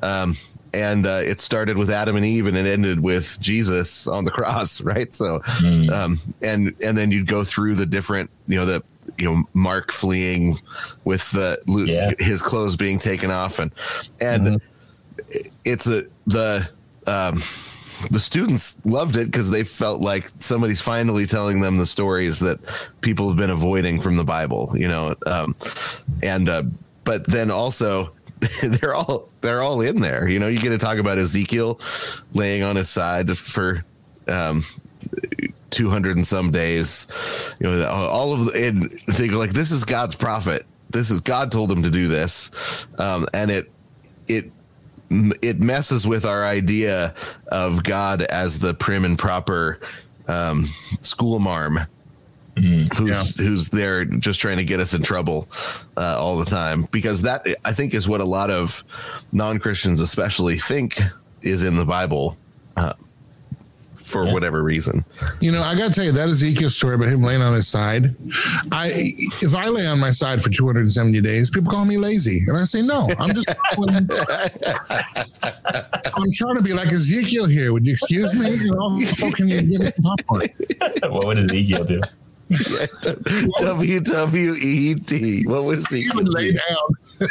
um, 0.03 0.35
and 0.73 1.07
uh, 1.07 1.21
it 1.23 1.41
started 1.41 1.79
with 1.79 1.91
Adam 1.91 2.17
and 2.17 2.25
Eve, 2.25 2.47
and 2.47 2.57
it 2.57 2.67
ended 2.67 3.01
with 3.01 3.41
Jesus 3.41 4.07
on 4.07 4.25
the 4.25 4.31
cross, 4.33 4.81
right? 4.81 5.13
So, 5.15 5.41
mm. 5.61 5.91
um, 5.91 6.19
and 6.43 6.75
and 6.83 6.97
then 6.97 7.11
you'd 7.11 7.27
go 7.27 7.45
through 7.45 7.75
the 7.75 7.87
different, 7.87 8.31
you 8.47 8.57
know, 8.57 8.67
the 8.67 8.83
you 9.19 9.25
know 9.29 9.43
Mark 9.55 9.91
fleeing 9.91 10.59
with 11.05 11.31
the 11.33 11.59
yeah. 11.67 12.13
his 12.19 12.43
clothes 12.43 12.77
being 12.77 12.99
taken 12.99 13.31
off, 13.31 13.59
and 13.59 13.73
and 14.21 14.61
mm-hmm. 14.61 15.49
it's 15.65 15.87
a 15.87 16.05
the 16.27 16.69
um, 17.07 17.41
the 18.11 18.21
students 18.21 18.79
loved 18.85 19.17
it 19.17 19.27
because 19.27 19.51
they 19.51 19.65
felt 19.65 20.01
like 20.01 20.31
somebody's 20.41 20.81
finally 20.81 21.27
telling 21.27 21.61
them 21.61 21.77
the 21.77 21.87
stories 21.87 22.41
that 22.41 22.61
people 23.01 23.29
have 23.29 23.37
been 23.37 23.51
avoiding 23.51 24.01
from 24.01 24.17
the 24.17 24.25
Bible, 24.25 24.73
you 24.75 24.89
know. 24.89 25.15
Um, 25.27 25.57
and 26.23 26.49
uh, 26.49 26.65
but 27.05 27.27
then 27.27 27.51
also 27.51 28.13
they're 28.63 28.95
all 28.95 29.29
they're 29.41 29.63
all 29.63 29.81
in 29.81 30.01
there. 30.01 30.29
You 30.29 30.39
know, 30.39 30.49
you 30.49 30.61
get 30.61 30.71
to 30.71 30.79
talk 30.79 30.99
about 30.99 31.19
Ezekiel 31.19 31.81
laying 32.33 32.63
on 32.63 32.77
his 32.77 32.89
side 32.89 33.37
for 33.37 33.85
um, 34.29 34.63
200 35.71 36.17
and 36.17 36.27
some 36.27 36.51
days. 36.51 37.07
You 37.61 37.69
know, 37.69 37.87
all 37.87 38.33
of 38.33 38.47
the, 38.47 38.67
and 38.67 38.91
think 38.93 39.33
like 39.33 39.53
this 39.53 39.71
is 39.71 39.85
God's 39.85 40.15
prophet. 40.15 40.67
This 40.91 41.11
is 41.11 41.21
God 41.21 41.51
told 41.51 41.71
him 41.71 41.83
to 41.83 41.91
do 41.91 42.09
this, 42.09 42.87
um, 42.99 43.27
and 43.35 43.51
it 43.51 43.71
it 44.29 44.51
it 45.11 45.61
messes 45.61 46.07
with 46.07 46.25
our 46.25 46.45
idea 46.45 47.15
of 47.49 47.85
God 47.85 48.23
as 48.23 48.59
the 48.59 48.75
prim 48.75 49.05
and 49.05 49.19
proper 49.19 49.81
um, 50.29 50.65
school 51.03 51.39
marm. 51.39 51.81
Mm, 52.57 52.91
who's, 52.97 53.11
yeah. 53.11 53.45
who's 53.45 53.69
there 53.69 54.07
just 54.07 54.41
trying 54.41 54.57
to 54.57 54.65
get 54.65 54.81
us 54.81 54.95
in 54.95 55.03
trouble 55.03 55.47
uh, 55.99 56.17
all 56.19 56.39
the 56.39 56.47
time 56.47 56.89
because 56.91 57.21
that 57.21 57.47
I 57.67 57.75
think 57.75 57.93
is 57.93 58.09
what 58.09 58.23
a 58.23 58.25
lot 58.25 58.51
of 58.51 58.83
non 59.31 59.59
Christians 59.59 60.01
especially 60.01 60.59
think 60.59 60.99
is 61.43 61.63
in 61.63 61.77
the 61.77 61.85
Bible. 61.85 62.39
Uh, 62.75 62.95
for 64.07 64.25
yeah. 64.25 64.33
whatever 64.33 64.63
reason. 64.63 65.05
You 65.41 65.51
know, 65.51 65.63
I 65.63 65.77
got 65.77 65.89
to 65.89 65.93
tell 65.93 66.05
you 66.05 66.13
that 66.13 66.29
Ezekiel 66.29 66.71
story 66.71 66.95
about 66.95 67.09
him 67.09 67.23
laying 67.23 67.43
on 67.43 67.55
his 67.55 67.67
side. 67.67 68.15
I 68.71 69.15
if 69.43 69.55
I 69.55 69.69
lay 69.69 69.87
on 69.87 69.99
my 69.99 70.11
side 70.11 70.41
for 70.43 70.49
270 70.49 71.21
days, 71.21 71.51
people 71.51 71.71
call 71.71 71.85
me 71.85 71.99
lazy, 71.99 72.45
and 72.47 72.57
I 72.57 72.65
say 72.65 72.83
no. 72.83 73.09
I'm 73.19 73.35
just 73.35 73.49
I'm 76.15 76.33
trying 76.33 76.57
to 76.57 76.63
be 76.63 76.73
like 76.73 76.93
Ezekiel 76.93 77.47
here. 77.47 77.73
Would 77.73 77.87
you 77.87 77.95
excuse 77.95 78.33
me? 78.39 78.55
You 78.55 78.71
know, 78.71 79.01
can 79.33 79.49
you 79.49 79.63
give 79.63 79.81
me 79.81 79.91
popcorn? 80.03 80.49
what 81.11 81.27
would 81.27 81.39
Ezekiel 81.39 81.85
do? 81.85 82.01
W 83.59 84.01
W 84.01 84.55
E 84.55 84.95
T. 84.95 85.47
What 85.47 85.65
was 85.65 85.85
he? 85.87 86.09
Lay 86.15 86.53
down. 86.53 86.61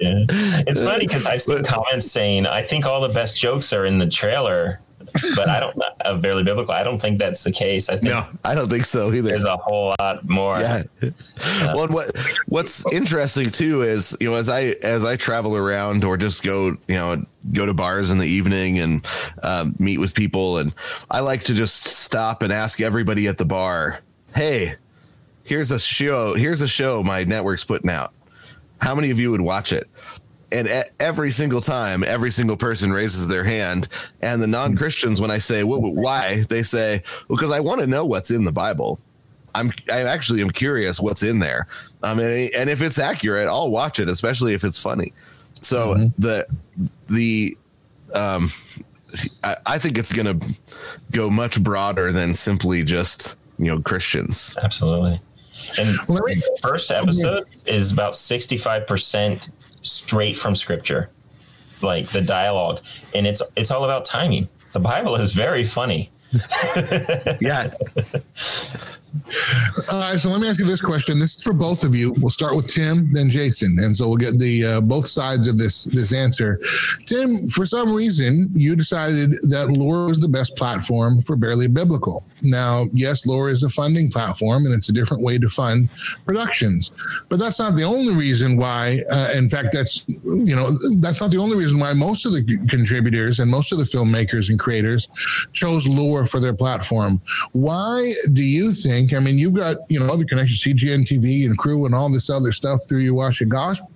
yeah. 0.00 0.24
It's 0.66 0.80
funny 0.80 1.06
because 1.06 1.26
I've 1.26 1.42
seen 1.42 1.62
comments 1.62 2.10
saying, 2.10 2.46
"I 2.46 2.62
think 2.62 2.86
all 2.86 3.00
the 3.00 3.14
best 3.14 3.36
jokes 3.36 3.72
are 3.72 3.84
in 3.84 3.98
the 3.98 4.08
trailer." 4.08 4.80
But 5.36 5.48
I 5.48 5.60
don't 5.60 5.80
of 6.00 6.22
Bearly 6.22 6.44
Biblical. 6.44 6.72
I 6.72 6.84
don't 6.84 7.00
think 7.00 7.18
that's 7.18 7.44
the 7.44 7.52
case. 7.52 7.88
I 7.88 7.92
think 7.92 8.04
no, 8.04 8.26
I 8.44 8.54
don't 8.54 8.68
think 8.68 8.86
so 8.86 9.12
either. 9.12 9.28
There's 9.28 9.44
a 9.44 9.56
whole 9.56 9.94
lot 9.98 10.28
more. 10.28 10.58
Yeah. 10.60 10.84
Uh, 11.02 11.10
well, 11.74 11.88
what 11.88 12.16
what's 12.46 12.90
interesting 12.92 13.50
too 13.50 13.82
is 13.82 14.16
you 14.20 14.30
know 14.30 14.36
as 14.36 14.48
I 14.48 14.76
as 14.82 15.04
I 15.04 15.16
travel 15.16 15.56
around 15.56 16.04
or 16.04 16.16
just 16.16 16.42
go 16.42 16.68
you 16.86 16.94
know 16.94 17.24
go 17.52 17.66
to 17.66 17.74
bars 17.74 18.10
in 18.10 18.18
the 18.18 18.26
evening 18.26 18.78
and 18.78 19.06
um, 19.42 19.74
meet 19.78 19.98
with 19.98 20.14
people 20.14 20.58
and 20.58 20.74
I 21.10 21.20
like 21.20 21.44
to 21.44 21.54
just 21.54 21.86
stop 21.86 22.42
and 22.42 22.52
ask 22.52 22.80
everybody 22.80 23.26
at 23.26 23.38
the 23.38 23.44
bar, 23.44 24.00
hey, 24.34 24.74
here's 25.44 25.70
a 25.70 25.78
show. 25.78 26.34
Here's 26.34 26.60
a 26.60 26.68
show 26.68 27.02
my 27.02 27.24
network's 27.24 27.64
putting 27.64 27.90
out. 27.90 28.12
How 28.80 28.94
many 28.94 29.10
of 29.10 29.18
you 29.18 29.30
would 29.30 29.40
watch 29.40 29.72
it? 29.72 29.88
And 30.50 30.84
every 30.98 31.30
single 31.30 31.60
time 31.60 32.02
every 32.04 32.30
single 32.30 32.56
person 32.56 32.92
raises 32.92 33.28
their 33.28 33.44
hand. 33.44 33.88
And 34.20 34.42
the 34.42 34.46
non-christians 34.46 35.20
when 35.20 35.30
i 35.30 35.38
say 35.38 35.64
well, 35.64 35.80
why? 35.80 36.44
they 36.48 36.62
say 36.62 37.02
well 37.28 37.36
because 37.36 37.52
i 37.52 37.60
want 37.60 37.80
to 37.80 37.86
know 37.86 38.04
what's 38.04 38.30
in 38.30 38.44
the 38.44 38.52
bible. 38.52 38.98
I'm 39.54 39.72
i 39.90 40.02
actually 40.02 40.42
am 40.42 40.50
curious 40.50 41.00
what's 41.00 41.22
in 41.22 41.38
there. 41.38 41.66
I 42.02 42.14
mean 42.14 42.50
and 42.54 42.70
if 42.70 42.82
it's 42.82 42.98
accurate 42.98 43.48
i'll 43.48 43.70
watch 43.70 44.00
it 44.00 44.08
especially 44.08 44.54
if 44.54 44.64
it's 44.64 44.78
funny. 44.78 45.12
So 45.60 45.94
mm-hmm. 45.94 46.22
the 46.22 46.46
the 47.08 47.58
um 48.14 48.50
I, 49.42 49.56
I 49.66 49.78
think 49.78 49.96
it's 49.96 50.12
going 50.12 50.38
to 50.38 50.54
go 51.12 51.30
much 51.30 51.62
broader 51.62 52.12
than 52.12 52.34
simply 52.34 52.82
just 52.82 53.36
you 53.58 53.66
know 53.66 53.80
christians. 53.80 54.56
Absolutely. 54.62 55.20
And 55.76 55.88
the 56.06 56.58
first 56.62 56.90
episode 56.90 57.44
is 57.66 57.92
about 57.92 58.12
65% 58.12 59.50
straight 59.82 60.36
from 60.36 60.54
scripture, 60.54 61.10
like 61.82 62.08
the 62.08 62.20
dialogue, 62.20 62.80
and 63.14 63.26
it's 63.26 63.42
it's 63.56 63.70
all 63.70 63.84
about 63.84 64.04
timing. 64.04 64.48
the 64.72 64.80
Bible 64.80 65.16
is 65.16 65.34
very 65.34 65.64
funny. 65.64 66.10
yeah. 67.40 67.72
Uh, 69.90 70.16
so 70.16 70.28
let 70.28 70.40
me 70.40 70.48
ask 70.48 70.60
you 70.60 70.66
this 70.66 70.82
question. 70.82 71.18
This 71.18 71.36
is 71.36 71.42
for 71.42 71.52
both 71.52 71.82
of 71.82 71.94
you. 71.94 72.12
We'll 72.18 72.30
start 72.30 72.54
with 72.54 72.68
Tim, 72.68 73.12
then 73.12 73.30
Jason, 73.30 73.76
and 73.80 73.96
so 73.96 74.08
we'll 74.08 74.18
get 74.18 74.38
the 74.38 74.64
uh, 74.64 74.80
both 74.80 75.08
sides 75.08 75.48
of 75.48 75.58
this 75.58 75.84
this 75.84 76.12
answer. 76.12 76.60
Tim, 77.06 77.48
for 77.48 77.64
some 77.64 77.92
reason, 77.92 78.48
you 78.54 78.76
decided 78.76 79.32
that 79.50 79.68
Loor 79.70 80.06
was 80.06 80.20
the 80.20 80.28
best 80.28 80.56
platform 80.56 81.22
for 81.22 81.36
Bearly 81.36 81.68
Biblical. 81.68 82.24
Now, 82.42 82.86
yes, 82.92 83.26
Loor 83.26 83.48
is 83.48 83.62
a 83.62 83.70
funding 83.70 84.10
platform, 84.10 84.66
and 84.66 84.74
it's 84.74 84.90
a 84.90 84.92
different 84.92 85.22
way 85.22 85.38
to 85.38 85.48
fund 85.48 85.88
productions, 86.26 86.92
but 87.28 87.38
that's 87.38 87.58
not 87.58 87.76
the 87.76 87.84
only 87.84 88.14
reason 88.14 88.56
why. 88.56 89.02
Uh, 89.10 89.32
in 89.34 89.48
fact, 89.48 89.70
that's 89.72 90.04
you 90.08 90.54
know 90.54 90.70
that's 91.00 91.20
not 91.20 91.30
the 91.30 91.38
only 91.38 91.56
reason 91.56 91.78
why 91.78 91.92
most 91.94 92.26
of 92.26 92.32
the 92.32 92.44
contributors 92.68 93.40
and 93.40 93.50
most 93.50 93.72
of 93.72 93.78
the 93.78 93.84
filmmakers 93.84 94.50
and 94.50 94.58
creators 94.58 95.08
chose 95.52 95.86
Loor 95.86 96.26
for 96.26 96.40
their 96.40 96.54
platform. 96.54 97.20
Why 97.52 98.12
do 98.32 98.44
you 98.44 98.72
think? 98.74 98.97
I 99.14 99.20
mean, 99.20 99.38
you've 99.38 99.54
got 99.54 99.78
you 99.88 99.98
know 99.98 100.12
other 100.12 100.24
connections, 100.24 100.62
CGN 100.62 101.04
TV 101.04 101.44
and 101.44 101.56
Crew 101.56 101.86
and 101.86 101.94
all 101.94 102.10
this 102.10 102.30
other 102.30 102.52
stuff 102.52 102.80
through 102.88 103.00
your 103.00 103.14
Wash 103.14 103.40
It, 103.40 103.48
Gospel, 103.48 103.88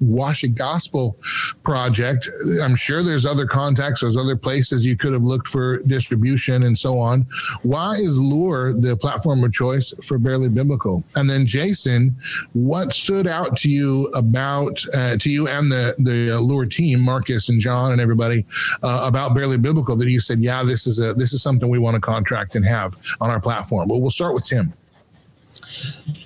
Gospel 0.55 1.17
project. 1.63 2.29
I'm 2.63 2.77
sure 2.77 3.03
there's 3.03 3.27
other 3.27 3.47
contacts, 3.47 4.01
there's 4.01 4.17
other 4.17 4.37
places 4.37 4.85
you 4.85 4.97
could 4.97 5.13
have 5.13 5.23
looked 5.23 5.49
for 5.49 5.79
distribution 5.79 6.65
and 6.65 6.79
so 6.79 6.99
on. 6.99 7.27
Why 7.63 7.95
is 7.95 8.21
Loor 8.21 8.73
the 8.73 8.97
platform 8.97 9.45
of 9.45 9.53
choice 9.53 9.93
for 10.03 10.19
Bearly 10.19 10.49
Biblical? 10.49 11.05
And 11.17 11.29
then 11.29 11.47
Jason, 11.47 12.17
what 12.53 12.93
stood 12.93 13.27
out 13.27 13.57
to 13.59 13.71
you 13.71 14.07
about 14.15 14.85
uh, 14.95 15.17
to 15.19 15.31
you 15.31 15.49
and 15.49 15.71
the 15.71 15.95
the 15.99 16.39
Loor 16.41 16.67
team, 16.67 17.01
Marcus 17.01 17.49
and 17.49 17.61
John 17.61 17.93
and 17.93 18.01
everybody 18.01 18.45
uh, 18.83 19.05
about 19.07 19.35
Bearly 19.35 19.59
Biblical 19.59 19.97
that 19.97 20.09
you 20.09 20.21
said, 20.21 20.41
yeah, 20.41 20.63
this 20.63 20.87
is 20.87 21.01
a 21.01 21.15
this 21.15 21.33
is 21.33 21.43
something 21.43 21.69
we 21.69 21.79
want 21.79 21.95
to 21.95 22.01
contract 22.01 22.55
and 22.55 22.65
have 22.65 22.97
on 23.21 23.31
our 23.31 23.41
platform. 23.41 23.89
Well, 23.89 24.01
we'll 24.01 24.11
start 24.11 24.35
with 24.35 24.45
Tim. 24.45 24.73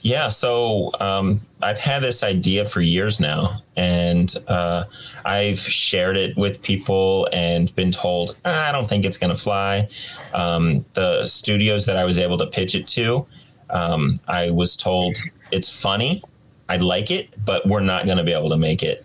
Yeah, 0.03 0.29
so 0.29 0.91
um, 1.01 1.41
I've 1.63 1.79
had 1.79 2.03
this 2.03 2.23
idea 2.23 2.65
for 2.65 2.81
years 2.81 3.19
now, 3.19 3.63
and 3.77 4.33
uh, 4.47 4.85
I've 5.25 5.59
shared 5.59 6.17
it 6.17 6.37
with 6.37 6.63
people 6.63 7.29
and 7.33 7.75
been 7.75 7.91
told, 7.91 8.37
ah, 8.45 8.69
I 8.69 8.73
don't 8.73 8.89
think 8.89 9.05
it's 9.05 9.19
going 9.19 9.35
to 9.35 9.41
fly. 9.41 9.89
Um, 10.33 10.85
the 10.95 11.27
studios 11.27 11.87
that 11.87 11.97
I 11.97 12.05
was 12.05 12.19
able 12.19 12.39
to 12.39 12.47
pitch 12.47 12.75
it 12.75 12.87
to, 12.89 13.27
um, 13.71 14.21
I 14.29 14.51
was 14.51 14.77
told 14.77 15.17
it's 15.51 15.71
funny, 15.71 16.23
I 16.69 16.77
like 16.77 17.11
it, 17.11 17.29
but 17.45 17.67
we're 17.67 17.81
not 17.81 18.07
going 18.07 18.19
to 18.19 18.25
be 18.25 18.33
able 18.33 18.51
to 18.51 18.57
make 18.57 18.83
it. 18.83 19.05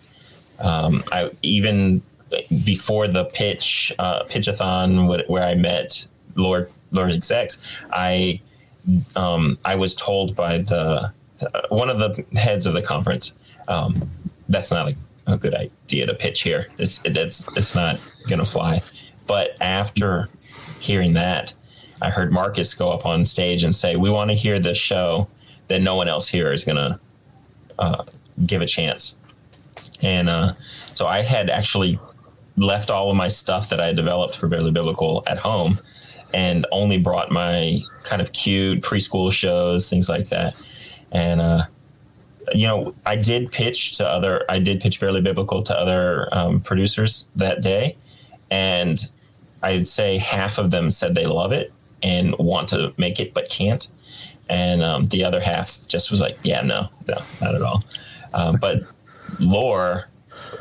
Um, 0.60 1.02
I 1.10 1.30
even 1.42 2.02
before 2.64 3.08
the 3.08 3.24
pitch 3.26 3.92
uh, 3.98 4.22
pitchathon 4.24 5.28
where 5.28 5.42
I 5.42 5.54
met 5.54 6.06
Loor 6.36 6.68
Loor 6.92 7.08
execs, 7.08 7.82
I 7.92 8.40
um, 9.16 9.58
I 9.64 9.74
was 9.74 9.94
told 9.94 10.36
by 10.36 10.58
the 10.58 11.12
uh, 11.40 11.62
one 11.68 11.88
of 11.88 11.98
the 11.98 12.24
heads 12.38 12.66
of 12.66 12.74
the 12.74 12.82
conference 12.82 13.32
um, 13.68 13.94
that's 14.48 14.70
not 14.70 14.88
a, 14.88 14.96
a, 15.26 15.36
good 15.36 15.54
idea 15.54 16.06
to 16.06 16.14
pitch 16.14 16.42
here. 16.42 16.68
This 16.76 16.98
that's 16.98 17.56
it's 17.56 17.74
not 17.74 18.00
gonna 18.28 18.44
fly. 18.44 18.82
But 19.26 19.50
after 19.60 20.28
hearing 20.80 21.12
that, 21.14 21.54
I 22.00 22.10
heard 22.10 22.32
Marcus 22.32 22.74
go 22.74 22.90
up 22.90 23.06
on 23.06 23.24
stage 23.24 23.62
and 23.62 23.74
say, 23.74 23.96
"We 23.96 24.10
want 24.10 24.30
to 24.30 24.36
hear 24.36 24.58
this 24.58 24.78
show 24.78 25.28
that 25.68 25.80
no 25.80 25.94
one 25.94 26.08
else 26.08 26.28
here 26.28 26.52
is 26.52 26.64
gonna 26.64 27.00
uh, 27.78 28.04
give 28.44 28.62
a 28.62 28.66
chance." 28.66 29.16
And 30.02 30.28
uh, 30.28 30.54
so 30.94 31.06
I 31.06 31.22
had 31.22 31.50
actually 31.50 31.98
left 32.56 32.90
all 32.90 33.10
of 33.10 33.16
my 33.16 33.28
stuff 33.28 33.68
that 33.70 33.80
I 33.80 33.92
developed 33.92 34.36
for 34.36 34.48
Bearly 34.48 34.72
Biblical 34.72 35.22
at 35.26 35.38
home 35.38 35.78
and 36.34 36.66
only 36.72 36.98
brought 36.98 37.30
my 37.30 37.80
kind 38.04 38.22
of 38.22 38.32
cute 38.32 38.80
preschool 38.80 39.32
shows, 39.32 39.88
things 39.88 40.08
like 40.08 40.28
that. 40.28 40.54
And, 41.10 41.40
uh, 41.40 41.64
you 42.54 42.66
know, 42.66 42.94
I 43.06 43.16
did 43.16 43.52
pitch 43.52 43.96
to 43.98 44.06
other, 44.06 44.44
I 44.48 44.58
did 44.58 44.80
pitch 44.80 44.98
Bearly 44.98 45.20
Biblical 45.20 45.62
to 45.62 45.74
other 45.74 46.28
um, 46.32 46.60
producers 46.60 47.28
that 47.36 47.62
day. 47.62 47.96
And 48.50 48.98
I'd 49.62 49.88
say 49.88 50.18
half 50.18 50.58
of 50.58 50.70
them 50.70 50.90
said 50.90 51.14
they 51.14 51.26
love 51.26 51.52
it 51.52 51.72
and 52.02 52.36
want 52.38 52.68
to 52.70 52.92
make 52.96 53.20
it, 53.20 53.32
but 53.32 53.48
can't. 53.48 53.86
And 54.48 54.82
um, 54.82 55.06
the 55.06 55.24
other 55.24 55.40
half 55.40 55.86
just 55.86 56.10
was 56.10 56.20
like, 56.20 56.38
yeah, 56.42 56.62
no, 56.62 56.88
no, 57.08 57.16
not 57.40 57.54
at 57.54 57.62
all. 57.62 57.82
Um, 58.34 58.56
but 58.60 58.82
Loor 59.38 60.08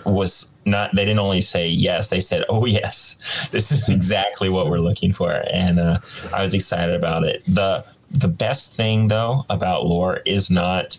was 0.06 0.54
not 0.66 0.94
they 0.96 1.06
didn't 1.06 1.20
only 1.20 1.42
say 1.42 1.68
yes 1.68 2.10
they 2.10 2.20
said 2.20 2.44
oh 2.50 2.66
yes. 2.66 3.50
This 3.52 3.72
is 3.72 3.89
exactly 3.89 4.50
what 4.50 4.68
we're 4.68 4.80
looking 4.80 5.14
for 5.14 5.44
and 5.52 5.80
uh, 5.80 6.00
i 6.34 6.44
was 6.44 6.54
excited 6.54 6.96
about 6.96 7.24
it. 7.24 7.44
The 7.46 7.86
the 8.10 8.28
best 8.28 8.76
thing 8.76 9.08
though 9.08 9.46
about 9.50 9.86
Loor 9.86 10.22
is 10.26 10.52
not 10.52 10.98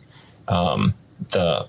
um, 0.48 0.94
the 1.30 1.66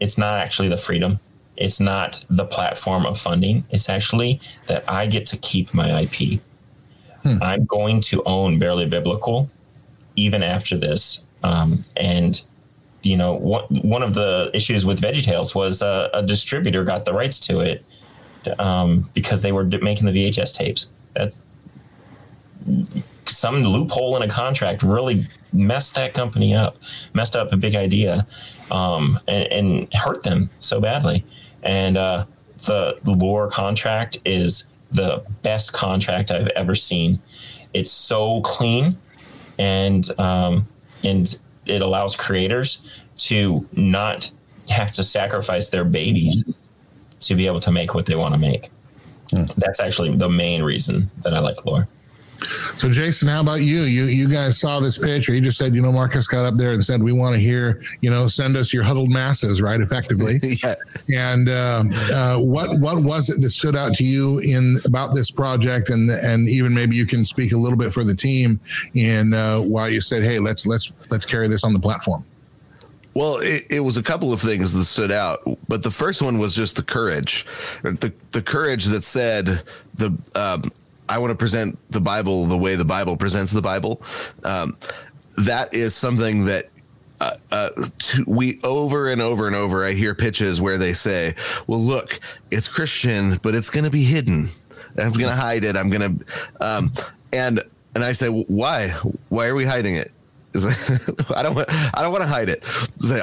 it's 0.00 0.16
not 0.16 0.34
actually 0.34 0.68
the 0.68 0.78
freedom. 0.78 1.18
It's 1.56 1.78
not 1.78 2.24
the 2.30 2.46
platform 2.46 3.04
of 3.04 3.18
funding. 3.18 3.64
It's 3.70 3.88
actually 3.88 4.40
that 4.66 4.84
i 4.88 5.06
get 5.06 5.26
to 5.26 5.36
keep 5.36 5.74
my 5.74 6.00
ip 6.00 6.40
hmm. 7.22 7.36
i'm 7.42 7.64
going 7.64 8.00
to 8.00 8.22
own 8.24 8.58
Bearly 8.58 8.88
Biblical 8.88 9.50
even 10.16 10.42
after 10.42 10.76
this 10.76 11.24
um, 11.42 11.84
and 11.96 12.42
you 13.02 13.16
know, 13.16 13.34
one, 13.34 13.64
one 13.82 14.02
of 14.02 14.14
the 14.14 14.50
issues 14.54 14.84
with 14.84 15.00
VeggieTales 15.00 15.54
was 15.54 15.82
uh, 15.82 16.08
a 16.12 16.22
distributor 16.22 16.84
got 16.84 17.04
the 17.04 17.12
rights 17.12 17.40
to 17.40 17.60
it 17.60 17.84
um, 18.58 19.08
because 19.14 19.42
they 19.42 19.52
were 19.52 19.64
making 19.64 20.06
the 20.06 20.12
VHS 20.12 20.54
tapes. 20.54 20.90
That's 21.14 21.40
some 23.26 23.62
loophole 23.62 24.16
in 24.16 24.22
a 24.22 24.28
contract 24.28 24.82
really 24.82 25.24
messed 25.52 25.94
that 25.94 26.14
company 26.14 26.54
up, 26.54 26.76
messed 27.14 27.36
up 27.36 27.52
a 27.52 27.56
big 27.56 27.74
idea, 27.74 28.26
um, 28.70 29.18
and, 29.26 29.52
and, 29.52 29.94
hurt 29.94 30.22
them 30.22 30.50
so 30.58 30.80
badly. 30.80 31.24
And 31.62 31.96
uh, 31.96 32.26
the 32.58 32.98
Loor 33.04 33.48
contract 33.48 34.18
is 34.24 34.64
the 34.92 35.24
best 35.42 35.72
contract 35.72 36.30
I've 36.30 36.48
ever 36.48 36.74
seen. 36.74 37.20
It's 37.72 37.90
so 37.90 38.40
clean, 38.42 38.96
and 39.58 40.08
um, 40.18 40.66
and 41.04 41.38
it 41.70 41.82
allows 41.82 42.16
creators 42.16 42.82
to 43.16 43.68
not 43.72 44.30
have 44.68 44.92
to 44.92 45.04
sacrifice 45.04 45.68
their 45.68 45.84
babies 45.84 46.44
to 47.20 47.34
be 47.34 47.46
able 47.46 47.60
to 47.60 47.70
make 47.70 47.94
what 47.94 48.06
they 48.06 48.16
want 48.16 48.34
to 48.34 48.40
make. 48.40 48.70
Hmm. 49.30 49.44
That's 49.56 49.80
actually 49.80 50.16
the 50.16 50.28
main 50.28 50.62
reason 50.62 51.10
that 51.22 51.34
I 51.34 51.38
like 51.38 51.64
Loor. 51.64 51.88
So, 52.76 52.90
Jason, 52.90 53.28
how 53.28 53.40
about 53.40 53.62
you? 53.62 53.82
You 53.82 54.04
you 54.04 54.28
guys 54.28 54.58
saw 54.58 54.80
this 54.80 54.96
pitch, 54.96 55.28
or 55.28 55.34
you 55.34 55.40
just 55.40 55.58
said, 55.58 55.74
you 55.74 55.82
know, 55.82 55.92
Marcus 55.92 56.26
got 56.26 56.44
up 56.44 56.56
there 56.56 56.72
and 56.72 56.84
said, 56.84 57.02
we 57.02 57.12
want 57.12 57.34
to 57.34 57.40
hear, 57.40 57.82
you 58.00 58.10
know, 58.10 58.28
send 58.28 58.56
us 58.56 58.72
your 58.72 58.82
huddled 58.82 59.10
masses, 59.10 59.60
right? 59.60 59.80
Effectively. 59.80 60.38
yeah. 60.62 60.74
And 61.14 61.48
uh, 61.48 61.84
uh, 62.12 62.38
what 62.38 62.78
what 62.80 63.02
was 63.02 63.28
it 63.28 63.40
that 63.40 63.50
stood 63.50 63.76
out 63.76 63.94
to 63.94 64.04
you 64.04 64.38
in 64.40 64.78
about 64.84 65.14
this 65.14 65.30
project, 65.30 65.90
and 65.90 66.10
and 66.10 66.48
even 66.48 66.72
maybe 66.72 66.96
you 66.96 67.06
can 67.06 67.24
speak 67.24 67.52
a 67.52 67.58
little 67.58 67.78
bit 67.78 67.92
for 67.92 68.04
the 68.04 68.14
team 68.14 68.60
in 68.94 69.34
uh, 69.34 69.60
why 69.60 69.88
you 69.88 70.00
said, 70.00 70.22
hey, 70.22 70.38
let's 70.38 70.66
let's 70.66 70.92
let's 71.10 71.26
carry 71.26 71.48
this 71.48 71.64
on 71.64 71.72
the 71.72 71.80
platform. 71.80 72.24
Well, 73.12 73.38
it, 73.38 73.66
it, 73.68 73.80
was 73.80 73.96
a 73.96 74.04
couple 74.04 74.32
of 74.32 74.40
things 74.40 74.72
that 74.72 74.84
stood 74.84 75.10
out, 75.10 75.40
but 75.68 75.82
the 75.82 75.90
first 75.90 76.22
one 76.22 76.38
was 76.38 76.54
just 76.54 76.76
the 76.76 76.82
courage, 76.82 77.44
the 77.82 78.12
the 78.30 78.40
courage 78.40 78.84
that 78.86 79.02
said 79.02 79.62
the 79.94 80.16
um, 80.36 80.70
I 81.10 81.18
want 81.18 81.32
to 81.32 81.34
present 81.34 81.76
the 81.90 82.00
Bible 82.00 82.46
the 82.46 82.56
way 82.56 82.76
the 82.76 82.84
Bible 82.84 83.16
presents 83.16 83.50
the 83.52 83.60
Bible. 83.60 84.00
Um, 84.44 84.78
that 85.38 85.74
is 85.74 85.94
something 85.94 86.44
that 86.44 86.70
uh, 87.20 87.34
uh, 87.50 87.70
to, 87.98 88.24
we 88.28 88.60
over 88.62 89.10
and 89.10 89.20
over 89.20 89.48
and 89.48 89.56
over 89.56 89.84
I 89.84 89.92
hear 89.92 90.14
pitches 90.14 90.60
where 90.60 90.78
they 90.78 90.92
say, 90.92 91.34
"Well, 91.66 91.80
look, 91.80 92.20
it's 92.52 92.68
Christian, 92.68 93.38
but 93.42 93.56
it's 93.56 93.70
going 93.70 93.84
to 93.84 93.90
be 93.90 94.04
hidden. 94.04 94.48
I'm 94.96 95.12
going 95.12 95.28
to 95.28 95.34
hide 95.34 95.64
it. 95.64 95.76
I'm 95.76 95.90
going 95.90 96.18
to," 96.18 96.26
um, 96.60 96.92
and 97.32 97.60
and 97.96 98.04
I 98.04 98.12
say, 98.12 98.28
"Why? 98.28 98.90
Why 99.30 99.46
are 99.46 99.56
we 99.56 99.64
hiding 99.64 99.96
it?" 99.96 100.12
I 101.34 101.42
don't 101.42 101.56
want. 101.56 101.68
I 101.70 102.02
don't 102.02 102.12
want 102.12 102.22
to 102.22 102.28
hide 102.28 102.48
it. 102.48 102.62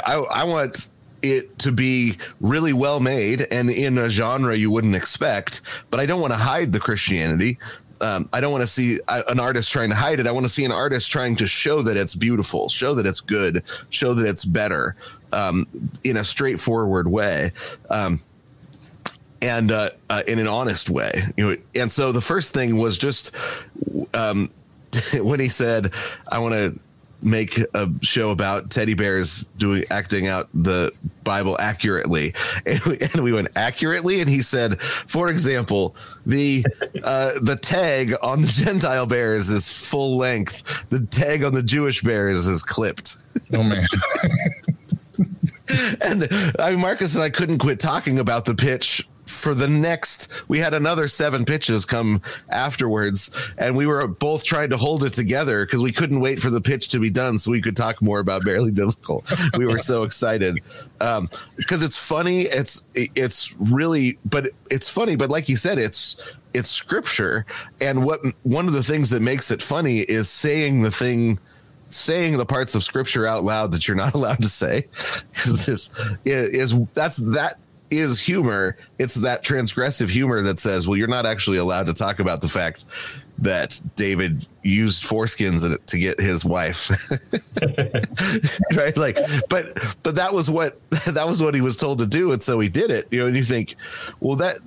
I, 0.05 0.15
I 0.15 0.43
want 0.43 0.89
it 1.32 1.57
to 1.59 1.71
be 1.71 2.17
really 2.41 2.73
well 2.73 2.99
made 2.99 3.41
and 3.51 3.69
in 3.69 3.97
a 3.97 4.09
genre 4.09 4.55
you 4.55 4.71
wouldn't 4.71 4.95
expect. 4.95 5.61
But 5.89 5.99
I 5.99 6.05
don't 6.05 6.21
want 6.21 6.34
to 6.34 6.38
hide 6.38 6.71
the 6.71 6.80
Christianity. 6.80 7.57
Um, 7.99 8.30
I 8.32 8.41
don't 8.41 8.51
want 8.51 8.61
to 8.61 8.67
see 8.67 8.99
an 9.07 9.39
artist 9.39 9.71
trying 9.71 9.89
to 9.89 9.95
hide 9.95 10.19
it. 10.19 10.28
I 10.28 10.32
want 10.32 10.45
to 10.45 10.49
see 10.49 10.65
an 10.65 10.71
artist 10.71 11.09
trying 11.09 11.36
to 11.38 11.47
show 11.47 11.82
that 11.82 11.97
it's 11.97 12.13
beautiful, 12.13 12.69
show 12.69 12.93
that 12.93 13.05
it's 13.05 13.21
good, 13.21 13.63
show 13.89 14.13
that 14.13 14.28
it's 14.28 14.45
better 14.45 14.95
um, 15.32 15.67
in 16.03 16.17
a 16.17 16.23
straightforward 16.23 17.07
way. 17.07 17.51
Um, 17.89 18.21
and 19.41 19.71
uh, 19.71 19.91
uh, 20.09 20.23
in 20.28 20.39
an 20.39 20.47
honest 20.47 20.89
way, 20.89 21.23
you 21.38 21.49
know. 21.49 21.55
And 21.75 21.91
so 21.91 22.11
the 22.11 22.21
first 22.21 22.53
thing 22.53 22.78
was 22.78 22.97
just 22.97 23.36
um, 24.13 24.49
when 25.13 25.39
he 25.39 25.49
said, 25.49 25.91
"I 26.28 26.39
want 26.39 26.55
to 26.55 26.80
make 27.22 27.59
a 27.74 27.89
show 28.01 28.32
about 28.32 28.70
teddy 28.70 28.93
bears 28.93 29.43
doing 29.57 29.84
acting 29.89 30.28
out 30.28 30.49
the 30.53 30.91
Bible 31.24 31.57
accurately, 31.59 32.34
and 32.65 32.82
we, 32.84 32.97
and 32.99 33.15
we 33.24 33.34
went 33.34 33.49
accurately, 33.55 34.22
and 34.22 34.30
he 34.30 34.41
said, 34.41 34.80
for 34.82 35.30
example, 35.30 35.95
the 36.26 36.65
uh, 37.03 37.32
the 37.41 37.55
tag 37.55 38.15
on 38.22 38.41
the 38.41 38.47
Gentile 38.51 39.05
bears 39.05 39.49
is 39.49 39.72
full 39.72 40.18
length. 40.18 40.89
The 40.89 41.01
tag 41.07 41.43
on 41.43 41.53
the 41.53 41.63
Jewish 41.63 42.01
bears 42.01 42.47
is 42.47 42.63
clipped. 42.63 43.18
Oh 43.53 43.63
man. 43.63 43.86
and 46.01 46.28
I 46.59 46.72
mean, 46.72 46.80
Marcus 46.80 47.15
and 47.15 47.24
I 47.24 47.30
couldn't 47.30 47.57
quit 47.59 47.80
talking 47.80 48.20
about 48.20 48.45
the 48.45 48.55
pitch 48.55 49.07
for 49.38 49.53
the 49.53 49.67
next 49.67 50.29
we 50.47 50.59
had 50.59 50.73
another 50.73 51.07
seven 51.07 51.45
pitches 51.45 51.85
come 51.85 52.21
afterwards 52.49 53.31
and 53.57 53.75
we 53.75 53.85
were 53.85 54.07
both 54.07 54.43
trying 54.43 54.69
to 54.69 54.77
hold 54.77 55.03
it 55.03 55.13
together 55.13 55.65
because 55.65 55.81
we 55.81 55.91
couldn't 55.91 56.19
wait 56.19 56.39
for 56.39 56.49
the 56.49 56.61
pitch 56.61 56.89
to 56.89 56.99
be 56.99 57.09
done 57.09 57.38
so 57.38 57.51
we 57.51 57.61
could 57.61 57.75
talk 57.75 58.01
more 58.01 58.19
about 58.19 58.43
Bearly 58.43 58.71
Biblical. 58.71 59.23
We 59.57 59.65
were 59.65 59.77
so 59.79 60.03
excited. 60.03 60.59
Um, 60.99 61.29
because 61.55 61.83
it's 61.83 61.97
funny 61.97 62.41
it's 62.41 62.85
it's 62.95 63.53
really 63.59 64.17
but 64.25 64.47
it's 64.69 64.89
funny 64.89 65.15
but 65.15 65.29
like 65.29 65.49
you 65.49 65.55
said 65.55 65.77
it's 65.77 66.38
it's 66.57 66.69
scripture. 66.69 67.45
And 67.79 68.03
what 68.05 68.21
one 68.43 68.67
of 68.67 68.73
the 68.73 68.83
things 68.83 69.09
that 69.11 69.21
makes 69.21 69.51
it 69.51 69.61
funny 69.61 69.99
is 69.99 70.29
saying 70.29 70.81
the 70.81 70.91
thing 70.91 71.39
saying 71.89 72.38
the 72.38 72.45
parts 72.45 72.75
of 72.75 72.83
scripture 72.83 73.25
out 73.25 73.43
loud 73.43 73.71
that 73.71 73.88
you're 73.88 73.95
not 73.95 74.13
allowed 74.15 74.41
to 74.41 74.49
say. 74.49 74.88
Is, 75.45 75.69
is, 75.69 75.91
is 76.25 76.75
that's 76.93 77.17
that 77.17 77.59
is 77.89 78.19
humor. 78.19 78.77
It's 78.99 79.15
that 79.15 79.43
transgressive 79.43 80.09
humor 80.09 80.41
that 80.41 80.59
says, 80.59 80.88
well, 80.88 80.97
you're 80.97 81.07
not 81.07 81.25
actually 81.25 81.57
allowed 81.57 81.88
to 81.88 81.93
talk 81.93 82.19
about 82.19 82.41
the 82.41 82.49
fact 82.49 82.85
that 83.39 83.79
David 83.95 84.47
used 84.63 85.03
foreskins 85.03 85.85
to 85.85 85.97
get 85.97 86.19
his 86.19 86.43
wife. 86.43 86.89
right? 88.75 88.97
Like, 88.97 89.19
but, 89.49 89.77
but 90.03 90.15
that 90.15 90.33
was 90.33 90.49
what, 90.49 90.79
that 91.05 91.27
was 91.27 91.41
what 91.41 91.53
he 91.53 91.61
was 91.61 91.77
told 91.77 91.99
to 91.99 92.07
do. 92.07 92.31
And 92.31 92.41
so 92.41 92.59
he 92.59 92.67
did 92.67 92.91
it, 92.91 93.07
you 93.11 93.19
know, 93.19 93.27
and 93.27 93.35
you 93.35 93.43
think, 93.43 93.75
well, 94.19 94.35
that, 94.38 94.57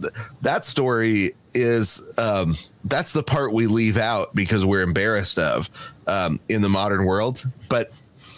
that 0.43 0.65
story 0.65 1.35
is, 1.53 2.07
um, 2.17 2.55
that's 2.85 3.13
the 3.13 3.23
part 3.23 3.53
we 3.53 3.67
leave 3.67 3.97
out 3.97 4.35
because 4.35 4.65
we're 4.65 4.83
embarrassed 4.83 5.39
of, 5.39 5.69
um, 6.07 6.41
in 6.49 6.63
the 6.63 6.69
modern 6.69 7.05
world. 7.05 7.45
But 7.69 7.93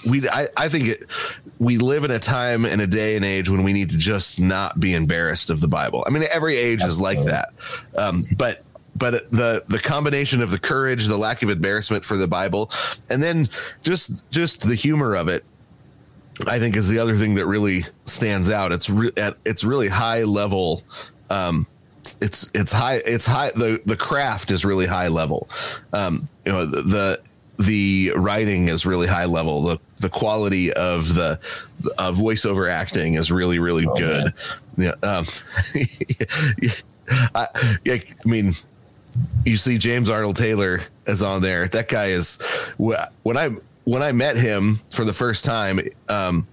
we, 0.05 0.29
I, 0.29 0.49
I 0.57 0.69
think 0.69 0.89
it, 0.89 1.05
we 1.63 1.79
live 1.79 2.03
in 2.03 2.11
a 2.11 2.19
time 2.19 2.65
and 2.65 2.81
a 2.81 2.89
day 2.89 3.15
and 3.15 3.25
age 3.25 3.49
when 3.49 3.63
we 3.63 3.73
need 3.73 3.89
to 3.91 3.97
just 3.97 4.41
not 4.41 4.81
be 4.81 4.95
embarrassed 4.95 5.49
of 5.49 5.61
the 5.61 5.69
Bible. 5.69 6.03
I 6.05 6.11
mean, 6.11 6.25
every 6.33 6.57
age 6.57 6.83
is 6.83 6.99
like 6.99 7.23
that. 7.23 7.51
Um, 7.97 8.25
but 8.37 8.65
but 8.97 9.31
the 9.31 9.63
the 9.69 9.79
combination 9.79 10.43
of 10.43 10.51
the 10.51 10.59
courage, 10.59 11.07
the 11.07 11.17
lack 11.17 11.41
of 11.45 11.51
embarrassment 11.51 12.05
for 12.05 12.17
the 12.17 12.27
Bible, 12.27 12.69
and 13.11 13.23
then 13.23 13.49
just 13.83 14.29
just 14.33 14.67
the 14.67 14.75
humor 14.75 15.15
of 15.15 15.29
it, 15.29 15.45
I 16.49 16.59
think 16.59 16.75
is 16.75 16.89
the 16.89 16.99
other 16.99 17.17
thing 17.17 17.37
that 17.37 17.47
really 17.47 17.83
stands 18.07 18.51
out. 18.51 18.73
It's 18.73 18.91
re- 18.91 19.13
at 19.17 19.37
it's 19.45 19.63
really 19.63 19.89
high 19.89 20.25
level. 20.25 20.83
Um, 21.31 21.69
it's 22.21 22.51
it's 22.55 22.73
high 22.73 23.03
it's 23.07 23.27
high 23.27 23.53
the 23.53 23.81
the 23.87 23.97
craft 23.97 24.51
is 24.51 24.65
really 24.65 24.87
high 24.87 25.09
level. 25.09 25.49
Um, 25.93 26.29
you 26.45 26.51
know 26.51 26.67
the, 26.67 26.83
the 26.83 27.23
the 27.65 28.13
writing 28.17 28.69
is 28.69 28.87
really 28.87 29.07
high 29.07 29.25
level. 29.25 29.63
The 29.63 29.79
the 29.99 30.09
quality 30.09 30.73
of 30.73 31.15
the 31.15 31.39
uh, 31.99 32.13
voiceover 32.13 32.71
acting 32.71 33.15
is 33.15 33.31
really 33.31 33.59
really 33.59 33.87
oh, 33.87 33.95
good. 33.97 34.35
Man. 34.77 34.95
Yeah, 35.03 35.09
um, 35.09 35.25
I, 37.35 37.47
I 37.87 38.03
mean, 38.25 38.53
you 39.45 39.57
see 39.57 39.79
James 39.79 40.09
Arnold 40.09 40.37
Taylor 40.37 40.81
is 41.07 41.23
on 41.23 41.43
there. 41.43 41.69
That 41.69 41.89
guy 41.89 42.07
is 42.07 42.41
when 42.79 43.37
I 43.37 43.51
when 43.85 44.03
I 44.03 44.13
met 44.13 44.37
him 44.37 44.81
for 44.91 45.05
the 45.05 45.13
first 45.13 45.45
time. 45.45 45.81
Um, 46.09 46.47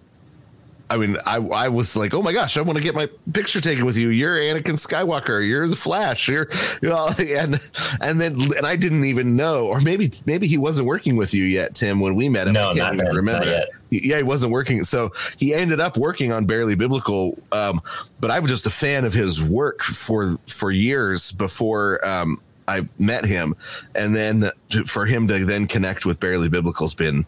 I 0.92 0.98
mean, 0.98 1.18
I 1.26 1.38
I 1.38 1.68
was 1.68 1.96
like, 1.96 2.14
oh 2.14 2.22
my 2.22 2.34
gosh, 2.34 2.58
I 2.58 2.62
want 2.62 2.78
to 2.78 2.84
get 2.84 2.96
my 2.96 3.08
picture 3.32 3.62
taken 3.62 3.86
with 3.86 3.98
you. 3.98 4.10
You're 4.10 4.36
Anakin 4.36 4.76
Skywalker. 4.76 5.48
You're 5.48 5.68
the 5.68 5.76
Flash. 5.76 6.28
You're, 6.28 6.48
you 6.82 6.90
know, 6.90 7.10
and 7.20 7.60
and 8.02 8.20
then 8.20 8.34
and 8.58 8.66
I 8.66 8.76
didn't 8.76 9.06
even 9.06 9.36
know, 9.36 9.68
or 9.68 9.82
maybe 9.82 10.12
maybe 10.26 10.48
he 10.48 10.58
wasn't 10.58 10.88
working 10.88 11.16
with 11.16 11.34
you 11.34 11.44
yet, 11.44 11.76
Tim, 11.76 12.00
when 12.00 12.16
we 12.16 12.28
met 12.28 12.48
him. 12.48 12.54
No, 12.54 12.72
I 12.72 12.76
can't 12.76 12.96
even 12.96 13.16
remember. 13.16 13.66
Yeah, 13.92 14.18
he 14.18 14.24
wasn't 14.24 14.52
working. 14.52 14.84
So 14.84 15.12
he 15.38 15.54
ended 15.54 15.80
up 15.80 15.98
working 15.98 16.32
on 16.32 16.46
Bearly 16.46 16.76
Biblical. 16.76 17.38
Um, 17.52 17.82
but 18.20 18.32
I 18.32 18.40
was 18.40 18.50
just 18.50 18.66
a 18.66 18.72
fan 18.72 19.06
of 19.06 19.14
his 19.14 19.42
work 19.42 19.84
for 19.84 20.38
for 20.48 20.72
years 20.72 21.32
before 21.34 22.06
um, 22.06 22.42
I 22.68 22.82
met 22.98 23.26
him, 23.26 23.56
and 23.94 24.16
then 24.16 24.52
for 24.88 25.06
him 25.06 25.28
to 25.28 25.46
then 25.46 25.68
connect 25.68 26.06
with 26.06 26.20
Bearly 26.20 26.50
Biblical's 26.50 26.96
been 26.96 27.26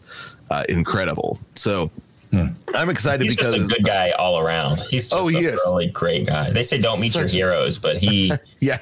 uh, 0.50 0.64
incredible. 0.68 1.38
So 1.54 1.90
Hmm. 2.32 2.46
I'm 2.74 2.88
excited 2.88 3.24
He's 3.24 3.36
because 3.36 3.54
just 3.54 3.70
a 3.70 3.74
good 3.74 3.84
guy 3.84 4.12
all 4.12 4.38
around. 4.38 4.80
He's 4.80 5.10
just 5.10 5.14
oh, 5.14 5.28
he 5.28 5.44
a 5.44 5.50
is. 5.50 5.60
really 5.66 5.88
great 5.88 6.26
guy. 6.26 6.50
They 6.50 6.62
say 6.62 6.80
don't 6.80 7.00
meet 7.00 7.12
Such 7.12 7.34
your 7.34 7.52
heroes, 7.52 7.78
but 7.78 7.98
he 7.98 8.32
yeah 8.60 8.78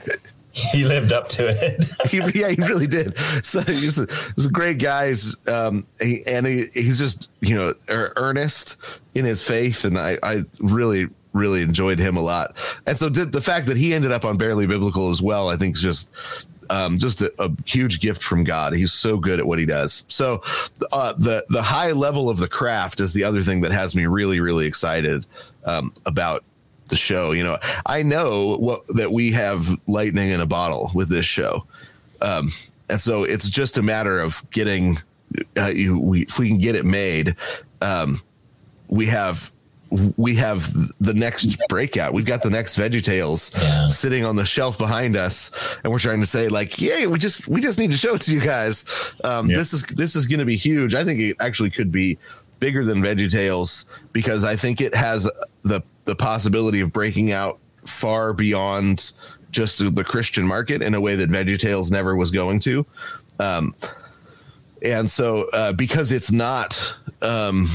he 0.52 0.84
lived 0.84 1.12
up 1.12 1.28
to 1.28 1.48
it. 1.48 1.84
he, 2.10 2.18
yeah, 2.38 2.48
he 2.48 2.56
really 2.56 2.86
did. 2.86 3.16
So 3.44 3.60
he's 3.60 3.98
a, 3.98 4.06
he's 4.34 4.46
a 4.46 4.50
great 4.50 4.78
guy. 4.78 5.08
He's, 5.08 5.48
um, 5.48 5.86
he, 6.00 6.22
and 6.26 6.46
he, 6.46 6.64
he's 6.72 6.98
just 6.98 7.30
you 7.40 7.54
know 7.54 7.74
earnest 7.88 8.78
in 9.14 9.24
his 9.24 9.42
faith, 9.42 9.84
and 9.84 9.98
I 9.98 10.18
I 10.22 10.44
really 10.60 11.08
really 11.32 11.62
enjoyed 11.62 11.98
him 11.98 12.16
a 12.16 12.20
lot. 12.20 12.56
And 12.86 12.98
so 12.98 13.08
did 13.08 13.32
the 13.32 13.40
fact 13.40 13.66
that 13.66 13.76
he 13.76 13.94
ended 13.94 14.10
up 14.10 14.24
on 14.24 14.36
Bearly 14.36 14.66
Biblical 14.66 15.10
as 15.10 15.22
well, 15.22 15.48
I 15.48 15.56
think 15.56 15.76
is 15.76 15.82
just 15.82 16.10
um, 16.70 16.98
just 16.98 17.20
a, 17.20 17.32
a, 17.38 17.50
huge 17.66 18.00
gift 18.00 18.22
from 18.22 18.44
God. 18.44 18.72
He's 18.72 18.92
so 18.92 19.18
good 19.18 19.40
at 19.40 19.46
what 19.46 19.58
he 19.58 19.66
does. 19.66 20.04
So 20.08 20.42
uh, 20.92 21.12
the 21.14 21.44
the 21.48 21.62
high 21.62 21.92
level 21.92 22.30
of 22.30 22.38
the 22.38 22.48
craft 22.48 23.00
is 23.00 23.12
the 23.12 23.24
other 23.24 23.42
thing 23.42 23.60
that 23.62 23.72
has 23.72 23.94
me 23.94 24.06
really 24.06 24.40
really 24.40 24.66
excited 24.66 25.26
um, 25.64 25.92
about 26.06 26.44
the 26.88 26.96
show. 26.96 27.32
You 27.32 27.44
know, 27.44 27.58
I 27.84 28.02
know 28.02 28.56
what 28.56 28.86
that 28.94 29.10
we 29.10 29.32
have 29.32 29.68
lightning 29.86 30.30
in 30.30 30.40
a 30.40 30.46
bottle 30.46 30.90
with 30.94 31.08
this 31.08 31.26
show, 31.26 31.66
um, 32.22 32.50
and 32.88 33.00
so 33.00 33.24
it's 33.24 33.48
just 33.48 33.76
a 33.76 33.82
matter 33.82 34.20
of 34.20 34.48
getting 34.50 34.96
uh, 35.56 35.66
you. 35.66 35.98
We, 35.98 36.22
if 36.22 36.38
we 36.38 36.48
can 36.48 36.58
get 36.58 36.76
it 36.76 36.84
made, 36.84 37.34
um, 37.80 38.20
we 38.88 39.06
have 39.06 39.50
we 40.16 40.36
have 40.36 40.72
the 41.00 41.14
next 41.14 41.56
breakout. 41.68 42.12
We've 42.12 42.24
got 42.24 42.42
the 42.42 42.50
next 42.50 42.78
Veggie 42.78 43.02
Tales 43.02 43.52
yeah. 43.56 43.88
sitting 43.88 44.24
on 44.24 44.36
the 44.36 44.44
shelf 44.44 44.78
behind 44.78 45.16
us, 45.16 45.50
and 45.82 45.92
we're 45.92 45.98
trying 45.98 46.20
to 46.20 46.26
say 46.26 46.48
like, 46.48 46.80
"Yay! 46.80 47.06
We 47.06 47.18
just 47.18 47.48
we 47.48 47.60
just 47.60 47.78
need 47.78 47.90
to 47.90 47.96
show 47.96 48.14
it 48.14 48.22
to 48.22 48.32
you 48.32 48.40
guys. 48.40 49.14
Um, 49.24 49.46
yeah. 49.46 49.56
This 49.56 49.72
is 49.72 49.82
this 49.82 50.14
is 50.14 50.26
going 50.26 50.38
to 50.38 50.44
be 50.44 50.56
huge. 50.56 50.94
I 50.94 51.04
think 51.04 51.20
it 51.20 51.36
actually 51.40 51.70
could 51.70 51.90
be 51.90 52.18
bigger 52.60 52.84
than 52.84 53.02
Veggie 53.02 53.30
Tales 53.30 53.86
because 54.12 54.44
I 54.44 54.54
think 54.54 54.80
it 54.80 54.94
has 54.94 55.28
the 55.64 55.82
the 56.04 56.14
possibility 56.14 56.80
of 56.80 56.92
breaking 56.92 57.32
out 57.32 57.58
far 57.84 58.32
beyond 58.32 59.12
just 59.50 59.94
the 59.94 60.04
Christian 60.04 60.46
market 60.46 60.82
in 60.82 60.94
a 60.94 61.00
way 61.00 61.16
that 61.16 61.30
Veggie 61.30 61.58
Tales 61.58 61.90
never 61.90 62.14
was 62.14 62.30
going 62.30 62.60
to. 62.60 62.86
Um, 63.40 63.74
and 64.82 65.10
so 65.10 65.46
uh, 65.52 65.72
because 65.72 66.12
it's 66.12 66.30
not 66.30 66.96
um, 67.22 67.66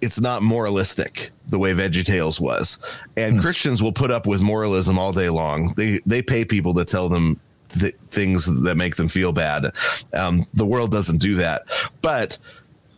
it's 0.00 0.20
not 0.20 0.42
moralistic 0.42 1.30
the 1.50 1.58
way 1.58 1.72
VeggieTales 1.72 2.40
was, 2.40 2.78
and 3.16 3.34
hmm. 3.36 3.40
Christians 3.40 3.82
will 3.82 3.92
put 3.92 4.10
up 4.10 4.26
with 4.26 4.40
moralism 4.40 4.98
all 4.98 5.12
day 5.12 5.28
long. 5.28 5.74
They 5.76 6.00
they 6.06 6.22
pay 6.22 6.44
people 6.44 6.74
to 6.74 6.84
tell 6.84 7.08
them 7.08 7.40
th- 7.68 7.96
things 8.08 8.46
that 8.62 8.76
make 8.76 8.96
them 8.96 9.08
feel 9.08 9.32
bad. 9.32 9.72
Um, 10.14 10.46
the 10.54 10.66
world 10.66 10.92
doesn't 10.92 11.18
do 11.18 11.36
that, 11.36 11.62
but 12.02 12.38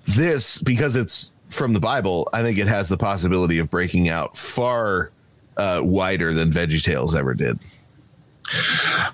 this 0.06 0.58
because 0.62 0.96
it's 0.96 1.32
from 1.50 1.72
the 1.72 1.80
Bible, 1.80 2.28
I 2.32 2.42
think 2.42 2.58
it 2.58 2.66
has 2.66 2.88
the 2.88 2.96
possibility 2.96 3.58
of 3.58 3.70
breaking 3.70 4.08
out 4.08 4.36
far 4.36 5.10
uh, 5.56 5.80
wider 5.82 6.32
than 6.32 6.50
VeggieTales 6.50 7.14
ever 7.14 7.34
did. 7.34 7.58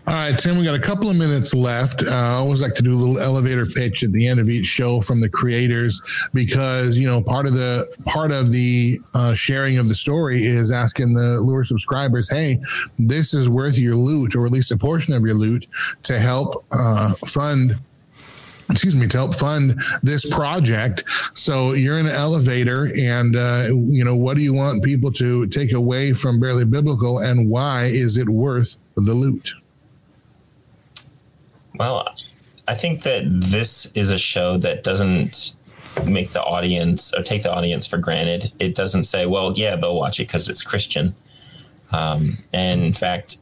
All 0.07 0.14
right, 0.14 0.39
Tim, 0.39 0.59
we 0.59 0.64
got 0.64 0.74
a 0.74 0.80
couple 0.80 1.11
of 1.11 1.16
minutes 1.16 1.55
left. 1.55 2.03
Uh, 2.03 2.11
I 2.11 2.32
always 2.32 2.61
like 2.61 2.74
to 2.74 2.82
do 2.82 2.93
a 2.93 2.97
little 2.97 3.18
elevator 3.20 3.66
pitch 3.66 4.03
at 4.03 4.12
the 4.12 4.26
end 4.26 4.41
of 4.41 4.49
each 4.49 4.66
show 4.66 5.01
from 5.01 5.20
the 5.20 5.28
creators 5.28 6.01
because 6.32 6.99
you 6.99 7.07
know 7.07 7.22
part 7.22 7.47
of 7.47 7.55
the 7.55 7.89
part 8.05 8.30
of 8.30 8.51
the 8.51 9.01
uh, 9.14 9.34
sharing 9.34 9.78
of 9.78 9.89
the 9.89 9.95
story 9.95 10.45
is 10.47 10.70
asking 10.70 11.14
the 11.14 11.41
Loor 11.41 11.64
subscribers, 11.64 12.30
hey, 12.30 12.59
this 12.99 13.34
is 13.34 13.49
worth 13.49 13.78
your 13.78 13.95
loot 13.95 14.34
or 14.34 14.47
at 14.47 14.53
least 14.53 14.72
a 14.72 14.76
portion 14.76 15.14
of 15.14 15.22
your 15.22 15.34
loot 15.34 15.66
to 16.03 16.18
help 16.18 16.64
uh, 16.72 17.14
fund 17.14 17.76
excuse 18.71 18.95
me, 18.95 19.07
to 19.07 19.16
help 19.16 19.35
fund 19.35 19.81
this 20.03 20.27
project. 20.27 21.05
So 21.35 21.73
you're 21.73 21.99
in 21.99 22.07
an 22.07 22.12
elevator, 22.12 22.93
and 22.97 23.37
uh, 23.37 23.69
you 23.71 24.05
know 24.05 24.16
what 24.16 24.37
do 24.37 24.43
you 24.43 24.55
want 24.55 24.85
people 24.85 25.12
to 25.12 25.47
take 25.47 25.73
away 25.73 26.12
from 26.12 26.41
Bearly 26.41 26.64
Biblical, 26.64 27.19
and 27.19 27.49
why 27.49 27.85
is 27.85 28.19
it 28.19 28.29
worth 28.29 28.77
the 28.97 29.14
loot? 29.14 29.53
Well, 31.77 32.12
I 32.66 32.75
think 32.75 33.03
that 33.03 33.23
this 33.27 33.87
is 33.95 34.11
a 34.11 34.19
show 34.19 34.59
that 34.59 34.83
doesn't 34.83 35.55
make 36.07 36.31
the 36.31 36.43
audience 36.43 37.14
or 37.14 37.23
take 37.23 37.43
the 37.43 37.53
audience 37.53 37.87
for 37.87 37.99
granted. 37.99 38.53
It 38.59 38.75
doesn't 38.75 39.05
say, 39.05 39.27
"Well, 39.27 39.55
yeah, 39.57 39.77
they'll 39.77 39.97
watch 39.97 40.21
it 40.21 40.27
because 40.27 40.49
it's 40.49 40.62
Christian." 40.62 41.14
Um, 41.91 42.37
and 42.53 42.83
in 42.83 42.93
fact, 42.93 43.39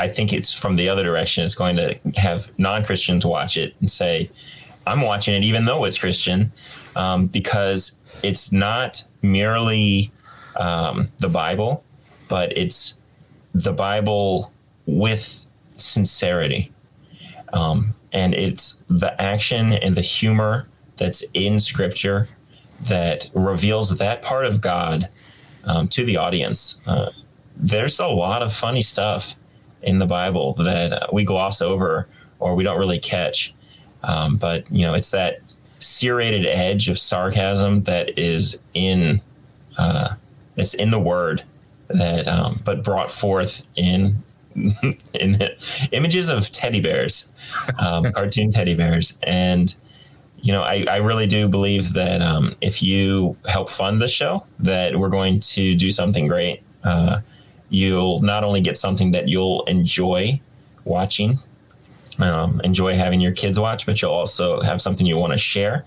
I 0.00 0.08
think 0.08 0.32
it's 0.32 0.50
from 0.50 0.76
the 0.76 0.88
other 0.88 1.02
direction. 1.02 1.44
It's 1.44 1.54
going 1.54 1.76
to 1.76 1.98
have 2.16 2.50
non 2.58 2.84
Christians 2.86 3.26
watch 3.26 3.58
it 3.58 3.74
and 3.80 3.90
say, 3.90 4.30
I'm 4.86 5.02
watching 5.02 5.34
it 5.34 5.44
even 5.44 5.66
though 5.66 5.84
it's 5.84 5.98
Christian 5.98 6.52
um, 6.96 7.26
because 7.26 7.98
it's 8.22 8.50
not 8.50 9.04
merely 9.20 10.10
um, 10.56 11.08
the 11.18 11.28
Bible, 11.28 11.84
but 12.30 12.56
it's 12.56 12.94
the 13.54 13.74
Bible 13.74 14.54
with 14.86 15.46
sincerity. 15.70 16.72
Um, 17.52 17.94
and 18.10 18.34
it's 18.34 18.82
the 18.88 19.20
action 19.20 19.74
and 19.74 19.96
the 19.96 20.00
humor 20.00 20.66
that's 20.96 21.22
in 21.34 21.60
Scripture 21.60 22.26
that 22.84 23.28
reveals 23.34 23.98
that 23.98 24.22
part 24.22 24.46
of 24.46 24.62
God 24.62 25.10
um, 25.64 25.88
to 25.88 26.04
the 26.04 26.16
audience. 26.16 26.80
Uh, 26.86 27.10
there's 27.54 28.00
a 28.00 28.06
lot 28.06 28.40
of 28.40 28.50
funny 28.54 28.80
stuff 28.80 29.34
in 29.82 29.98
the 29.98 30.06
Bible 30.06 30.54
that 30.54 30.92
uh, 30.92 31.06
we 31.12 31.24
gloss 31.24 31.62
over 31.62 32.08
or 32.38 32.54
we 32.54 32.64
don't 32.64 32.78
really 32.78 32.98
catch. 32.98 33.54
Um, 34.02 34.36
but 34.36 34.70
you 34.70 34.82
know, 34.82 34.94
it's 34.94 35.10
that 35.10 35.40
serrated 35.78 36.46
edge 36.46 36.88
of 36.88 36.98
sarcasm 36.98 37.84
that 37.84 38.18
is 38.18 38.60
in 38.74 39.20
uh, 39.78 40.14
it's 40.56 40.74
in 40.74 40.90
the 40.90 41.00
word 41.00 41.42
that, 41.88 42.28
um, 42.28 42.60
but 42.64 42.84
brought 42.84 43.10
forth 43.10 43.64
in 43.76 44.22
in 44.54 45.38
images 45.92 46.28
of 46.28 46.50
teddy 46.50 46.80
bears, 46.80 47.32
um, 47.78 48.12
cartoon 48.12 48.50
teddy 48.50 48.74
bears, 48.74 49.18
and 49.22 49.74
you 50.42 50.52
know, 50.52 50.62
I, 50.62 50.84
I 50.88 50.96
really 50.98 51.26
do 51.26 51.48
believe 51.48 51.92
that 51.92 52.22
um, 52.22 52.54
if 52.60 52.82
you 52.82 53.36
help 53.46 53.68
fund 53.68 54.00
the 54.00 54.08
show, 54.08 54.46
that 54.58 54.96
we're 54.96 55.10
going 55.10 55.40
to 55.40 55.74
do 55.74 55.90
something 55.90 56.26
great. 56.26 56.62
Uh, 56.82 57.20
you'll 57.70 58.20
not 58.20 58.44
only 58.44 58.60
get 58.60 58.76
something 58.76 59.12
that 59.12 59.28
you'll 59.28 59.64
enjoy 59.64 60.40
watching, 60.84 61.38
um, 62.18 62.60
enjoy 62.62 62.94
having 62.94 63.20
your 63.20 63.32
kids 63.32 63.58
watch, 63.58 63.86
but 63.86 64.02
you'll 64.02 64.10
also 64.10 64.60
have 64.60 64.80
something 64.80 65.06
you 65.06 65.16
want 65.16 65.32
to 65.32 65.38
share, 65.38 65.86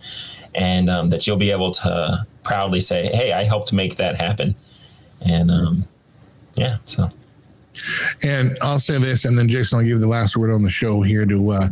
and 0.56 0.90
um, 0.90 1.10
that 1.10 1.28
you'll 1.28 1.38
be 1.38 1.52
able 1.52 1.72
to 1.72 2.26
proudly 2.44 2.82
say, 2.82 3.08
"Hey, 3.08 3.34
I 3.34 3.44
helped 3.44 3.72
make 3.72 3.98
that 3.98 4.16
happen." 4.16 4.56
And 5.26 5.52
um, 5.52 5.86
yeah, 6.56 6.78
so. 6.86 7.10
And 8.22 8.56
I'll 8.62 8.80
say 8.80 9.00
this, 9.00 9.26
and 9.26 9.38
then 9.38 9.48
Jason, 9.48 9.80
I'll 9.80 9.86
give 9.86 10.00
the 10.00 10.08
last 10.08 10.38
word 10.38 10.52
on 10.52 10.62
the 10.62 10.70
show 10.70 11.02
here 11.02 11.26
to 11.26 11.52
uh, 11.52 11.68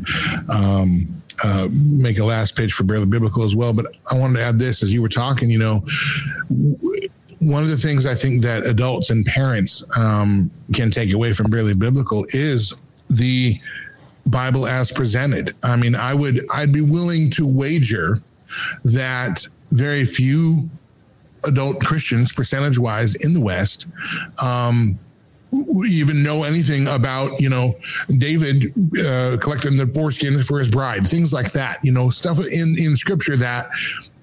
um, 0.50 1.06
uh, 1.44 1.70
make 1.72 2.18
a 2.18 2.26
last 2.26 2.56
pitch 2.56 2.74
for 2.74 2.84
Bearly 2.84 3.06
Biblical 3.06 3.44
as 3.44 3.56
well. 3.56 3.72
But 3.72 3.96
I 4.12 4.18
wanted 4.18 4.38
to 4.38 4.44
add 4.44 4.58
this 4.58 4.82
as 4.82 4.92
you 4.92 5.02
were 5.02 5.10
talking, 5.10 5.50
you 5.50 5.60
know, 5.60 5.86
one 7.42 7.64
of 7.64 7.70
the 7.70 7.78
things 7.78 8.06
I 8.06 8.14
think 8.14 8.42
that 8.44 8.68
adults 8.68 9.10
and 9.10 9.26
parents 9.26 9.84
um, 9.98 10.52
can 10.74 10.92
take 10.92 11.14
away 11.14 11.34
from 11.34 11.50
Bearly 11.50 11.74
Biblical 11.74 12.26
is 12.30 12.74
the 13.10 13.60
Bible 14.28 14.68
as 14.68 14.92
presented. 14.92 15.54
I 15.64 15.76
mean, 15.76 15.96
I 15.96 16.14
would, 16.14 16.42
I'd 16.54 16.72
be 16.72 16.82
willing 16.82 17.32
to 17.32 17.48
wager 17.48 18.22
that 18.84 19.48
very 19.72 20.06
few 20.06 20.70
adult 21.44 21.82
Christians, 21.82 22.32
percentage 22.32 22.78
wise, 22.78 23.16
in 23.16 23.34
the 23.34 23.42
West, 23.42 23.88
um, 24.42 25.00
even 25.86 26.24
know 26.24 26.44
anything 26.44 26.88
about 26.88 27.42
you 27.42 27.50
know 27.50 27.76
David 28.18 28.74
uh, 29.00 29.38
collecting 29.42 29.76
the 29.76 29.86
foreskins 29.86 30.46
for 30.46 30.60
his 30.60 30.70
bride, 30.70 31.06
things 31.06 31.34
like 31.34 31.52
that. 31.52 31.84
You 31.84 31.92
know, 31.92 32.10
stuff 32.10 32.40
in 32.40 32.76
in 32.78 32.96
Scripture 32.96 33.36
that 33.38 33.70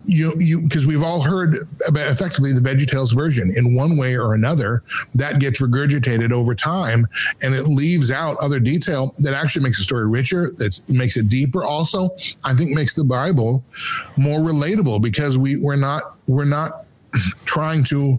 you 0.08 0.32
you 0.38 0.62
because 0.62 0.86
we've 0.86 1.02
all 1.02 1.22
heard 1.22 1.58
about 1.86 2.10
effectively 2.10 2.52
the 2.52 2.60
VeggieTales 2.60 3.14
version 3.14 3.52
in 3.54 3.76
one 3.76 3.98
way 3.98 4.16
or 4.16 4.34
another 4.34 4.82
that 5.14 5.38
gets 5.38 5.60
regurgitated 5.60 6.32
over 6.32 6.54
time 6.54 7.06
and 7.42 7.54
it 7.54 7.64
leaves 7.64 8.10
out 8.10 8.36
other 8.38 8.58
detail 8.58 9.14
that 9.18 9.34
actually 9.34 9.62
makes 9.62 9.76
the 9.78 9.84
story 9.84 10.08
richer 10.08 10.52
that 10.56 10.80
makes 10.88 11.16
it 11.18 11.28
deeper 11.28 11.62
also 11.62 12.08
i 12.44 12.54
think 12.54 12.70
makes 12.70 12.96
the 12.96 13.04
bible 13.04 13.62
more 14.16 14.40
relatable 14.40 15.00
because 15.00 15.36
we 15.36 15.56
we're 15.56 15.76
not 15.76 16.16
we're 16.26 16.44
not 16.44 16.86
trying 17.44 17.84
to 17.84 18.18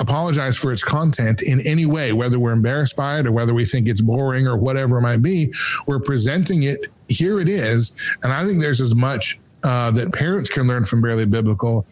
apologize 0.00 0.56
for 0.56 0.72
its 0.72 0.82
content 0.82 1.42
in 1.42 1.60
any 1.60 1.84
way, 1.84 2.12
whether 2.12 2.38
we're 2.38 2.52
embarrassed 2.52 2.96
by 2.96 3.20
it 3.20 3.26
or 3.26 3.32
whether 3.32 3.52
we 3.52 3.64
think 3.64 3.86
it's 3.86 4.00
boring 4.00 4.46
or 4.46 4.56
whatever 4.56 4.96
it 4.96 5.02
might 5.02 5.20
be. 5.20 5.52
We're 5.86 6.00
presenting 6.00 6.62
it. 6.62 6.86
Here 7.08 7.40
it 7.40 7.48
is. 7.48 7.92
And 8.22 8.32
I 8.32 8.42
think 8.44 8.62
there's 8.62 8.80
as 8.80 8.94
much 8.94 9.38
uh, 9.64 9.90
that 9.92 10.12
parents 10.12 10.50
can 10.50 10.66
learn 10.66 10.84
from 10.84 11.00
Bearly 11.00 11.26
Biblical 11.26 11.86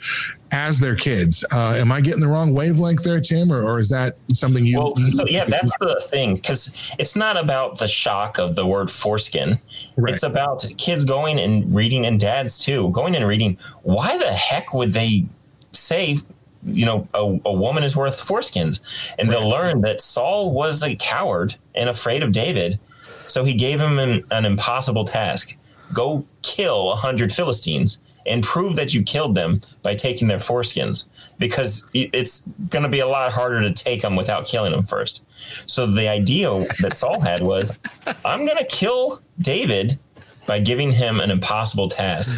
as 0.52 0.80
their 0.80 0.96
kids. 0.96 1.44
Uh, 1.52 1.74
am 1.74 1.92
I 1.92 2.00
getting 2.00 2.20
the 2.20 2.26
wrong 2.26 2.52
wavelength 2.52 3.04
there, 3.04 3.20
Tim, 3.20 3.52
or, 3.52 3.62
or 3.62 3.78
is 3.78 3.88
that 3.90 4.16
something 4.32 4.64
you? 4.64 4.78
Well, 4.78 4.96
so 4.96 5.24
yeah, 5.26 5.44
that's 5.44 5.72
the 5.78 6.02
thing 6.10 6.34
because 6.34 6.92
it's 6.98 7.16
not 7.16 7.42
about 7.42 7.78
the 7.78 7.88
shock 7.88 8.38
of 8.38 8.56
the 8.56 8.66
word 8.66 8.90
foreskin. 8.90 9.58
Right. 9.96 10.14
It's 10.14 10.22
about 10.22 10.64
kids 10.76 11.04
going 11.04 11.38
and 11.38 11.74
reading, 11.74 12.04
and 12.06 12.18
dads 12.18 12.58
too, 12.58 12.90
going 12.92 13.14
and 13.14 13.26
reading. 13.26 13.58
Why 13.82 14.18
the 14.18 14.32
heck 14.32 14.74
would 14.74 14.92
they 14.92 15.26
say 15.72 16.16
you 16.64 16.84
know, 16.84 17.08
a, 17.14 17.38
a, 17.48 17.54
woman 17.54 17.82
is 17.82 17.96
worth 17.96 18.16
foreskins. 18.16 18.80
And 19.18 19.30
they'll 19.30 19.48
learn 19.48 19.80
that 19.80 20.02
Saul 20.02 20.52
was 20.52 20.82
a 20.82 20.94
coward 20.96 21.56
and 21.74 21.88
afraid 21.88 22.22
of 22.22 22.32
David. 22.32 22.78
So 23.26 23.44
he 23.44 23.54
gave 23.54 23.80
him 23.80 23.98
an, 23.98 24.24
an 24.30 24.44
impossible 24.44 25.04
task 25.04 25.56
go 25.92 26.26
kill 26.42 26.92
a 26.92 26.96
hundred 26.96 27.32
Philistines 27.32 27.98
and 28.26 28.42
prove 28.42 28.76
that 28.76 28.92
you 28.94 29.02
killed 29.02 29.34
them 29.34 29.60
by 29.82 29.94
taking 29.94 30.28
their 30.28 30.38
foreskins 30.38 31.06
because 31.38 31.88
it's 31.94 32.40
going 32.68 32.82
to 32.82 32.88
be 32.88 33.00
a 33.00 33.06
lot 33.06 33.32
harder 33.32 33.62
to 33.62 33.72
take 33.72 34.02
them 34.02 34.14
without 34.14 34.44
killing 34.44 34.72
them 34.72 34.82
first. 34.82 35.24
So 35.68 35.86
the 35.86 36.08
idea 36.08 36.48
that 36.80 36.96
Saul 36.96 37.20
had 37.20 37.42
was 37.42 37.78
I'm 38.24 38.44
going 38.44 38.58
to 38.58 38.66
kill 38.66 39.22
David 39.40 39.98
by 40.46 40.60
giving 40.60 40.92
him 40.92 41.20
an 41.20 41.30
impossible 41.30 41.88
task. 41.88 42.36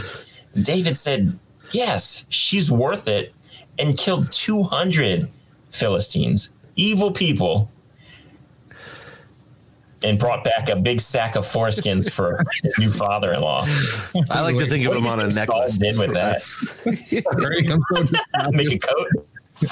David 0.55 0.97
said, 0.99 1.39
Yes, 1.73 2.27
she's 2.29 2.71
worth 2.71 3.09
it 3.09 3.35
and 3.79 3.97
killed 3.97 4.31
200 4.31 5.29
Philistines, 5.71 6.51
evil 6.77 7.11
people, 7.11 7.71
and 10.05 10.19
brought 10.19 10.45
back 10.45 10.69
a 10.69 10.77
big 10.77 11.01
sack 11.01 11.37
of 11.37 11.45
foreskins 11.45 12.11
for 12.11 12.45
his 12.63 12.79
new 12.79 12.91
father-in-law. 12.91 13.67
I 14.31 14.41
like 14.41 14.57
to 14.59 14.67
think 14.67 14.87
of 14.87 14.95
him 14.95 15.07
on 15.07 15.21
a 15.21 15.29
necklace. 15.29 15.79
Did 15.79 15.99
with 15.99 16.13
that? 16.15 16.43
Make 18.53 18.73
a 18.73 18.79
coat. 18.79 19.09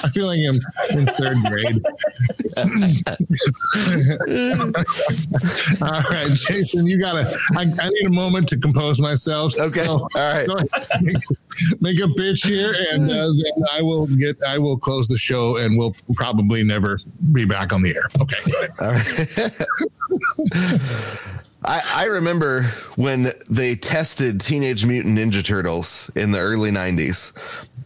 I 0.03 0.09
feel 0.09 0.27
like 0.27 0.39
I'm 0.39 0.59
in 0.97 1.05
third 1.07 1.37
grade. 1.47 1.81
All 5.81 6.01
right, 6.11 6.31
Jason, 6.33 6.85
you 6.87 6.99
gotta. 6.99 7.33
I, 7.55 7.61
I, 7.61 7.89
need 7.89 8.07
a 8.07 8.11
moment 8.11 8.49
to 8.49 8.57
compose 8.57 8.99
myself. 8.99 9.57
Okay. 9.59 9.85
So, 9.85 10.07
All 10.15 10.15
right. 10.15 10.47
Make, 11.01 11.17
make, 11.81 11.99
a 11.99 12.07
pitch 12.09 12.43
here, 12.43 12.75
and 12.91 13.09
uh, 13.09 13.27
then 13.27 13.63
I 13.71 13.81
will 13.81 14.05
get. 14.07 14.43
I 14.43 14.57
will 14.57 14.77
close 14.77 15.07
the 15.07 15.17
show, 15.17 15.55
and 15.57 15.77
we'll 15.77 15.95
probably 16.15 16.63
never 16.63 16.99
be 17.31 17.45
back 17.45 17.71
on 17.73 17.81
the 17.81 17.95
air. 17.95 18.07
Okay. 18.21 18.37
All 18.79 18.91
right. 18.91 19.57
I, 21.63 21.81
I, 21.93 22.05
remember 22.05 22.63
when 22.95 23.33
they 23.47 23.75
tested 23.75 24.41
Teenage 24.41 24.83
Mutant 24.83 25.15
Ninja 25.17 25.45
Turtles 25.45 26.09
in 26.15 26.31
the 26.31 26.39
early 26.39 26.71
90s. 26.71 27.33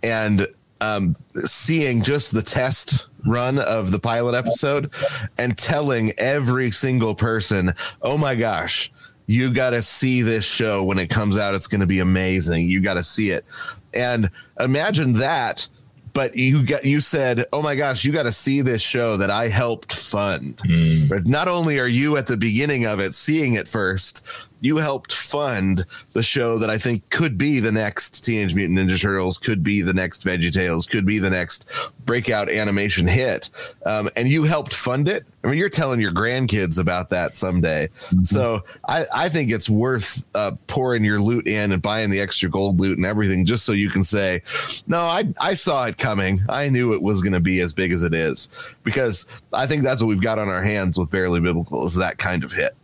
And 0.02 0.48
um, 0.82 1.16
seeing 1.34 2.04
just 2.04 2.32
the 2.32 2.42
test 2.42 3.08
run 3.26 3.60
of 3.60 3.92
the 3.92 4.00
pilot 4.00 4.36
episode 4.36 4.92
and 5.38 5.58
telling 5.58 6.12
every 6.18 6.72
single 6.72 7.16
person, 7.16 7.74
oh 8.02 8.18
my 8.18 8.36
gosh, 8.36 8.92
you 9.28 9.54
got 9.54 9.72
to 9.72 9.82
see 9.82 10.22
this 10.22 10.46
show 10.46 10.84
when 10.84 11.00
it 11.00 11.10
comes 11.10 11.38
out. 11.38 11.56
It's 11.56 11.68
going 11.68 11.82
to 11.82 11.88
be 11.88 12.00
amazing. 12.00 12.70
You 12.70 12.82
got 12.82 12.96
to 12.96 13.04
see 13.04 13.32
it. 13.32 13.46
And 13.94 14.30
imagine 14.60 15.14
that 15.14 15.68
but 16.16 16.34
you 16.34 16.66
got 16.66 16.86
you 16.86 17.02
said, 17.02 17.44
"Oh 17.52 17.62
my 17.62 17.76
gosh, 17.76 18.06
you 18.06 18.14
got 18.14 18.24
to 18.24 18.32
see 18.32 18.62
this 18.62 18.82
show 18.82 19.18
that 19.18 19.30
I 19.30 19.50
helped 19.50 19.94
fund." 19.94 20.56
Mm. 20.60 21.10
But 21.10 21.28
not 21.28 21.50
only 21.50 21.78
are 21.78 21.88
you 21.88 22.16
at 22.16 22.26
the 22.26 22.38
beginning 22.38 22.86
of 22.86 23.02
it 23.02 23.14
seeing 23.14 23.56
it 23.56 23.68
first, 23.68 24.26
you 24.62 24.78
helped 24.78 25.14
fund 25.14 25.86
the 26.14 26.24
show 26.24 26.58
that 26.60 26.70
I 26.70 26.78
think 26.78 27.10
could 27.10 27.38
be 27.38 27.60
the 27.60 27.72
next 27.72 28.26
Teenage 28.26 28.56
Mutant 28.56 28.80
Ninja 28.80 29.00
Turtles, 29.00 29.38
could 29.38 29.64
be 29.64 29.82
the 29.82 29.94
next 29.94 30.24
VeggieTales, 30.24 30.90
could 30.90 31.06
be 31.06 31.20
the 31.20 31.30
next 31.30 31.68
breakout 32.06 32.50
animation 32.50 33.08
hit, 33.08 33.50
um, 33.86 34.10
and 34.16 34.28
you 34.28 34.44
helped 34.44 34.74
fund 34.74 35.08
it. 35.08 35.26
I 35.44 35.48
mean, 35.48 35.60
you're 35.60 35.70
telling 35.70 36.00
your 36.00 36.12
grandkids 36.12 36.80
about 36.80 37.10
that 37.12 37.36
someday. 37.36 37.90
Mm-hmm. 38.08 38.24
So 38.24 38.64
I, 38.88 39.06
I 39.16 39.30
think 39.30 39.52
it's 39.52 39.70
worth 39.70 40.26
uh, 40.34 40.54
pouring 40.66 41.04
your 41.04 41.22
loot 41.22 41.48
in 41.48 41.72
and 41.72 41.82
buying 41.82 42.10
the 42.10 42.20
extra 42.20 42.50
gold 42.50 42.80
loot 42.80 42.98
and 42.98 43.06
everything 43.06 43.46
just 43.46 43.64
so 43.64 43.72
you 43.72 43.92
can 43.92 44.04
say, 44.04 44.42
no, 44.88 45.02
I, 45.02 45.26
I 45.40 45.54
saw 45.54 45.86
it 45.86 46.00
coming. 46.00 46.40
I 46.50 46.70
knew 46.70 46.94
it 46.94 47.02
was 47.02 47.22
going 47.22 47.34
to 47.34 47.40
be 47.40 47.62
as 47.62 47.74
big 47.74 47.92
as 47.92 48.02
it 48.02 48.16
is 48.16 48.50
because 48.84 49.28
I 49.54 49.68
think 49.68 49.84
that's 49.84 50.02
what 50.02 50.08
we've 50.08 50.22
got 50.22 50.40
on 50.40 50.50
our 50.50 50.64
hands 50.64 50.98
with 50.98 51.12
Bearly 51.12 51.42
Biblical 51.42 51.86
is 51.86 51.94
that 51.96 52.18
kind 52.18 52.44
of 52.44 52.52
hit. 52.52 52.76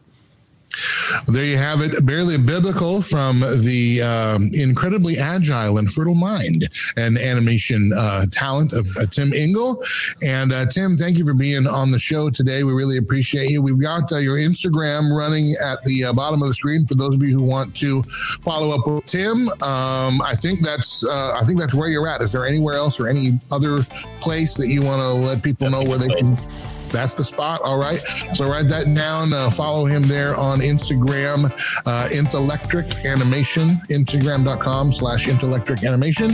There 1.28 1.43
you 1.43 1.57
have 1.57 1.82
it. 1.82 2.05
Bearly 2.05 2.38
biblical 2.38 3.01
from 3.01 3.39
the 3.39 4.01
um, 4.01 4.51
incredibly 4.53 5.17
agile 5.17 5.78
and 5.78 5.91
fertile 5.91 6.15
mind 6.15 6.69
and 6.97 7.17
animation 7.17 7.91
uh, 7.95 8.26
talent 8.32 8.74
of 8.74 8.88
uh, 8.97 9.05
Tim 9.07 9.34
Ingle. 9.34 9.84
And 10.24 10.53
uh, 10.53 10.65
Tim, 10.67 10.97
thank 10.97 11.17
you 11.17 11.26
for 11.26 11.34
being 11.34 11.67
on 11.67 11.91
the 11.91 11.99
show 11.99 12.30
today. 12.30 12.63
We 12.63 12.74
really 12.74 12.97
appreciate 12.97 13.49
you. 13.49 13.61
We've 13.61 13.82
got 13.82 14.11
uh, 14.11 14.17
your 14.17 14.38
Instagram 14.38 15.15
running 15.15 15.55
at 15.63 15.84
the 15.84 16.05
uh, 16.05 16.13
bottom 16.13 16.41
of 16.41 16.47
the 16.47 16.53
screen 16.53 16.86
for 16.86 16.95
those 16.95 17.13
of 17.13 17.24
you 17.24 17.34
who 17.34 17.43
want 17.43 17.76
to 17.78 18.03
follow 18.41 18.78
up 18.78 18.88
with 18.88 19.05
Tim. 19.05 19.47
Um, 19.61 20.22
I 20.22 20.34
think 20.36 20.63
that's 20.63 21.05
uh, 21.05 21.32
I 21.32 21.43
think 21.43 21.59
that's 21.59 21.74
where 21.74 21.89
you're 21.89 22.07
at. 22.07 22.22
Is 22.22 22.32
there 22.32 22.45
anywhere 22.45 22.76
else 22.76 22.99
or 22.99 23.07
any 23.07 23.39
other 23.51 23.80
place 24.19 24.55
that 24.55 24.67
you 24.67 24.82
want 24.82 25.01
to 25.01 25.09
let 25.11 25.43
people 25.43 25.69
that's 25.69 25.84
know 25.84 25.89
where 25.89 25.97
they 25.97 26.07
place. 26.07 26.39
can? 26.39 26.70
That's 26.92 27.14
the 27.14 27.24
spot. 27.24 27.62
All 27.64 27.80
right. 27.80 28.00
So 28.34 28.46
write 28.46 28.68
that 28.70 28.94
down. 28.94 29.34
Uh, 29.34 29.50
follow 29.50 29.86
him 29.86 30.04
there 30.04 30.36
on 30.36 30.60
Instagram, 30.60 31.52
uh, 31.86 32.10
Intellectric 32.14 33.06
Animation, 33.06 33.70
Instagram.com 33.89 34.94
slash 34.94 35.28
Intellectric 35.28 35.84
Animation. 35.84 36.32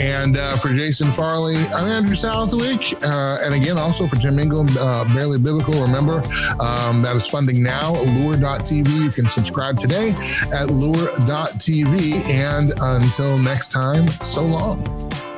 And 0.00 0.36
uh, 0.36 0.56
for 0.56 0.72
Jason 0.72 1.10
Farley, 1.12 1.56
I'm 1.56 1.88
Andrew 1.88 2.16
Southwick. 2.16 2.94
Uh, 3.02 3.38
and 3.42 3.54
again, 3.54 3.78
also 3.78 4.06
for 4.06 4.16
Tim 4.16 4.38
Ingram, 4.38 4.68
uh, 4.78 5.04
Bearly 5.14 5.38
Biblical. 5.38 5.82
Remember, 5.82 6.22
um, 6.60 7.02
that 7.02 7.14
is 7.16 7.26
funding 7.26 7.62
now, 7.62 7.92
loor.tv. 7.94 8.88
You 9.00 9.10
can 9.10 9.28
subscribe 9.28 9.80
today 9.80 10.10
at 10.54 10.68
loor.tv. 10.70 12.24
And 12.28 12.72
until 12.80 13.38
next 13.38 13.70
time, 13.72 14.08
so 14.08 14.42
long. 14.42 15.37